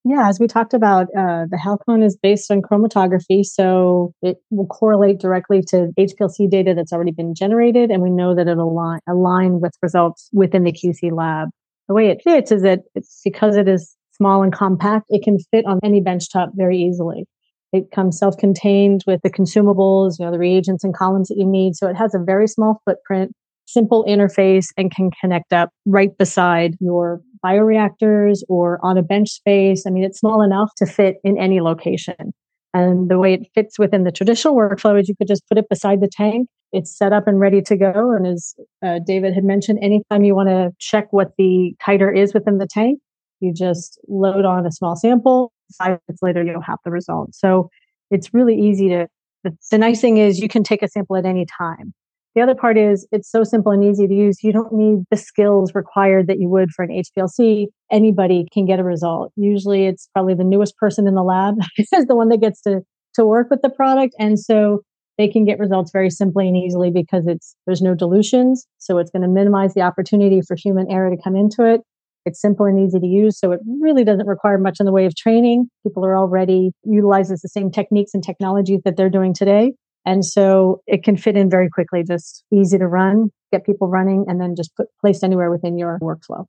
Yeah, 0.05 0.29
as 0.29 0.41
we 0.41 0.47
talked 0.47 0.73
about, 0.73 1.09
uh, 1.17 1.45
the 1.51 1.59
Halcon 1.63 2.03
is 2.03 2.17
based 2.17 2.51
on 2.51 2.63
chromatography, 2.63 3.45
so 3.45 4.15
it 4.23 4.39
will 4.51 4.67
correlate 4.67 5.21
directly 5.21 5.63
to 5.69 5.91
HPLC 5.99 6.51
data 6.51 6.73
that's 6.75 6.93
already 6.93 7.11
been 7.11 7.35
generated, 7.35 7.91
and 7.91 8.03
we 8.03 8.09
know 8.09 8.35
that 8.35 8.49
it'll 8.49 8.71
align, 8.71 9.01
align 9.07 9.61
with 9.61 9.73
results 9.83 10.31
within 10.33 10.65
the 10.65 10.73
QC 10.73 11.13
lab. 11.13 11.51
The 11.87 11.95
way 11.95 12.09
it 12.09 12.23
fits 12.25 12.51
is 12.51 12.63
that 12.63 12.81
it's 12.95 13.21
because 13.23 13.57
it 13.57 13.69
is 13.69 13.95
small 14.13 14.43
and 14.43 14.53
compact, 14.53 15.05
it 15.11 15.23
can 15.23 15.39
fit 15.51 15.67
on 15.67 15.79
any 15.83 16.01
benchtop 16.01 16.49
very 16.55 16.79
easily. 16.79 17.27
It 17.73 17.91
comes 17.93 18.19
self-contained 18.19 19.05
with 19.07 19.21
the 19.23 19.31
consumables, 19.31 20.19
you 20.19 20.25
know, 20.25 20.33
the 20.33 20.39
reagents 20.39 20.83
and 20.83 20.95
columns 20.95 21.29
that 21.29 21.37
you 21.37 21.47
need. 21.47 21.77
So 21.77 21.89
it 21.89 21.97
has 21.97 22.15
a 22.15 22.19
very 22.19 22.49
small 22.49 22.83
footprint, 22.85 23.33
simple 23.67 24.05
interface, 24.09 24.67
and 24.77 24.91
can 24.95 25.11
connect 25.21 25.53
up 25.53 25.71
right 25.87 26.17
beside 26.19 26.77
your 26.81 27.21
bioreactors 27.45 28.41
or 28.49 28.79
on 28.85 28.99
a 28.99 29.03
bench 29.03 29.31
space. 29.31 29.85
I 29.87 29.91
mean, 29.91 30.05
it's 30.05 30.19
small 30.19 30.43
enough 30.43 30.71
to 30.79 30.87
fit 30.87 31.17
in 31.23 31.39
any 31.39 31.61
location. 31.61 32.33
And 32.73 33.11
the 33.11 33.19
way 33.19 33.35
it 33.35 33.49
fits 33.55 33.79
within 33.79 34.05
the 34.05 34.13
traditional 34.13 34.55
workflow 34.55 35.01
is 35.01 35.09
you 35.09 35.17
could 35.17 35.29
just 35.29 35.47
put 35.49 35.59
it 35.59 35.69
beside 35.69 36.01
the 36.01 36.09
tank. 36.09 36.49
It's 36.73 36.97
set 36.97 37.13
up 37.13 37.27
and 37.27 37.41
ready 37.41 37.63
to 37.63 37.77
go. 37.77 38.15
And 38.15 38.27
as 38.27 38.55
uh, 38.85 39.01
David 39.05 39.35
had 39.35 39.43
mentioned, 39.43 39.81
anytime 39.83 40.23
you 40.23 40.37
want 40.37 40.51
to 40.51 40.71
check 40.79 41.09
what 41.13 41.33
the 41.37 41.75
titer 41.83 42.17
is 42.17 42.33
within 42.33 42.59
the 42.59 42.69
tank, 42.69 43.01
you 43.41 43.53
just 43.53 43.99
load 44.09 44.45
on 44.45 44.67
a 44.67 44.73
small 44.73 44.97
sample. 44.97 45.53
Five 45.79 45.99
minutes 46.09 46.23
later, 46.23 46.43
you'll 46.43 46.63
have 46.63 46.79
the 46.85 46.91
result. 46.91 47.35
So 47.35 47.69
it's 48.11 48.33
really 48.35 48.59
easy 48.59 48.89
to. 48.89 49.07
The, 49.43 49.57
the 49.71 49.79
nice 49.79 50.03
thing 50.03 50.19
is 50.19 50.39
you 50.39 50.49
can 50.49 50.63
take 50.63 50.83
a 50.83 50.89
sample 50.89 51.17
at 51.17 51.25
any 51.25 51.47
time. 51.47 51.95
The 52.35 52.43
other 52.43 52.55
part 52.55 52.79
is 52.79 53.09
it's 53.11 53.31
so 53.31 53.43
simple 53.43 53.73
and 53.73 53.83
easy 53.83 54.07
to 54.07 54.15
use. 54.15 54.43
You 54.43 54.53
don't 54.53 54.73
need 54.73 55.05
the 55.11 55.17
skills 55.17 55.75
required 55.75 56.29
that 56.29 56.39
you 56.39 56.49
would 56.49 56.71
for 56.71 56.85
an 56.85 56.91
HPLC. 56.91 57.67
Anybody 57.91 58.47
can 58.53 58.67
get 58.67 58.79
a 58.79 58.85
result. 58.85 59.33
Usually 59.35 59.87
it's 59.87 60.09
probably 60.13 60.35
the 60.35 60.45
newest 60.45 60.77
person 60.77 61.09
in 61.09 61.15
the 61.15 61.25
lab 61.25 61.57
is 61.79 62.07
the 62.07 62.15
one 62.15 62.29
that 62.29 62.41
gets 62.41 62.61
to, 62.63 62.83
to 63.15 63.25
work 63.25 63.51
with 63.51 63.63
the 63.63 63.71
product. 63.71 64.15
And 64.19 64.39
so 64.39 64.83
they 65.19 65.27
can 65.27 65.45
get 65.45 65.59
results 65.59 65.91
very 65.91 66.09
simply 66.09 66.47
and 66.47 66.57
easily 66.57 66.91
because 66.91 67.27
it's 67.27 67.57
there's 67.67 67.83
no 67.83 67.95
dilutions. 67.95 68.67
So 68.79 68.99
it's 68.99 69.11
going 69.11 69.23
to 69.23 69.29
minimize 69.29 69.75
the 69.75 69.83
opportunity 69.83 70.41
for 70.41 70.57
human 70.57 70.89
error 70.91 71.11
to 71.11 71.21
come 71.23 71.35
into 71.35 71.65
it. 71.65 71.81
It's 72.27 72.41
simple 72.41 72.67
and 72.67 72.79
easy 72.79 73.01
to 73.01 73.07
use. 73.07 73.39
So 73.39 73.53
it 73.53 73.61
really 73.81 74.05
doesn't 74.05 74.27
require 74.27 74.59
much 74.59 74.79
in 74.81 74.87
the 74.87 74.93
way 74.93 75.07
of 75.07 75.17
training. 75.17 75.69
People 75.83 76.05
are 76.05 76.17
already 76.17 76.73
utilizes 76.85 77.41
the 77.41 77.49
same 77.49 77.71
techniques 77.71 78.13
and 78.15 78.23
technologies 78.23 78.81
that 78.85 78.97
they're 78.97 79.11
doing 79.11 79.33
today. 79.33 79.73
And 80.07 80.25
so 80.25 80.83
it 80.87 81.03
can 81.03 81.17
fit 81.17 81.37
in 81.37 81.51
very 81.51 81.69
quickly, 81.69 82.03
just 82.03 82.45
easy 82.53 82.79
to 82.79 82.87
run, 82.87 83.31
get 83.53 83.67
people 83.67 83.89
running, 83.89 84.25
and 84.29 84.41
then 84.41 84.55
just 84.57 84.75
put 84.77 84.87
placed 85.01 85.23
anywhere 85.23 85.51
within 85.51 85.79
your 85.79 85.99
workflow. 86.01 86.47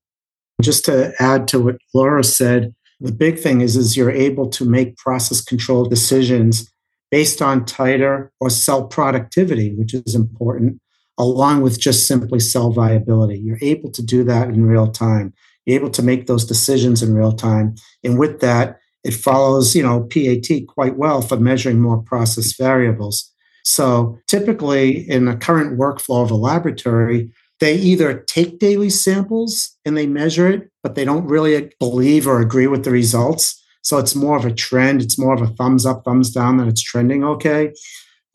Just 0.61 0.85
to 0.85 1.13
add 1.19 1.47
to 1.49 1.59
what 1.59 1.77
Laura 1.93 2.23
said, 2.23 2.73
the 2.99 3.11
big 3.11 3.39
thing 3.39 3.61
is, 3.61 3.75
is 3.75 3.97
you're 3.97 4.11
able 4.11 4.47
to 4.49 4.63
make 4.63 4.95
process 4.97 5.41
control 5.41 5.85
decisions 5.85 6.71
based 7.09 7.41
on 7.41 7.65
titer 7.65 8.29
or 8.39 8.49
cell 8.49 8.87
productivity, 8.87 9.75
which 9.75 9.93
is 9.93 10.15
important, 10.15 10.79
along 11.17 11.61
with 11.61 11.79
just 11.79 12.07
simply 12.07 12.39
cell 12.39 12.71
viability. 12.71 13.37
You're 13.39 13.57
able 13.61 13.91
to 13.91 14.01
do 14.01 14.23
that 14.25 14.49
in 14.49 14.65
real 14.65 14.87
time. 14.87 15.33
Able 15.67 15.89
to 15.91 16.01
make 16.01 16.27
those 16.27 16.45
decisions 16.45 17.03
in 17.03 17.13
real 17.13 17.33
time. 17.33 17.75
And 18.03 18.17
with 18.17 18.39
that, 18.41 18.79
it 19.03 19.13
follows, 19.13 19.75
you 19.75 19.83
know, 19.83 20.03
PAT 20.03 20.67
quite 20.67 20.97
well 20.97 21.21
for 21.21 21.37
measuring 21.37 21.79
more 21.79 22.01
process 22.01 22.55
variables. 22.55 23.31
So 23.63 24.17
typically 24.27 25.09
in 25.09 25.25
the 25.25 25.35
current 25.35 25.77
workflow 25.77 26.23
of 26.23 26.31
a 26.31 26.35
laboratory, 26.35 27.31
they 27.59 27.75
either 27.75 28.21
take 28.21 28.59
daily 28.59 28.89
samples 28.89 29.77
and 29.85 29.95
they 29.95 30.07
measure 30.07 30.49
it, 30.49 30.71
but 30.81 30.95
they 30.95 31.05
don't 31.05 31.27
really 31.27 31.71
believe 31.79 32.27
or 32.27 32.41
agree 32.41 32.67
with 32.67 32.83
the 32.83 32.91
results. 32.91 33.63
So 33.83 33.97
it's 33.97 34.15
more 34.15 34.35
of 34.35 34.45
a 34.45 34.53
trend. 34.53 35.01
It's 35.01 35.19
more 35.19 35.33
of 35.33 35.41
a 35.41 35.47
thumbs 35.47 35.85
up, 35.85 36.03
thumbs 36.03 36.31
down 36.31 36.57
that 36.57 36.67
it's 36.67 36.81
trending 36.81 37.23
okay 37.23 37.71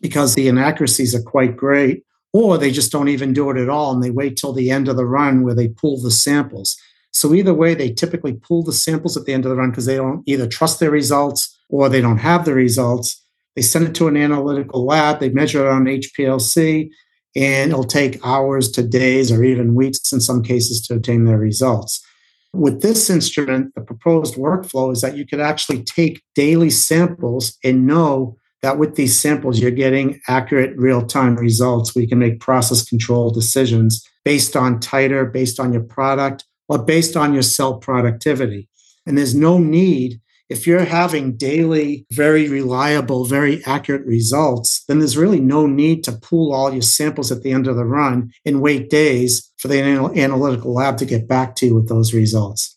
because 0.00 0.34
the 0.34 0.48
inaccuracies 0.48 1.14
are 1.14 1.22
quite 1.22 1.56
great. 1.56 2.04
Or 2.32 2.58
they 2.58 2.70
just 2.70 2.92
don't 2.92 3.08
even 3.08 3.32
do 3.32 3.50
it 3.50 3.56
at 3.56 3.68
all 3.68 3.92
and 3.92 4.02
they 4.02 4.10
wait 4.10 4.36
till 4.36 4.52
the 4.52 4.70
end 4.70 4.88
of 4.88 4.96
the 4.96 5.06
run 5.06 5.42
where 5.42 5.54
they 5.54 5.68
pull 5.68 6.00
the 6.00 6.10
samples. 6.10 6.76
So 7.16 7.32
either 7.32 7.54
way, 7.54 7.72
they 7.72 7.90
typically 7.90 8.34
pull 8.34 8.62
the 8.62 8.74
samples 8.74 9.16
at 9.16 9.24
the 9.24 9.32
end 9.32 9.46
of 9.46 9.48
the 9.48 9.56
run 9.56 9.70
because 9.70 9.86
they 9.86 9.96
don't 9.96 10.22
either 10.26 10.46
trust 10.46 10.80
their 10.80 10.90
results 10.90 11.58
or 11.70 11.88
they 11.88 12.02
don't 12.02 12.18
have 12.18 12.44
the 12.44 12.52
results. 12.52 13.24
They 13.54 13.62
send 13.62 13.88
it 13.88 13.94
to 13.94 14.08
an 14.08 14.18
analytical 14.18 14.84
lab, 14.84 15.18
they 15.18 15.30
measure 15.30 15.66
it 15.66 15.70
on 15.70 15.86
HPLC, 15.86 16.90
and 17.34 17.70
it'll 17.70 17.84
take 17.84 18.20
hours 18.22 18.70
to 18.72 18.86
days 18.86 19.32
or 19.32 19.42
even 19.44 19.74
weeks 19.74 20.12
in 20.12 20.20
some 20.20 20.42
cases 20.42 20.82
to 20.82 20.96
obtain 20.96 21.24
their 21.24 21.38
results. 21.38 22.04
With 22.52 22.82
this 22.82 23.08
instrument, 23.08 23.74
the 23.74 23.80
proposed 23.80 24.34
workflow 24.34 24.92
is 24.92 25.00
that 25.00 25.16
you 25.16 25.26
could 25.26 25.40
actually 25.40 25.84
take 25.84 26.22
daily 26.34 26.68
samples 26.68 27.56
and 27.64 27.86
know 27.86 28.36
that 28.60 28.76
with 28.76 28.96
these 28.96 29.18
samples, 29.18 29.58
you're 29.58 29.70
getting 29.70 30.20
accurate 30.28 30.76
real 30.76 31.06
time 31.06 31.36
results. 31.36 31.94
We 31.94 32.06
can 32.06 32.18
make 32.18 32.40
process 32.40 32.86
control 32.86 33.30
decisions 33.30 34.06
based 34.22 34.54
on 34.54 34.80
titer, 34.80 35.32
based 35.32 35.58
on 35.58 35.72
your 35.72 35.84
product, 35.84 36.44
or 36.68 36.78
based 36.78 37.16
on 37.16 37.32
your 37.32 37.42
cell 37.42 37.78
productivity. 37.78 38.68
And 39.06 39.16
there's 39.16 39.34
no 39.34 39.58
need 39.58 40.20
if 40.48 40.66
you're 40.66 40.84
having 40.84 41.36
daily, 41.36 42.06
very 42.12 42.48
reliable, 42.48 43.24
very 43.24 43.64
accurate 43.64 44.06
results, 44.06 44.84
then 44.86 45.00
there's 45.00 45.16
really 45.16 45.40
no 45.40 45.66
need 45.66 46.04
to 46.04 46.12
pool 46.12 46.52
all 46.52 46.72
your 46.72 46.82
samples 46.82 47.32
at 47.32 47.42
the 47.42 47.50
end 47.50 47.66
of 47.66 47.76
the 47.76 47.84
run 47.84 48.30
and 48.44 48.62
wait 48.62 48.88
days 48.88 49.50
for 49.56 49.66
the 49.66 49.80
analytical 49.80 50.72
lab 50.72 50.98
to 50.98 51.04
get 51.04 51.26
back 51.26 51.56
to 51.56 51.66
you 51.66 51.74
with 51.74 51.88
those 51.88 52.14
results. 52.14 52.76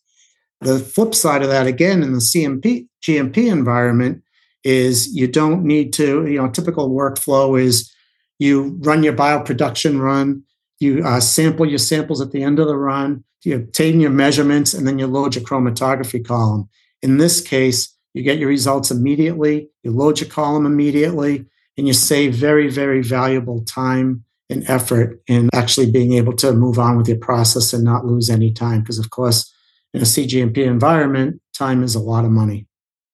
The 0.61 0.79
flip 0.79 1.13
side 1.13 1.43
of 1.43 1.49
that, 1.49 1.67
again, 1.67 2.01
in 2.01 2.13
the 2.13 2.19
CMP, 2.19 2.87
GMP 3.03 3.51
environment, 3.51 4.23
is 4.63 5.15
you 5.15 5.27
don't 5.27 5.63
need 5.63 5.93
to, 5.93 6.25
you 6.25 6.41
know, 6.41 6.49
typical 6.49 6.89
workflow 6.89 7.59
is 7.59 7.93
you 8.39 8.77
run 8.81 9.03
your 9.03 9.13
bioproduction 9.13 10.01
run, 10.01 10.43
you 10.79 11.05
uh, 11.05 11.19
sample 11.19 11.65
your 11.65 11.77
samples 11.77 12.19
at 12.19 12.31
the 12.31 12.43
end 12.43 12.59
of 12.59 12.67
the 12.67 12.75
run, 12.75 13.23
you 13.45 13.55
obtain 13.55 13.99
your 13.99 14.11
measurements, 14.11 14.73
and 14.73 14.87
then 14.87 14.99
you 14.99 15.07
load 15.07 15.35
your 15.35 15.43
chromatography 15.43 16.25
column. 16.25 16.69
In 17.01 17.17
this 17.17 17.41
case, 17.41 17.95
you 18.13 18.23
get 18.23 18.39
your 18.39 18.49
results 18.49 18.91
immediately, 18.91 19.69
you 19.83 19.91
load 19.91 20.19
your 20.19 20.29
column 20.29 20.65
immediately, 20.65 21.45
and 21.77 21.87
you 21.87 21.93
save 21.93 22.33
very, 22.33 22.69
very 22.69 23.01
valuable 23.01 23.63
time 23.63 24.23
and 24.49 24.67
effort 24.69 25.21
in 25.27 25.49
actually 25.53 25.89
being 25.89 26.13
able 26.13 26.33
to 26.33 26.51
move 26.53 26.79
on 26.79 26.97
with 26.97 27.07
your 27.07 27.19
process 27.19 27.71
and 27.71 27.83
not 27.83 28.05
lose 28.05 28.29
any 28.29 28.51
time. 28.51 28.81
Because, 28.81 28.99
of 28.99 29.11
course, 29.11 29.53
in 29.93 30.01
a 30.01 30.05
CGMP 30.05 30.57
environment, 30.57 31.39
time 31.53 31.83
is 31.83 31.95
a 31.95 31.99
lot 31.99 32.25
of 32.25 32.31
money. 32.31 32.65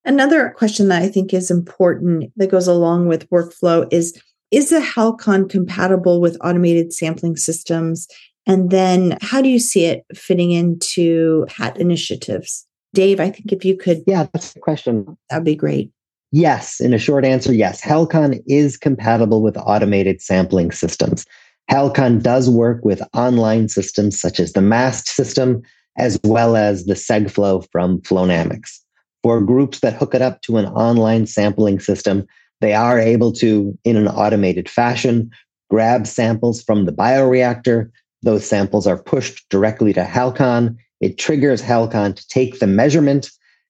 Another 0.05 0.51
question 0.51 0.87
that 0.87 1.01
I 1.01 1.09
think 1.09 1.33
is 1.33 1.51
important 1.51 2.31
that 2.37 2.51
goes 2.51 2.67
along 2.67 3.07
with 3.07 3.29
workflow 3.29 3.87
is 3.91 4.19
Is 4.51 4.69
the 4.69 4.79
Halcon 4.79 5.49
compatible 5.49 6.21
with 6.21 6.37
automated 6.41 6.93
sampling 6.93 7.35
systems? 7.35 8.07
And 8.47 8.69
then 8.69 9.17
how 9.21 9.41
do 9.41 9.49
you 9.49 9.59
see 9.59 9.85
it 9.85 10.03
fitting 10.13 10.51
into 10.51 11.45
PAT 11.47 11.77
initiatives? 11.77 12.65
Dave, 12.93 13.19
I 13.19 13.29
think 13.29 13.51
if 13.51 13.65
you 13.65 13.75
could. 13.75 14.03
Yeah, 14.07 14.27
that's 14.33 14.53
the 14.53 14.59
question. 14.59 15.17
That'd 15.29 15.43
be 15.43 15.55
great. 15.55 15.91
Yes. 16.31 16.79
In 16.79 16.93
a 16.93 16.97
short 16.97 17.25
answer, 17.25 17.53
yes. 17.53 17.81
Halcon 17.81 18.41
is 18.47 18.77
compatible 18.77 19.41
with 19.41 19.57
automated 19.57 20.21
sampling 20.21 20.71
systems. 20.71 21.25
Halcon 21.71 22.21
does 22.21 22.49
work 22.49 22.83
with 22.83 23.01
online 23.13 23.69
systems 23.69 24.19
such 24.19 24.39
as 24.39 24.53
the 24.53 24.61
MAST 24.61 25.07
system, 25.07 25.61
as 25.97 26.19
well 26.23 26.55
as 26.55 26.85
the 26.85 26.93
SegFlow 26.93 27.65
from 27.71 27.99
Flownamics. 28.01 28.79
For 29.23 29.41
groups 29.41 29.79
that 29.79 29.93
hook 29.95 30.13
it 30.13 30.21
up 30.21 30.41
to 30.43 30.57
an 30.57 30.65
online 30.67 31.25
sampling 31.25 31.79
system, 31.79 32.25
they 32.61 32.73
are 32.73 32.99
able 32.99 33.31
to, 33.33 33.77
in 33.83 33.97
an 33.97 34.07
automated 34.07 34.69
fashion, 34.69 35.31
grab 35.69 36.05
samples 36.05 36.61
from 36.61 36.85
the 36.85 36.91
bioreactor. 36.91 37.89
Those 38.25 38.45
samples 38.45 38.85
are 38.85 39.01
pushed 39.01 39.47
directly 39.49 39.93
to 39.93 40.03
Halcon 40.03 40.77
it 41.01 41.17
triggers 41.17 41.61
Halcon 41.61 42.15
to 42.15 42.27
take 42.27 42.59
the 42.59 42.67
measurement. 42.67 43.29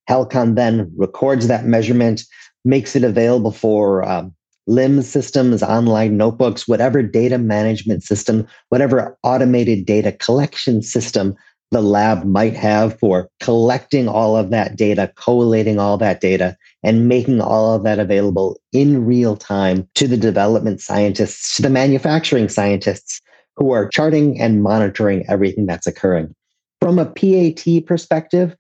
Halcon 0.10 0.56
then 0.56 0.92
records 0.96 1.48
that 1.48 1.66
measurement, 1.66 2.24
makes 2.64 2.96
it 2.96 3.04
available 3.04 3.52
for 3.52 4.08
um, 4.08 4.34
LIMS 4.68 5.08
systems, 5.10 5.62
online 5.62 6.18
notebooks, 6.18 6.68
whatever 6.68 7.04
data 7.04 7.38
management 7.38 8.04
system, 8.04 8.48
whatever 8.70 9.18
automated 9.24 9.86
data 9.86 10.12
collection 10.12 10.82
system 10.82 11.36
the 11.72 11.82
lab 11.82 12.24
might 12.24 12.56
have 12.56 12.98
for 13.00 13.28
collecting 13.40 14.08
all 14.08 14.38
of 14.38 14.52
that 14.52 14.76
data, 14.76 15.12
collating 15.16 15.80
all 15.80 15.98
that 15.98 16.22
data, 16.22 16.56
and 16.84 17.08
making 17.08 17.42
all 17.42 17.74
of 17.74 17.84
that 17.84 18.00
available 18.00 18.60
in 18.72 19.04
real 19.04 19.36
time 19.36 19.88
to 19.96 20.08
the 20.08 20.16
development 20.16 20.80
scientists, 20.80 21.56
to 21.56 21.64
the 21.64 21.70
manufacturing 21.70 22.48
scientists 22.48 23.20
who 23.58 23.72
are 23.72 23.88
charting 23.88 24.40
and 24.40 24.62
monitoring 24.62 25.24
everything 25.28 25.66
that's 25.66 25.88
occurring. 25.88 26.34
From 26.82 27.00
a 27.00 27.06
PAT 27.06 27.86
perspective, 27.86 28.56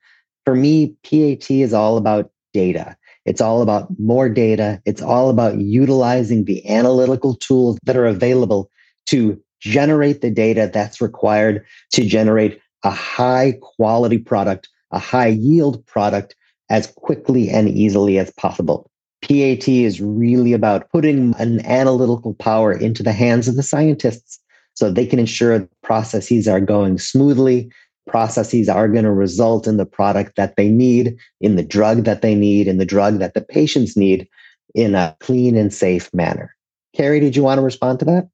for 0.46 0.56
me, 0.56 0.96
PAT 1.04 1.50
is 1.52 1.74
all 1.74 1.98
about 1.98 2.32
data. 2.54 2.96
It's 3.26 3.42
all 3.42 3.62
about 3.62 3.88
more 4.00 4.30
data. 4.30 4.82
It's 4.86 5.02
all 5.02 5.30
about 5.30 5.60
utilizing 5.60 6.46
the 6.46 6.68
analytical 6.70 7.36
tools 7.36 7.78
that 7.84 7.98
are 7.98 8.06
available 8.06 8.70
to 9.08 9.42
generate 9.60 10.22
the 10.22 10.30
data 10.30 10.70
that's 10.72 11.02
required 11.02 11.66
to 11.92 12.06
generate 12.06 12.60
a 12.84 12.92
high 12.92 13.58
quality 13.62 14.20
product, 14.20 14.70
a 14.92 15.00
high 15.00 15.28
yield 15.28 15.86
product 15.88 16.36
as 16.70 16.88
quickly 16.88 17.50
and 17.50 17.70
easily 17.70 18.20
as 18.20 18.32
possible. 18.34 18.90
PAT 19.24 19.68
is 19.68 20.00
really 20.00 20.54
about 20.54 20.90
putting 20.92 21.34
an 21.38 21.66
analytical 21.66 22.36
power 22.36 22.72
into 22.72 23.02
the 23.02 23.12
hands 23.12 23.48
of 23.48 23.56
the 23.56 23.64
scientists 23.64 24.40
so 24.76 24.92
they 24.92 25.06
can 25.06 25.20
ensure 25.20 25.68
processes 25.82 26.48
are 26.48 26.62
going 26.62 27.00
smoothly. 27.00 27.72
Processes 28.08 28.70
are 28.70 28.88
going 28.88 29.06
to 29.06 29.12
result 29.12 29.66
in 29.66 29.78
the 29.78 29.86
product 29.86 30.36
that 30.36 30.56
they 30.58 30.70
need, 30.70 31.18
in 31.42 31.56
the 31.56 31.64
drug 31.64 32.04
that 32.04 32.22
they 32.22 32.36
need, 32.36 32.68
in 32.68 32.78
the 32.78 32.86
drug 32.86 33.20
that 33.20 33.34
the 33.34 33.42
patients 33.42 33.98
need 33.98 34.28
in 34.76 34.94
a 34.94 35.16
clean 35.22 35.58
and 35.58 35.74
safe 35.74 36.14
manner. 36.14 36.56
Carrie, 36.96 37.20
did 37.20 37.36
you 37.36 37.44
want 37.44 37.58
to 37.58 37.64
respond 37.64 38.00
to 38.00 38.06
that? 38.06 38.30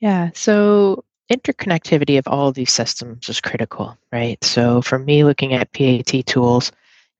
Yeah. 0.00 0.30
So 0.34 1.04
interconnectivity 1.30 2.18
of 2.18 2.26
all 2.26 2.48
of 2.48 2.54
these 2.54 2.72
systems 2.72 3.28
is 3.28 3.40
critical, 3.40 3.96
right? 4.12 4.42
So 4.42 4.80
for 4.82 4.98
me, 4.98 5.24
looking 5.24 5.52
at 5.52 5.72
PAT 5.72 6.26
tools, 6.26 6.72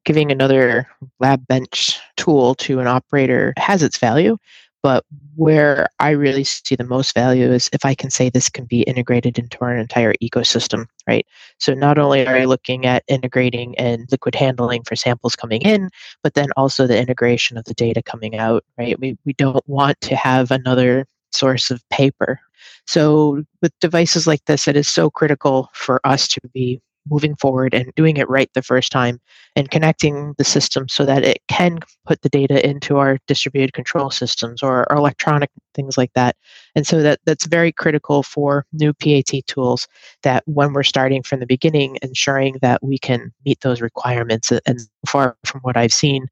giving 0.04 0.32
another 0.32 0.88
lab 1.20 1.46
bench 1.46 2.00
tool 2.16 2.54
to 2.56 2.80
an 2.80 2.86
operator 2.86 3.52
has 3.56 3.82
its 3.82 3.98
value. 3.98 4.38
But 4.82 5.04
where 5.36 5.88
I 5.98 6.10
really 6.10 6.44
see 6.44 6.74
the 6.74 6.84
most 6.84 7.14
value 7.14 7.52
is 7.52 7.68
if 7.72 7.84
I 7.84 7.94
can 7.94 8.10
say 8.10 8.30
this 8.30 8.48
can 8.48 8.64
be 8.64 8.82
integrated 8.82 9.38
into 9.38 9.58
our 9.60 9.76
entire 9.76 10.14
ecosystem, 10.22 10.86
right? 11.06 11.26
So 11.58 11.74
not 11.74 11.98
only 11.98 12.26
are 12.26 12.38
you 12.38 12.46
looking 12.46 12.86
at 12.86 13.04
integrating 13.06 13.76
and 13.78 14.06
liquid 14.10 14.34
handling 14.34 14.82
for 14.84 14.96
samples 14.96 15.36
coming 15.36 15.60
in, 15.62 15.90
but 16.22 16.34
then 16.34 16.48
also 16.56 16.86
the 16.86 16.98
integration 16.98 17.58
of 17.58 17.64
the 17.64 17.74
data 17.74 18.02
coming 18.02 18.36
out, 18.36 18.64
right? 18.78 18.98
We, 18.98 19.18
we 19.26 19.34
don't 19.34 19.66
want 19.68 20.00
to 20.02 20.16
have 20.16 20.50
another 20.50 21.06
source 21.32 21.70
of 21.70 21.86
paper. 21.90 22.40
So 22.86 23.44
with 23.60 23.78
devices 23.80 24.26
like 24.26 24.44
this, 24.46 24.66
it 24.66 24.76
is 24.76 24.88
so 24.88 25.10
critical 25.10 25.70
for 25.74 26.00
us 26.04 26.26
to 26.28 26.40
be 26.52 26.80
moving 27.08 27.34
forward 27.36 27.74
and 27.74 27.92
doing 27.96 28.16
it 28.16 28.28
right 28.28 28.50
the 28.54 28.62
first 28.62 28.92
time 28.92 29.20
and 29.56 29.70
connecting 29.70 30.34
the 30.38 30.44
system 30.44 30.88
so 30.88 31.04
that 31.04 31.24
it 31.24 31.38
can 31.48 31.78
put 32.06 32.22
the 32.22 32.28
data 32.28 32.66
into 32.66 32.98
our 32.98 33.18
distributed 33.26 33.72
control 33.72 34.10
systems 34.10 34.62
or, 34.62 34.90
or 34.90 34.96
electronic 34.96 35.50
things 35.74 35.96
like 35.96 36.12
that. 36.14 36.36
And 36.74 36.86
so 36.86 37.02
that 37.02 37.20
that's 37.24 37.46
very 37.46 37.72
critical 37.72 38.22
for 38.22 38.66
new 38.72 38.92
PAT 38.92 39.46
tools 39.46 39.88
that 40.22 40.42
when 40.46 40.72
we're 40.72 40.82
starting 40.82 41.22
from 41.22 41.40
the 41.40 41.46
beginning 41.46 41.98
ensuring 42.02 42.56
that 42.62 42.82
we 42.82 42.98
can 42.98 43.32
meet 43.44 43.60
those 43.60 43.80
requirements. 43.80 44.52
And 44.66 44.80
far 45.06 45.36
from 45.44 45.60
what 45.62 45.76
i've 45.76 45.92
seen 45.92 46.26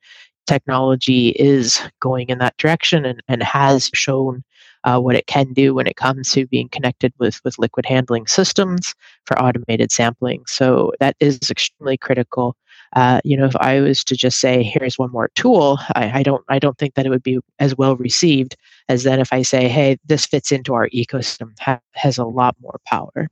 technology 0.47 1.29
is 1.39 1.81
going 2.01 2.31
in 2.31 2.39
that 2.39 2.57
direction 2.57 3.05
and, 3.05 3.23
and 3.29 3.43
has 3.43 3.91
shown 3.95 4.43
uh, 4.89 4.99
what 4.99 5.15
it 5.15 5.27
can 5.27 5.53
do 5.53 5.75
when 5.75 5.87
it 5.87 5.97
comes 5.97 6.33
to 6.33 6.47
being 6.47 6.69
connected 6.71 7.13
with, 7.19 7.41
with 7.45 7.59
liquid 7.59 7.85
handling 7.85 8.27
systems 8.27 8.95
for 9.27 9.39
automated 9.39 9.93
sampling. 9.93 10.43
So 10.47 10.93
that 10.99 11.15
is 11.21 11.39
extremely 11.51 11.99
critical. 11.99 12.57
Uh, 12.97 13.21
you 13.23 13.37
know, 13.37 13.45
if 13.45 13.57
I 13.57 13.81
was 13.81 14.03
to 14.05 14.17
just 14.17 14.41
say, 14.41 14.63
"Here's 14.63 14.99
one 14.99 15.13
more 15.13 15.29
tool," 15.35 15.79
I, 15.95 16.21
I, 16.21 16.23
don't, 16.23 16.43
I 16.49 16.59
don't 16.59 16.79
think 16.79 16.95
that 16.95 17.05
it 17.05 17.11
would 17.11 17.23
be 17.23 17.39
as 17.59 17.77
well 17.77 17.97
received 17.97 18.57
as 18.89 19.03
then 19.03 19.21
if 19.21 19.31
I 19.31 19.43
say, 19.43 19.69
"Hey, 19.69 19.99
this 20.07 20.25
fits 20.25 20.53
into 20.53 20.73
our 20.73 20.89
ecosystem," 20.89 21.53
ha- 21.61 21.81
has 21.93 22.17
a 22.17 22.25
lot 22.25 22.57
more 22.63 22.81
power. 22.87 23.29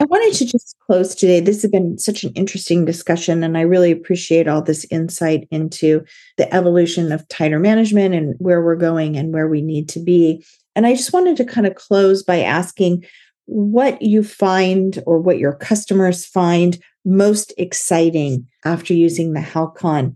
I 0.00 0.04
wanted 0.04 0.32
to 0.38 0.46
just 0.46 0.76
close 0.86 1.14
today. 1.14 1.40
This 1.40 1.62
has 1.62 1.70
been 1.72 1.98
such 1.98 2.22
an 2.22 2.32
interesting 2.34 2.84
discussion, 2.84 3.42
and 3.42 3.58
I 3.58 3.62
really 3.62 3.90
appreciate 3.90 4.46
all 4.46 4.62
this 4.62 4.86
insight 4.90 5.48
into 5.50 6.04
the 6.36 6.52
evolution 6.54 7.10
of 7.10 7.26
titer 7.26 7.60
management 7.60 8.14
and 8.14 8.36
where 8.38 8.62
we're 8.62 8.76
going 8.76 9.16
and 9.16 9.34
where 9.34 9.48
we 9.48 9.60
need 9.60 9.88
to 9.90 10.00
be. 10.00 10.44
And 10.78 10.86
I 10.86 10.94
just 10.94 11.12
wanted 11.12 11.36
to 11.38 11.44
kind 11.44 11.66
of 11.66 11.74
close 11.74 12.22
by 12.22 12.40
asking 12.40 13.04
what 13.46 14.00
you 14.00 14.22
find 14.22 15.02
or 15.06 15.18
what 15.18 15.38
your 15.38 15.54
customers 15.54 16.24
find 16.24 16.78
most 17.04 17.52
exciting 17.58 18.46
after 18.64 18.94
using 18.94 19.32
the 19.32 19.40
Halcon. 19.40 20.14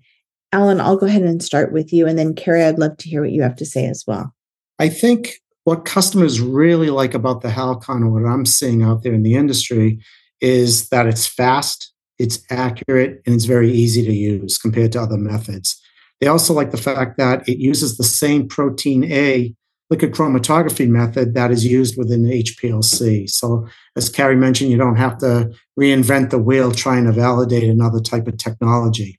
Alan, 0.52 0.80
I'll 0.80 0.96
go 0.96 1.06
ahead 1.06 1.22
and 1.22 1.42
start 1.42 1.72
with 1.72 1.92
you. 1.92 2.06
And 2.06 2.16
then, 2.16 2.32
Carrie, 2.36 2.62
I'd 2.62 2.78
love 2.78 2.96
to 2.98 3.08
hear 3.08 3.22
what 3.22 3.32
you 3.32 3.42
have 3.42 3.56
to 3.56 3.66
say 3.66 3.86
as 3.86 4.04
well. 4.06 4.32
I 4.78 4.88
think 4.88 5.40
what 5.64 5.84
customers 5.84 6.40
really 6.40 6.90
like 6.90 7.12
about 7.12 7.40
the 7.40 7.48
Halcon, 7.48 8.12
what 8.12 8.24
I'm 8.24 8.46
seeing 8.46 8.84
out 8.84 9.02
there 9.02 9.14
in 9.14 9.24
the 9.24 9.34
industry, 9.34 9.98
is 10.40 10.90
that 10.90 11.08
it's 11.08 11.26
fast, 11.26 11.92
it's 12.20 12.38
accurate, 12.50 13.20
and 13.26 13.34
it's 13.34 13.46
very 13.46 13.72
easy 13.72 14.06
to 14.06 14.14
use 14.14 14.58
compared 14.58 14.92
to 14.92 15.02
other 15.02 15.18
methods. 15.18 15.76
They 16.20 16.28
also 16.28 16.54
like 16.54 16.70
the 16.70 16.76
fact 16.76 17.18
that 17.18 17.48
it 17.48 17.58
uses 17.58 17.96
the 17.96 18.04
same 18.04 18.46
protein 18.46 19.02
A 19.10 19.52
liquid 19.92 20.12
chromatography 20.12 20.88
method 20.88 21.34
that 21.34 21.50
is 21.50 21.66
used 21.66 21.98
within 21.98 22.24
HPLC. 22.24 23.28
So, 23.28 23.68
as 23.94 24.08
Carrie 24.08 24.36
mentioned, 24.36 24.70
you 24.70 24.78
don't 24.78 24.96
have 24.96 25.18
to 25.18 25.52
reinvent 25.78 26.30
the 26.30 26.38
wheel 26.38 26.72
trying 26.72 27.04
to 27.04 27.12
validate 27.12 27.64
another 27.64 28.00
type 28.00 28.26
of 28.26 28.38
technology. 28.38 29.18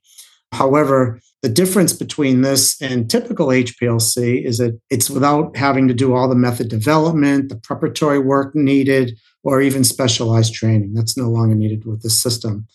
However, 0.50 1.20
the 1.42 1.48
difference 1.48 1.92
between 1.92 2.40
this 2.40 2.80
and 2.82 3.08
typical 3.08 3.48
HPLC 3.48 4.44
is 4.44 4.58
that 4.58 4.80
it's 4.90 5.08
without 5.08 5.56
having 5.56 5.86
to 5.86 5.94
do 5.94 6.12
all 6.12 6.28
the 6.28 6.34
method 6.34 6.68
development, 6.68 7.50
the 7.50 7.56
preparatory 7.56 8.18
work 8.18 8.56
needed, 8.56 9.16
or 9.44 9.60
even 9.60 9.84
specialized 9.84 10.54
training. 10.54 10.94
That's 10.94 11.16
no 11.16 11.28
longer 11.28 11.54
needed 11.54 11.84
with 11.84 12.02
this 12.02 12.20
system. 12.20 12.66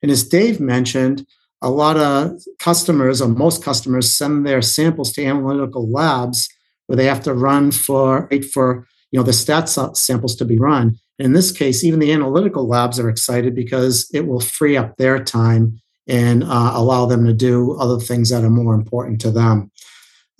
And 0.00 0.12
as 0.12 0.22
Dave 0.22 0.60
mentioned, 0.60 1.26
a 1.60 1.70
lot 1.70 1.96
of 1.96 2.40
customers, 2.60 3.20
or 3.20 3.28
most 3.28 3.64
customers, 3.64 4.12
send 4.12 4.46
their 4.46 4.62
samples 4.62 5.10
to 5.14 5.24
analytical 5.24 5.90
labs 5.90 6.48
where 6.88 6.96
they 6.96 7.04
have 7.04 7.22
to 7.22 7.34
run 7.34 7.70
for 7.70 8.26
wait 8.30 8.44
for 8.44 8.86
you 9.12 9.18
know 9.18 9.24
the 9.24 9.30
stats 9.30 9.96
samples 9.96 10.34
to 10.36 10.44
be 10.44 10.58
run. 10.58 10.98
In 11.18 11.32
this 11.32 11.52
case, 11.52 11.84
even 11.84 12.00
the 12.00 12.12
analytical 12.12 12.66
labs 12.66 12.98
are 12.98 13.08
excited 13.08 13.54
because 13.54 14.08
it 14.12 14.26
will 14.26 14.40
free 14.40 14.76
up 14.76 14.96
their 14.96 15.22
time 15.22 15.80
and 16.06 16.44
uh, 16.44 16.72
allow 16.74 17.06
them 17.06 17.26
to 17.26 17.32
do 17.32 17.76
other 17.78 17.98
things 17.98 18.30
that 18.30 18.44
are 18.44 18.50
more 18.50 18.74
important 18.74 19.20
to 19.20 19.30
them. 19.30 19.70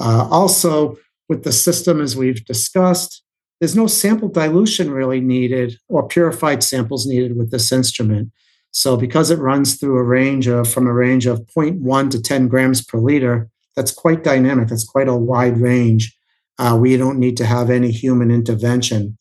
Uh, 0.01 0.27
also, 0.31 0.97
with 1.29 1.45
the 1.45 1.53
system, 1.53 2.01
as 2.01 2.17
we've 2.17 2.45
discussed, 2.45 3.23
there's 3.61 3.77
no 3.77 3.87
sample 3.87 4.29
dilution 4.29 4.91
really 4.91 5.21
needed 5.21 5.77
or 5.89 6.07
purified 6.07 6.63
samples 6.63 7.07
needed 7.07 7.37
with 7.37 7.51
this 7.51 7.73
instrument. 7.73 8.31
So, 8.71 8.97
because 8.97 9.31
it 9.31 9.39
runs 9.39 9.77
through 9.77 9.99
a 9.99 10.05
range 10.05 10.47
of 10.47 10.73
from 10.73 10.87
a 10.87 10.93
range 10.93 11.27
of 11.27 11.41
0.1 11.47 12.11
to 12.11 12.23
10 12.23 12.49
grams 12.49 12.85
per 12.85 12.99
liter, 12.99 13.51
that's 13.75 13.93
quite 13.93 14.23
dynamic. 14.23 14.69
That's 14.69 14.85
quite 14.85 15.09
a 15.09 15.17
wide 15.17 15.59
range 15.61 16.18
uh, 16.59 16.77
we 16.81 16.97
don't 16.97 17.19
need 17.19 17.37
to 17.37 17.47
have 17.47 17.71
any 17.71 17.91
human 17.91 18.31
intervention. 18.31 19.17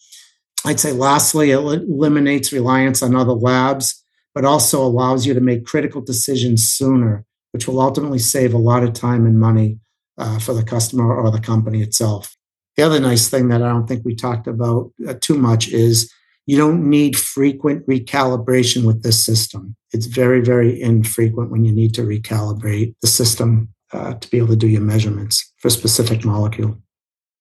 I'd 0.66 0.80
say, 0.80 0.92
lastly, 0.92 1.52
it 1.52 1.60
eliminates 1.60 2.52
reliance 2.52 3.02
on 3.02 3.16
other 3.16 3.34
labs, 3.34 4.04
but 4.34 4.46
also 4.46 4.84
allows 4.84 5.26
you 5.26 5.34
to 5.34 5.40
make 5.42 5.66
critical 5.66 6.02
decisions 6.02 6.68
sooner, 6.68 7.26
which 7.52 7.68
will 7.68 7.80
ultimately 7.80 8.20
save 8.20 8.54
a 8.54 8.58
lot 8.58 8.84
of 8.84 8.94
time 8.94 9.26
and 9.26 9.40
money 9.40 9.80
uh, 10.18 10.40
for 10.40 10.54
the 10.54 10.64
customer 10.64 11.16
or 11.16 11.32
the 11.32 11.40
company 11.40 11.82
itself. 11.82 12.36
The 12.76 12.84
other 12.84 13.00
nice 13.00 13.30
thing 13.30 13.48
that 13.50 13.62
I 13.62 13.70
don't 13.70 13.88
think 13.88 14.04
we 14.04 14.16
talked 14.16 14.48
about 14.48 14.92
uh, 15.08 15.16
too 15.20 15.38
much 15.38 15.70
is 15.70 16.12
you 16.46 16.58
don't 16.58 16.90
need 16.90 17.18
frequent 17.18 17.86
recalibration 17.88 18.86
with 18.86 19.04
this 19.04 19.24
system. 19.24 19.76
It's 19.94 20.06
very, 20.06 20.42
very 20.42 20.82
infrequent 20.82 21.52
when 21.52 21.66
you 21.66 21.72
need 21.72 21.94
to 21.96 22.02
recalibrate 22.02 22.96
the 23.02 23.08
system 23.08 23.70
uh, 23.94 24.14
to 24.16 24.30
be 24.30 24.38
able 24.38 24.50
to 24.50 24.56
do 24.56 24.68
your 24.68 24.82
measurements 24.82 25.54
for 25.58 25.68
a 25.68 25.72
specific 25.72 26.24
molecule. 26.24 26.82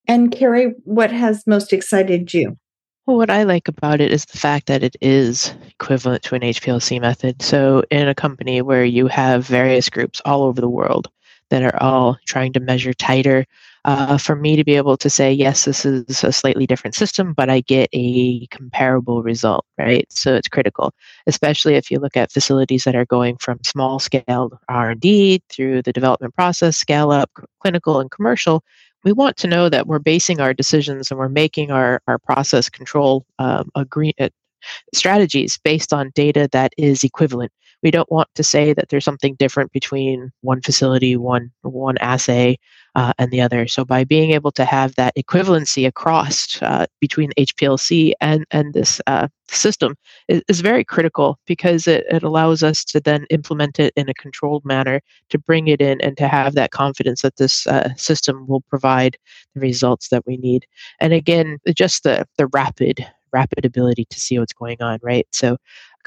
And 0.07 0.31
Carrie, 0.31 0.73
what 0.83 1.11
has 1.11 1.45
most 1.45 1.73
excited 1.73 2.33
you? 2.33 2.57
Well, 3.05 3.17
what 3.17 3.29
I 3.29 3.43
like 3.43 3.67
about 3.67 4.01
it 4.01 4.11
is 4.11 4.25
the 4.25 4.37
fact 4.37 4.67
that 4.67 4.83
it 4.83 4.97
is 5.01 5.53
equivalent 5.69 6.23
to 6.23 6.35
an 6.35 6.41
HPLC 6.41 6.99
method. 6.99 7.41
So, 7.41 7.83
in 7.89 8.07
a 8.07 8.15
company 8.15 8.61
where 8.61 8.83
you 8.83 9.07
have 9.07 9.47
various 9.47 9.89
groups 9.89 10.21
all 10.25 10.43
over 10.43 10.59
the 10.59 10.69
world 10.69 11.09
that 11.49 11.63
are 11.63 11.81
all 11.81 12.17
trying 12.25 12.51
to 12.53 12.59
measure 12.59 12.91
titer, 12.91 13.45
uh, 13.87 14.17
for 14.17 14.35
me 14.35 14.57
to 14.57 14.65
be 14.65 14.75
able 14.75 14.97
to 14.97 15.09
say, 15.09 15.31
yes, 15.31 15.63
this 15.63 15.85
is 15.85 16.21
a 16.21 16.33
slightly 16.33 16.67
different 16.67 16.93
system, 16.93 17.33
but 17.33 17.49
I 17.49 17.61
get 17.61 17.89
a 17.93 18.45
comparable 18.47 19.23
result, 19.23 19.65
right? 19.77 20.05
So 20.11 20.35
it's 20.35 20.49
critical, 20.49 20.93
especially 21.25 21.75
if 21.75 21.89
you 21.89 21.97
look 21.99 22.17
at 22.17 22.29
facilities 22.29 22.83
that 22.83 22.97
are 22.97 23.05
going 23.05 23.37
from 23.37 23.63
small 23.63 23.99
scale 23.99 24.59
R&D 24.67 25.41
through 25.47 25.83
the 25.83 25.93
development 25.93 26.35
process, 26.35 26.75
scale 26.75 27.11
up, 27.11 27.31
clinical 27.61 28.01
and 28.01 28.11
commercial 28.11 28.61
we 29.07 29.13
want 29.13 29.37
to 29.37 29.47
know 29.47 29.69
that 29.69 29.87
we're 29.87 29.99
basing 29.99 30.41
our 30.41 30.53
decisions 30.53 31.09
and 31.09 31.17
we're 31.17 31.29
making 31.29 31.71
our, 31.71 32.01
our 32.07 32.17
process 32.19 32.67
control 32.67 33.25
um, 33.39 33.69
agree, 33.73 34.13
uh, 34.19 34.27
strategies 34.93 35.57
based 35.57 35.93
on 35.93 36.11
data 36.13 36.49
that 36.51 36.73
is 36.77 37.05
equivalent. 37.05 37.53
We 37.81 37.89
don't 37.89 38.11
want 38.11 38.27
to 38.35 38.43
say 38.43 38.73
that 38.73 38.89
there's 38.89 39.05
something 39.05 39.35
different 39.35 39.71
between 39.71 40.29
one 40.41 40.59
facility, 40.59 41.15
one 41.15 41.51
one 41.61 41.97
assay, 41.99 42.57
uh, 42.97 43.13
and 43.19 43.29
the 43.29 43.39
other. 43.39 43.67
So 43.67 43.85
by 43.85 44.03
being 44.03 44.31
able 44.31 44.51
to 44.53 44.65
have 44.65 44.95
that 44.95 45.15
equivalency 45.15 45.85
across 45.85 46.59
uh, 46.63 46.87
between 46.99 47.31
HPLC 47.37 48.13
and 48.19 48.43
and 48.49 48.73
this 48.73 48.99
uh, 49.05 49.27
system 49.49 49.95
is, 50.27 50.41
is, 50.49 50.61
very 50.61 50.83
critical 50.83 51.37
because 51.45 51.87
it, 51.87 52.05
it 52.09 52.23
allows 52.23 52.63
us 52.63 52.83
to 52.85 52.99
then 52.99 53.25
implement 53.29 53.79
it 53.79 53.93
in 53.95 54.09
a 54.09 54.15
controlled 54.15 54.65
manner 54.65 54.99
to 55.29 55.37
bring 55.37 55.67
it 55.67 55.79
in 55.79 56.01
and 56.01 56.17
to 56.17 56.27
have 56.27 56.55
that 56.55 56.71
confidence 56.71 57.21
that 57.21 57.37
this 57.37 57.67
uh, 57.67 57.93
system 57.95 58.47
will 58.47 58.61
provide 58.61 59.15
the 59.53 59.61
results 59.61 60.09
that 60.09 60.25
we 60.25 60.35
need. 60.37 60.65
And 60.99 61.13
again, 61.13 61.59
just 61.75 62.01
the 62.03 62.25
the 62.37 62.47
rapid 62.47 63.05
rapid 63.31 63.63
ability 63.65 64.05
to 64.09 64.19
see 64.19 64.39
what's 64.39 64.53
going 64.53 64.81
on, 64.81 64.97
right? 65.03 65.27
So 65.31 65.57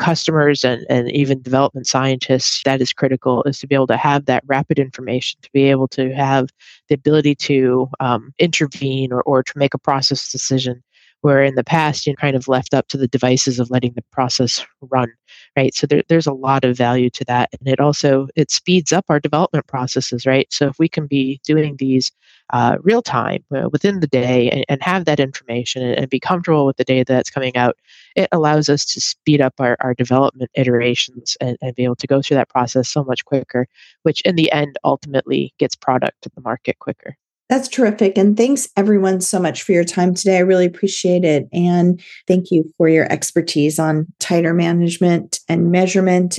customers 0.00 0.64
and, 0.64 0.84
and 0.88 1.12
even 1.12 1.42
development 1.42 1.86
scientists, 1.86 2.62
that 2.64 2.80
is 2.80 2.92
critical, 2.92 3.44
is 3.44 3.60
to 3.60 3.66
be 3.66 3.74
able 3.74 3.86
to 3.86 3.96
have 3.96 4.24
that 4.24 4.42
rapid 4.46 4.78
information, 4.78 5.38
to 5.42 5.50
be 5.52 5.64
able 5.64 5.86
to 5.86 6.12
have 6.12 6.48
the 6.88 6.94
ability 6.94 7.34
to 7.36 7.88
um, 8.00 8.32
intervene 8.38 9.12
or, 9.12 9.22
or 9.22 9.42
to 9.42 9.52
make 9.56 9.74
a 9.74 9.78
process 9.78 10.32
decision 10.32 10.82
where 11.22 11.42
in 11.42 11.54
the 11.54 11.64
past 11.64 12.06
you 12.06 12.16
kind 12.16 12.36
of 12.36 12.48
left 12.48 12.74
up 12.74 12.88
to 12.88 12.96
the 12.96 13.08
devices 13.08 13.58
of 13.58 13.70
letting 13.70 13.92
the 13.94 14.04
process 14.10 14.64
run 14.80 15.12
right? 15.56 15.74
So 15.74 15.86
there, 15.86 16.02
there's 16.08 16.26
a 16.26 16.32
lot 16.32 16.64
of 16.64 16.76
value 16.76 17.10
to 17.10 17.24
that. 17.24 17.50
And 17.58 17.68
it 17.68 17.80
also 17.80 18.28
it 18.36 18.50
speeds 18.50 18.92
up 18.92 19.06
our 19.08 19.20
development 19.20 19.66
processes 19.66 20.26
right? 20.26 20.46
So 20.52 20.68
if 20.68 20.78
we 20.78 20.88
can 20.88 21.06
be 21.06 21.40
doing 21.44 21.76
these 21.76 22.12
uh, 22.52 22.76
real 22.82 23.02
time 23.02 23.44
uh, 23.54 23.68
within 23.70 24.00
the 24.00 24.06
day 24.08 24.50
and, 24.50 24.64
and, 24.68 24.82
have 24.82 25.04
that 25.04 25.20
information 25.20 25.82
and, 25.82 25.96
and, 25.96 26.10
be 26.10 26.18
comfortable 26.18 26.66
with 26.66 26.76
the 26.78 26.84
data 26.84 27.12
that's 27.12 27.30
coming 27.30 27.56
out 27.56 27.76
it 28.16 28.28
allows 28.32 28.68
us 28.68 28.84
to 28.84 29.00
speed 29.00 29.40
up 29.40 29.54
our, 29.60 29.76
our 29.78 29.94
development 29.94 30.50
iterations 30.54 31.36
and, 31.40 31.56
and 31.60 31.76
be 31.76 31.84
able 31.84 31.94
to 31.94 32.08
go 32.08 32.20
through 32.20 32.36
that 32.36 32.48
process 32.48 32.88
so 32.88 33.04
much 33.04 33.24
quicker 33.24 33.68
which 34.02 34.20
in 34.22 34.34
the 34.34 34.50
end 34.50 34.76
ultimately 34.82 35.54
gets 35.58 35.76
product 35.76 36.20
to 36.22 36.30
the 36.34 36.40
market 36.40 36.76
quicker 36.80 37.16
that's 37.50 37.68
terrific. 37.68 38.16
And 38.16 38.36
thanks 38.36 38.68
everyone 38.76 39.20
so 39.20 39.40
much 39.40 39.64
for 39.64 39.72
your 39.72 39.82
time 39.82 40.14
today. 40.14 40.36
I 40.36 40.40
really 40.40 40.66
appreciate 40.66 41.24
it. 41.24 41.48
And 41.52 42.00
thank 42.28 42.52
you 42.52 42.72
for 42.78 42.88
your 42.88 43.12
expertise 43.12 43.80
on 43.80 44.06
titer 44.20 44.54
management 44.54 45.40
and 45.48 45.72
measurement. 45.72 46.38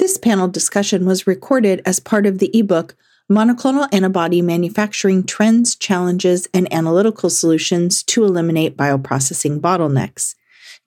This 0.00 0.18
panel 0.18 0.48
discussion 0.48 1.06
was 1.06 1.28
recorded 1.28 1.80
as 1.86 2.00
part 2.00 2.26
of 2.26 2.38
the 2.38 2.50
ebook 2.58 2.96
Monoclonal 3.30 3.88
Antibody 3.92 4.42
Manufacturing 4.42 5.22
Trends, 5.24 5.76
Challenges, 5.76 6.48
and 6.52 6.72
Analytical 6.72 7.30
Solutions 7.30 8.02
to 8.04 8.24
Eliminate 8.24 8.76
Bioprocessing 8.76 9.60
Bottlenecks. 9.60 10.34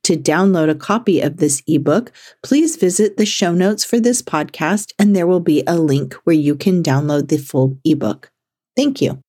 To 0.04 0.16
download 0.16 0.70
a 0.70 0.76
copy 0.76 1.22
of 1.22 1.38
this 1.38 1.62
ebook, 1.68 2.12
please 2.44 2.76
visit 2.76 3.18
the 3.18 3.26
show 3.26 3.54
notes 3.54 3.84
for 3.84 4.00
this 4.00 4.22
podcast, 4.22 4.92
and 5.00 5.16
there 5.16 5.28
will 5.28 5.42
be 5.42 5.64
a 5.66 5.78
link 5.78 6.14
where 6.24 6.36
you 6.36 6.56
can 6.56 6.84
download 6.84 7.28
the 7.28 7.38
full 7.38 7.78
ebook. 7.84 8.32
Thank 8.76 9.02
you. 9.02 9.22